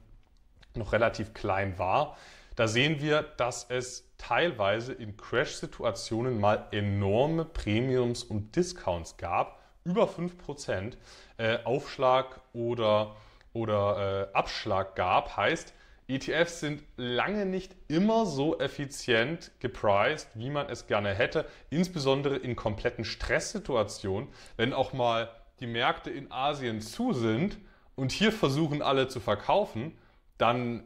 noch 0.76 0.92
relativ 0.92 1.34
klein 1.34 1.78
war, 1.78 2.18
da 2.56 2.68
sehen 2.68 3.02
wir, 3.02 3.24
dass 3.24 3.66
es 3.70 4.08
teilweise 4.18 4.94
in 4.94 5.18
Crash-Situationen 5.18 6.40
mal 6.40 6.68
enorme 6.72 7.46
Premiums 7.46 8.24
und 8.24 8.56
Discounts 8.56 9.18
gab, 9.18 9.60
über 9.84 10.04
5% 10.04 10.96
äh, 11.38 11.58
Aufschlag 11.64 12.40
oder, 12.54 13.16
oder 13.54 14.30
äh, 14.32 14.36
Abschlag 14.36 14.96
gab. 14.96 15.36
Heißt, 15.36 15.74
ETFs 16.16 16.60
sind 16.60 16.84
lange 16.98 17.46
nicht 17.46 17.76
immer 17.88 18.26
so 18.26 18.60
effizient 18.60 19.52
gepriced, 19.60 20.30
wie 20.36 20.50
man 20.50 20.70
es 20.70 20.88
gerne 20.88 21.14
hätte, 21.14 21.46
insbesondere 21.70 22.36
in 22.38 22.56
kompletten 22.56 23.06
Stresssituationen, 23.06 24.30
wenn 24.58 24.74
auch 24.74 24.94
mal 24.94 25.30
die 25.60 25.68
Märkte 25.68 26.10
in 26.10 26.32
Asien 26.32 26.82
zu 26.82 27.14
sind 27.14 27.58
und 27.96 28.12
hier 28.12 28.32
versuchen 28.32 28.82
alle 28.82 29.08
zu 29.08 29.20
verkaufen, 29.20 29.98
dann, 30.38 30.84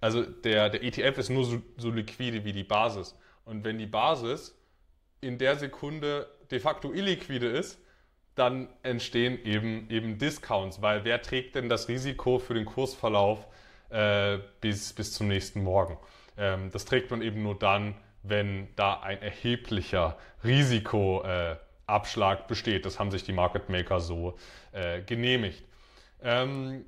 also 0.00 0.22
der, 0.22 0.68
der 0.68 0.82
ETF 0.82 1.18
ist 1.18 1.30
nur 1.30 1.44
so, 1.44 1.62
so 1.76 1.90
liquide 1.90 2.44
wie 2.44 2.52
die 2.52 2.64
Basis. 2.64 3.16
Und 3.44 3.64
wenn 3.64 3.78
die 3.78 3.86
Basis 3.86 4.58
in 5.20 5.38
der 5.38 5.56
Sekunde 5.56 6.28
de 6.50 6.58
facto 6.60 6.92
illiquide 6.92 7.46
ist, 7.46 7.80
dann 8.34 8.68
entstehen 8.82 9.44
eben, 9.44 9.88
eben 9.90 10.18
Discounts, 10.18 10.80
weil 10.82 11.04
wer 11.04 11.20
trägt 11.20 11.54
denn 11.56 11.68
das 11.68 11.88
Risiko 11.88 12.38
für 12.38 12.54
den 12.54 12.64
Kursverlauf 12.64 13.46
äh, 13.90 14.38
bis, 14.60 14.92
bis 14.92 15.12
zum 15.12 15.28
nächsten 15.28 15.62
Morgen? 15.62 15.98
Ähm, 16.36 16.70
das 16.72 16.84
trägt 16.84 17.10
man 17.10 17.22
eben 17.22 17.42
nur 17.42 17.58
dann, 17.58 17.94
wenn 18.22 18.68
da 18.76 19.00
ein 19.00 19.20
erheblicher 19.22 20.18
Risikoabschlag 20.44 22.40
äh, 22.40 22.44
besteht. 22.48 22.86
Das 22.86 22.98
haben 22.98 23.10
sich 23.10 23.24
die 23.24 23.32
Market 23.32 23.68
Maker 23.68 24.00
so 24.00 24.36
äh, 24.72 25.02
genehmigt. 25.02 25.64
Ähm, 26.22 26.84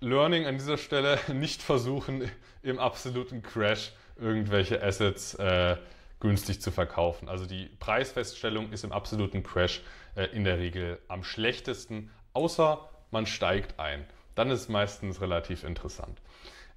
Learning 0.00 0.46
an 0.46 0.58
dieser 0.58 0.78
Stelle 0.78 1.18
nicht 1.32 1.62
versuchen, 1.62 2.30
im 2.62 2.78
absoluten 2.78 3.42
Crash 3.42 3.92
irgendwelche 4.16 4.82
Assets 4.82 5.34
äh, 5.34 5.76
günstig 6.20 6.60
zu 6.60 6.70
verkaufen. 6.70 7.28
Also 7.28 7.46
die 7.46 7.66
Preisfeststellung 7.80 8.72
ist 8.72 8.84
im 8.84 8.92
absoluten 8.92 9.42
Crash 9.42 9.82
äh, 10.14 10.26
in 10.26 10.44
der 10.44 10.58
Regel 10.58 11.00
am 11.08 11.24
schlechtesten, 11.24 12.10
außer 12.32 12.88
man 13.10 13.26
steigt 13.26 13.78
ein. 13.80 14.04
Dann 14.34 14.50
ist 14.50 14.60
es 14.60 14.68
meistens 14.68 15.20
relativ 15.20 15.64
interessant. 15.64 16.20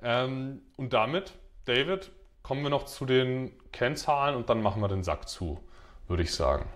Ähm, 0.02 0.62
und 0.78 0.94
damit, 0.94 1.34
David, 1.66 2.12
kommen 2.44 2.64
wir 2.64 2.70
noch 2.70 2.86
zu 2.86 3.06
den 3.06 3.52
Kennzahlen 3.72 4.36
und 4.36 4.50
dann 4.50 4.62
machen 4.62 4.82
wir 4.82 4.88
den 4.88 5.04
Sack 5.04 5.28
zu, 5.28 5.60
würde 6.08 6.24
ich 6.24 6.34
sagen. 6.34 6.68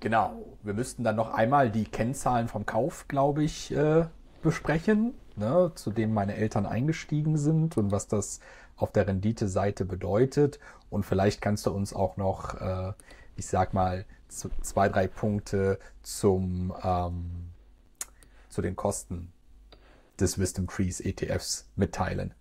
Genau, 0.00 0.46
wir 0.62 0.72
müssten 0.72 1.04
dann 1.04 1.16
noch 1.16 1.34
einmal 1.34 1.70
die 1.70 1.84
Kennzahlen 1.84 2.48
vom 2.48 2.64
Kauf, 2.64 3.06
glaube 3.08 3.42
ich, 3.42 3.70
äh, 3.72 4.06
besprechen, 4.42 5.14
ne, 5.36 5.72
zu 5.74 5.90
dem 5.90 6.14
meine 6.14 6.36
Eltern 6.36 6.64
eingestiegen 6.66 7.36
sind 7.36 7.76
und 7.76 7.90
was 7.90 8.08
das 8.08 8.40
auf 8.76 8.92
der 8.92 9.06
Rendite-Seite 9.06 9.84
bedeutet. 9.84 10.58
Und 10.88 11.04
vielleicht 11.04 11.42
kannst 11.42 11.66
du 11.66 11.70
uns 11.70 11.92
auch 11.92 12.16
noch, 12.16 12.54
äh, 12.54 12.92
ich 13.36 13.46
sag 13.46 13.74
mal, 13.74 14.06
zwei, 14.30 14.88
drei 14.88 15.06
Punkte 15.06 15.78
zum, 16.02 16.74
ähm, 16.82 17.50
zu 18.48 18.62
den 18.62 18.76
Kosten 18.76 19.32
des 20.18 20.38
Wisdom 20.38 20.66
Trees 20.66 21.00
ETFs 21.00 21.70
mitteilen. 21.76 22.34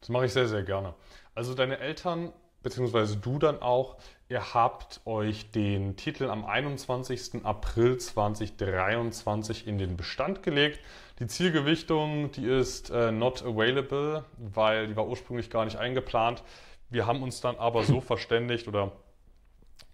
Das 0.00 0.08
mache 0.08 0.26
ich 0.26 0.32
sehr, 0.32 0.48
sehr 0.48 0.62
gerne. 0.62 0.94
Also 1.34 1.54
deine 1.54 1.78
Eltern 1.78 2.32
beziehungsweise 2.62 3.16
du 3.16 3.38
dann 3.38 3.60
auch, 3.62 3.96
ihr 4.28 4.54
habt 4.54 5.00
euch 5.06 5.50
den 5.50 5.96
Titel 5.96 6.28
am 6.28 6.44
21. 6.44 7.44
April 7.44 7.98
2023 7.98 9.66
in 9.66 9.78
den 9.78 9.96
Bestand 9.96 10.42
gelegt. 10.42 10.80
Die 11.18 11.26
Zielgewichtung, 11.26 12.30
die 12.32 12.46
ist 12.46 12.90
äh, 12.90 13.12
not 13.12 13.42
available, 13.42 14.24
weil 14.38 14.88
die 14.88 14.96
war 14.96 15.06
ursprünglich 15.06 15.50
gar 15.50 15.64
nicht 15.64 15.76
eingeplant. 15.76 16.42
Wir 16.88 17.06
haben 17.06 17.22
uns 17.22 17.40
dann 17.40 17.56
aber 17.56 17.84
so 17.84 18.00
verständigt 18.00 18.68
oder 18.68 18.92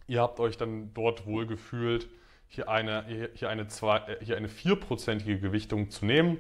ihr 0.07 0.21
habt 0.21 0.41
euch 0.41 0.57
dann 0.57 0.93
dort 0.95 1.27
wohl 1.27 1.47
gefühlt, 1.47 2.09
hier 2.49 2.69
eine, 2.69 3.31
hier 3.35 3.49
eine, 3.49 3.67
zwei, 3.67 3.99
äh, 3.99 4.25
hier 4.25 4.37
eine 4.37 4.49
vierprozentige 4.49 5.39
Gewichtung 5.39 5.91
zu 5.91 6.07
nehmen. 6.07 6.39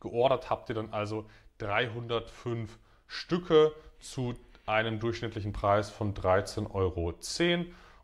Geordert 0.00 0.50
habt 0.50 0.68
ihr 0.68 0.74
dann 0.74 0.92
also 0.92 1.26
305 1.58 2.78
Stücke 3.06 3.72
zu 3.98 4.34
einem 4.66 5.00
durchschnittlichen 5.00 5.52
Preis 5.52 5.90
von 5.90 6.14
13,10 6.14 6.70
Euro. 6.70 7.14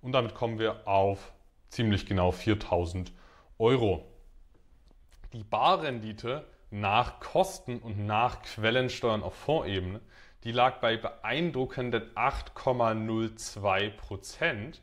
Und 0.03 0.13
damit 0.13 0.35
kommen 0.35 0.59
wir 0.59 0.87
auf 0.87 1.33
ziemlich 1.69 2.07
genau 2.07 2.33
4000 2.33 3.13
Euro. 3.59 4.07
Die 5.33 5.45
Barrendite 5.45 6.47
nach 6.71 7.21
Kosten 7.21 7.79
und 7.79 8.05
nach 8.07 8.43
Quellensteuern 8.43 9.23
auf 9.23 9.35
Fondsebene, 9.35 10.01
die 10.45 10.53
lag 10.53 10.81
bei 10.81 10.97
beeindruckenden 10.97 12.15
8,02 12.15 13.91
Prozent. 13.91 14.81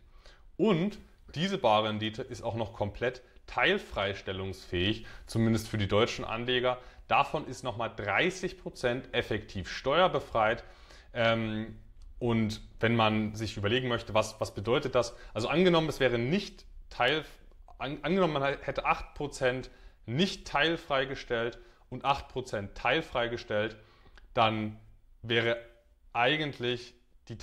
Und 0.55 0.99
diese 1.35 1.57
Barrendite 1.57 2.21
ist 2.21 2.41
auch 2.41 2.55
noch 2.55 2.73
komplett 2.73 3.21
teilfreistellungsfähig, 3.47 5.05
zumindest 5.25 5.67
für 5.69 5.77
die 5.77 5.87
deutschen 5.87 6.25
Anleger. 6.25 6.77
Davon 7.07 7.47
ist 7.47 7.63
nochmal 7.63 7.91
30 7.95 8.59
Prozent 8.59 9.13
effektiv 9.13 9.69
steuerbefreit. 9.69 10.63
Ähm, 11.13 11.79
und 12.19 12.61
wenn 12.79 12.95
man 12.95 13.35
sich 13.35 13.57
überlegen 13.57 13.87
möchte, 13.87 14.13
was, 14.13 14.39
was 14.39 14.53
bedeutet 14.53 14.95
das? 14.95 15.15
Also 15.33 15.47
angenommen, 15.47 15.87
es 15.89 15.99
wäre 15.99 16.17
nicht 16.17 16.65
Teil, 16.89 17.23
an, 17.77 17.99
angenommen, 18.01 18.33
man 18.33 18.43
hätte 18.43 18.85
8% 18.85 19.69
nicht 20.05 20.47
teilfrei 20.47 21.05
gestellt 21.05 21.59
und 21.89 22.05
8% 22.05 22.73
teilfrei 22.73 23.27
gestellt, 23.27 23.77
dann 24.33 24.77
wäre 25.21 25.57
eigentlich 26.13 26.95
die, 27.29 27.37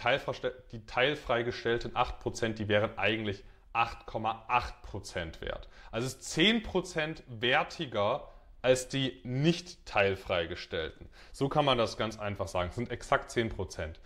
die 0.72 0.86
teilfrei 0.86 1.42
gestellten 1.42 1.92
8%, 1.92 2.54
die 2.54 2.68
wären 2.68 2.96
eigentlich 2.98 3.44
8,8% 3.74 5.40
wert. 5.40 5.68
Also 5.90 6.06
es 6.06 6.14
ist 6.14 6.38
10% 6.38 7.22
wertiger 7.26 8.28
als 8.62 8.88
die 8.88 9.20
nicht 9.24 9.84
teilfreigestellten. 9.84 11.08
So 11.32 11.48
kann 11.48 11.66
man 11.66 11.76
das 11.76 11.98
ganz 11.98 12.18
einfach 12.18 12.48
sagen. 12.48 12.70
Es 12.70 12.76
sind 12.76 12.90
exakt 12.90 13.30
10% 13.30 13.96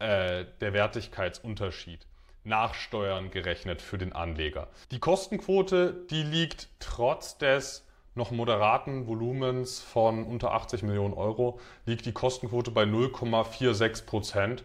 äh, 0.00 0.44
der 0.60 0.72
Wertigkeitsunterschied 0.74 2.06
nach 2.44 2.74
Steuern 2.74 3.30
gerechnet 3.30 3.80
für 3.80 3.98
den 3.98 4.12
Anleger. 4.12 4.68
Die 4.90 4.98
Kostenquote, 4.98 6.04
die 6.10 6.24
liegt 6.24 6.68
trotz 6.80 7.38
des 7.38 7.86
noch 8.14 8.30
moderaten 8.30 9.06
Volumens 9.06 9.80
von 9.80 10.24
unter 10.24 10.52
80 10.52 10.82
Millionen 10.82 11.14
Euro, 11.14 11.58
liegt 11.86 12.06
die 12.06 12.12
Kostenquote 12.12 12.70
bei 12.70 12.84
0,46 12.84 14.06
Prozent. 14.06 14.64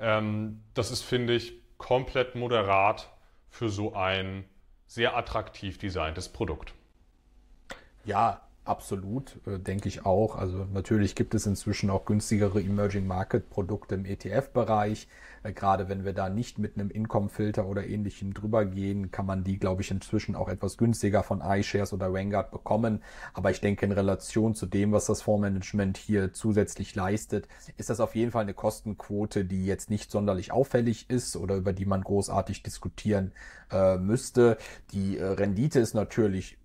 Ähm, 0.00 0.62
das 0.74 0.90
ist, 0.90 1.02
finde 1.02 1.34
ich, 1.34 1.54
komplett 1.78 2.34
moderat 2.34 3.10
für 3.48 3.68
so 3.68 3.94
ein 3.94 4.44
sehr 4.86 5.16
attraktiv 5.16 5.78
designtes 5.78 6.28
Produkt. 6.28 6.74
Ja, 8.04 8.40
Absolut, 8.66 9.38
äh, 9.46 9.60
denke 9.60 9.88
ich 9.88 10.04
auch. 10.04 10.34
Also 10.34 10.66
natürlich 10.72 11.14
gibt 11.14 11.36
es 11.36 11.46
inzwischen 11.46 11.88
auch 11.88 12.04
günstigere 12.04 12.60
Emerging 12.60 13.06
Market 13.06 13.48
Produkte 13.48 13.94
im 13.94 14.04
ETF-Bereich. 14.04 15.06
Äh, 15.44 15.52
gerade 15.52 15.88
wenn 15.88 16.04
wir 16.04 16.12
da 16.12 16.28
nicht 16.28 16.58
mit 16.58 16.76
einem 16.76 16.90
Income-Filter 16.90 17.64
oder 17.66 17.86
ähnlichem 17.86 18.34
drüber 18.34 18.64
gehen, 18.64 19.12
kann 19.12 19.24
man 19.24 19.44
die, 19.44 19.60
glaube 19.60 19.82
ich, 19.82 19.92
inzwischen 19.92 20.34
auch 20.34 20.48
etwas 20.48 20.78
günstiger 20.78 21.22
von 21.22 21.42
iShares 21.42 21.92
oder 21.92 22.12
Vanguard 22.12 22.50
bekommen. 22.50 23.04
Aber 23.34 23.52
ich 23.52 23.60
denke, 23.60 23.86
in 23.86 23.92
Relation 23.92 24.56
zu 24.56 24.66
dem, 24.66 24.90
was 24.90 25.06
das 25.06 25.22
Fondsmanagement 25.22 25.96
hier 25.96 26.32
zusätzlich 26.32 26.96
leistet, 26.96 27.46
ist 27.76 27.88
das 27.88 28.00
auf 28.00 28.16
jeden 28.16 28.32
Fall 28.32 28.42
eine 28.42 28.54
Kostenquote, 28.54 29.44
die 29.44 29.64
jetzt 29.64 29.90
nicht 29.90 30.10
sonderlich 30.10 30.50
auffällig 30.50 31.08
ist 31.08 31.36
oder 31.36 31.54
über 31.54 31.72
die 31.72 31.86
man 31.86 32.02
großartig 32.02 32.64
diskutieren 32.64 33.30
äh, 33.70 33.96
müsste. 33.96 34.58
Die 34.90 35.18
äh, 35.18 35.24
Rendite 35.24 35.78
ist 35.78 35.94
natürlich 35.94 36.58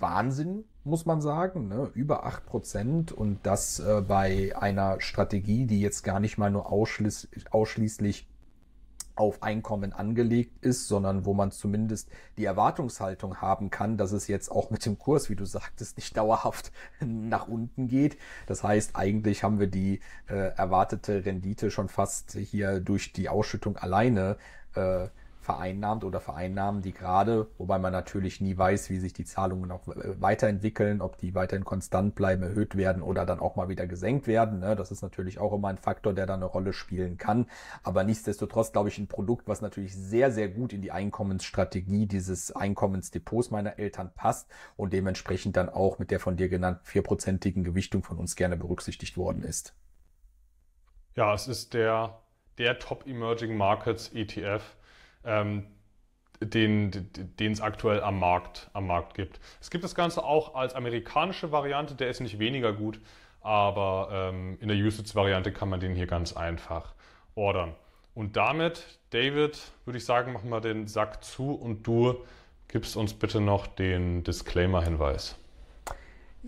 Wahnsinn, 0.00 0.64
muss 0.84 1.06
man 1.06 1.20
sagen, 1.20 1.68
ne? 1.68 1.90
über 1.94 2.26
acht 2.26 2.46
Prozent 2.46 3.10
und 3.12 3.40
das 3.42 3.80
äh, 3.80 4.02
bei 4.06 4.54
einer 4.56 5.00
Strategie, 5.00 5.66
die 5.66 5.80
jetzt 5.80 6.02
gar 6.02 6.20
nicht 6.20 6.38
mal 6.38 6.50
nur 6.50 6.70
ausschließ 6.70 7.28
ausschließlich 7.50 8.28
auf 9.16 9.42
Einkommen 9.42 9.92
angelegt 9.92 10.64
ist, 10.64 10.88
sondern 10.88 11.24
wo 11.24 11.34
man 11.34 11.52
zumindest 11.52 12.10
die 12.36 12.44
Erwartungshaltung 12.44 13.40
haben 13.40 13.70
kann, 13.70 13.96
dass 13.96 14.12
es 14.12 14.26
jetzt 14.26 14.50
auch 14.50 14.70
mit 14.70 14.84
dem 14.84 14.98
Kurs, 14.98 15.30
wie 15.30 15.36
du 15.36 15.44
sagtest, 15.44 15.96
nicht 15.96 16.16
dauerhaft 16.16 16.72
nach 17.00 17.46
unten 17.46 17.88
geht. 17.88 18.18
Das 18.46 18.64
heißt, 18.64 18.96
eigentlich 18.96 19.44
haben 19.44 19.60
wir 19.60 19.68
die 19.68 20.00
äh, 20.26 20.34
erwartete 20.56 21.24
Rendite 21.24 21.70
schon 21.70 21.88
fast 21.88 22.32
hier 22.32 22.80
durch 22.80 23.12
die 23.12 23.28
Ausschüttung 23.28 23.76
alleine 23.76 24.36
äh, 24.74 25.08
vereinnahmt 25.44 26.04
oder 26.04 26.20
vereinnahmen 26.20 26.82
die 26.82 26.92
gerade, 26.92 27.46
wobei 27.58 27.78
man 27.78 27.92
natürlich 27.92 28.40
nie 28.40 28.56
weiß, 28.56 28.90
wie 28.90 28.98
sich 28.98 29.12
die 29.12 29.24
Zahlungen 29.24 29.70
auch 29.70 29.82
weiterentwickeln, 29.86 31.00
ob 31.00 31.18
die 31.18 31.34
weiterhin 31.34 31.64
konstant 31.64 32.14
bleiben, 32.14 32.42
erhöht 32.42 32.76
werden 32.76 33.02
oder 33.02 33.26
dann 33.26 33.40
auch 33.40 33.54
mal 33.54 33.68
wieder 33.68 33.86
gesenkt 33.86 34.26
werden. 34.26 34.60
Ne? 34.60 34.74
Das 34.74 34.90
ist 34.90 35.02
natürlich 35.02 35.38
auch 35.38 35.52
immer 35.52 35.68
ein 35.68 35.78
Faktor, 35.78 36.14
der 36.14 36.26
da 36.26 36.34
eine 36.34 36.46
Rolle 36.46 36.72
spielen 36.72 37.18
kann. 37.18 37.46
Aber 37.82 38.04
nichtsdestotrotz 38.04 38.72
glaube 38.72 38.88
ich 38.88 38.98
ein 38.98 39.06
Produkt, 39.06 39.46
was 39.46 39.60
natürlich 39.60 39.94
sehr, 39.94 40.32
sehr 40.32 40.48
gut 40.48 40.72
in 40.72 40.80
die 40.80 40.92
Einkommensstrategie 40.92 42.06
dieses 42.06 42.50
Einkommensdepots 42.50 43.50
meiner 43.50 43.78
Eltern 43.78 44.10
passt 44.14 44.48
und 44.76 44.92
dementsprechend 44.92 45.56
dann 45.56 45.68
auch 45.68 45.98
mit 45.98 46.10
der 46.10 46.20
von 46.20 46.36
dir 46.36 46.48
genannten 46.48 46.84
vierprozentigen 46.84 47.64
Gewichtung 47.64 48.02
von 48.02 48.18
uns 48.18 48.34
gerne 48.34 48.56
berücksichtigt 48.56 49.16
worden 49.16 49.42
ist. 49.42 49.74
Ja, 51.16 51.32
es 51.34 51.46
ist 51.46 51.74
der, 51.74 52.18
der 52.58 52.78
Top 52.78 53.06
Emerging 53.06 53.56
Markets 53.56 54.10
ETF 54.14 54.62
ähm, 55.24 55.66
den, 56.40 57.10
den 57.38 57.52
es 57.52 57.60
aktuell 57.60 58.02
am 58.02 58.18
Markt, 58.18 58.68
am 58.72 58.86
Markt 58.86 59.14
gibt. 59.14 59.40
Es 59.60 59.70
gibt 59.70 59.84
das 59.84 59.94
Ganze 59.94 60.24
auch 60.24 60.54
als 60.54 60.74
amerikanische 60.74 61.52
Variante, 61.52 61.94
der 61.94 62.08
ist 62.08 62.20
nicht 62.20 62.38
weniger 62.38 62.72
gut, 62.72 63.00
aber 63.40 64.08
ähm, 64.12 64.58
in 64.60 64.68
der 64.68 64.76
Usage-Variante 64.76 65.52
kann 65.52 65.68
man 65.68 65.80
den 65.80 65.94
hier 65.94 66.06
ganz 66.06 66.34
einfach 66.34 66.94
ordern. 67.34 67.74
Und 68.14 68.36
damit, 68.36 68.98
David, 69.10 69.60
würde 69.84 69.98
ich 69.98 70.04
sagen, 70.04 70.32
machen 70.32 70.48
wir 70.50 70.60
den 70.60 70.86
Sack 70.86 71.24
zu 71.24 71.52
und 71.52 71.86
du 71.86 72.24
gibst 72.68 72.96
uns 72.96 73.14
bitte 73.14 73.40
noch 73.40 73.66
den 73.66 74.24
Disclaimer-Hinweis. 74.24 75.36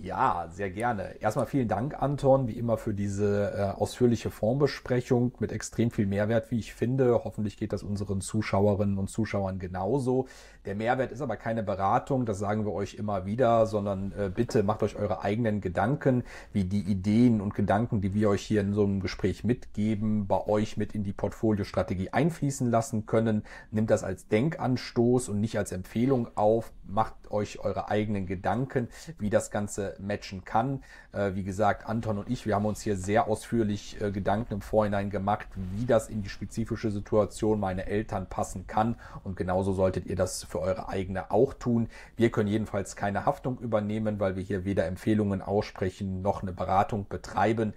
Ja, 0.03 0.49
sehr 0.53 0.71
gerne. 0.71 1.17
Erstmal 1.21 1.47
vielen 1.47 1.69
Dank, 1.69 2.01
Anton, 2.03 2.49
wie 2.49 2.53
immer 2.53 2.77
für 2.77 2.93
diese 2.93 3.53
äh, 3.57 3.81
ausführliche 3.81 4.31
Formbesprechung 4.31 5.33
mit 5.39 5.53
extrem 5.53 5.91
viel 5.91 6.07
Mehrwert, 6.07 6.51
wie 6.51 6.59
ich 6.59 6.75
finde. 6.75 7.25
Hoffentlich 7.25 7.57
geht 7.57 7.73
das 7.73 7.83
unseren 7.83 8.21
Zuschauerinnen 8.21 8.99
und 8.99 9.09
Zuschauern 9.09 9.59
genauso. 9.59 10.27
Der 10.67 10.75
Mehrwert 10.75 11.13
ist 11.13 11.23
aber 11.23 11.37
keine 11.37 11.63
Beratung, 11.63 12.27
das 12.27 12.39
sagen 12.39 12.67
wir 12.67 12.73
euch 12.73 12.95
immer 12.95 13.25
wieder, 13.25 13.67
sondern 13.67 14.13
äh, 14.13 14.29
bitte 14.29 14.65
macht 14.65 14.83
euch 14.83 14.97
eure 14.97 15.23
eigenen 15.23 15.63
Gedanken, 15.63 16.25
wie 16.53 16.65
die 16.65 16.83
Ideen 16.83 17.41
und 17.41 17.55
Gedanken, 17.55 18.03
die 18.03 18.13
wir 18.13 18.29
euch 18.29 18.43
hier 18.43 18.61
in 18.61 18.75
so 18.75 18.85
einem 18.85 19.01
Gespräch 19.01 19.45
mitgeben, 19.45 20.27
bei 20.27 20.47
euch 20.47 20.77
mit 20.77 20.95
in 20.95 21.05
die 21.05 21.15
Portfoliostrategie 21.15 22.11
einfließen 22.11 22.71
lassen 22.71 23.07
können. 23.07 23.45
Nimmt 23.71 23.91
das 23.91 24.05
als 24.05 24.29
Denkanstoß 24.29 25.31
und 25.31 25.41
nicht 25.41 25.57
als 25.57 25.73
Empfehlung 25.73 26.29
auf. 26.35 26.73
Macht 26.85 27.31
euch 27.31 27.61
eure 27.61 27.89
eigenen 27.89 28.27
Gedanken, 28.27 28.89
wie 29.19 29.31
das 29.31 29.51
Ganze 29.51 29.86
matchen 29.99 30.45
kann. 30.45 30.83
Äh, 31.13 31.35
wie 31.35 31.43
gesagt, 31.43 31.87
Anton 31.87 32.19
und 32.19 32.31
ich, 32.31 32.47
wir 32.47 32.55
haben 32.55 32.67
uns 32.67 32.81
hier 32.83 32.97
sehr 32.97 33.27
ausführlich 33.27 34.01
äh, 34.01 34.11
Gedanken 34.11 34.55
im 34.55 34.61
Vorhinein 34.61 35.11
gemacht, 35.11 35.47
wie 35.75 35.87
das 35.87 36.09
in 36.09 36.23
die 36.23 36.29
spezifische 36.29 36.91
Situation 36.91 37.61
meiner 37.61 37.87
Eltern 37.87 38.29
passen 38.29 38.67
kann. 38.67 38.97
Und 39.25 39.37
genauso 39.37 39.73
solltet 39.73 40.07
ihr 40.07 40.17
das 40.17 40.45
für 40.45 40.61
eure 40.61 40.89
eigene 40.89 41.31
auch 41.31 41.55
tun. 41.55 41.89
Wir 42.17 42.31
können 42.31 42.49
jedenfalls 42.49 42.97
keine 42.97 43.27
Haftung 43.27 43.59
übernehmen, 43.59 44.21
weil 44.21 44.37
wir 44.37 44.43
hier 44.43 44.65
weder 44.65 44.87
Empfehlungen 44.87 45.43
aussprechen 45.43 46.23
noch 46.23 46.43
eine 46.43 46.53
Beratung 46.53 47.07
betreiben. 47.09 47.75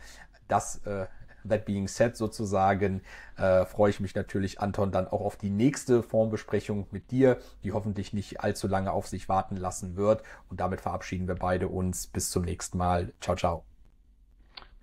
Das 0.47 0.85
äh, 0.85 1.05
That 1.47 1.65
being 1.65 1.87
said 1.87 2.15
sozusagen, 2.15 3.01
äh, 3.37 3.65
freue 3.65 3.89
ich 3.89 3.99
mich 3.99 4.15
natürlich, 4.15 4.59
Anton, 4.59 4.91
dann 4.91 5.07
auch 5.07 5.21
auf 5.21 5.37
die 5.37 5.49
nächste 5.49 6.03
Formbesprechung 6.03 6.87
mit 6.91 7.11
dir, 7.11 7.37
die 7.63 7.71
hoffentlich 7.71 8.13
nicht 8.13 8.41
allzu 8.41 8.67
lange 8.67 8.91
auf 8.91 9.07
sich 9.07 9.29
warten 9.29 9.55
lassen 9.55 9.95
wird. 9.95 10.23
Und 10.49 10.59
damit 10.59 10.81
verabschieden 10.81 11.27
wir 11.27 11.35
beide 11.35 11.67
uns. 11.67 12.07
Bis 12.07 12.29
zum 12.29 12.43
nächsten 12.43 12.77
Mal. 12.77 13.13
Ciao, 13.21 13.35
ciao. 13.35 13.63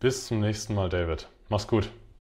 Bis 0.01 0.27
zum 0.27 0.41
nächsten 0.41 0.75
Mal, 0.75 0.89
David. 0.89 1.29
Mach's 1.49 1.67
gut. 1.67 1.91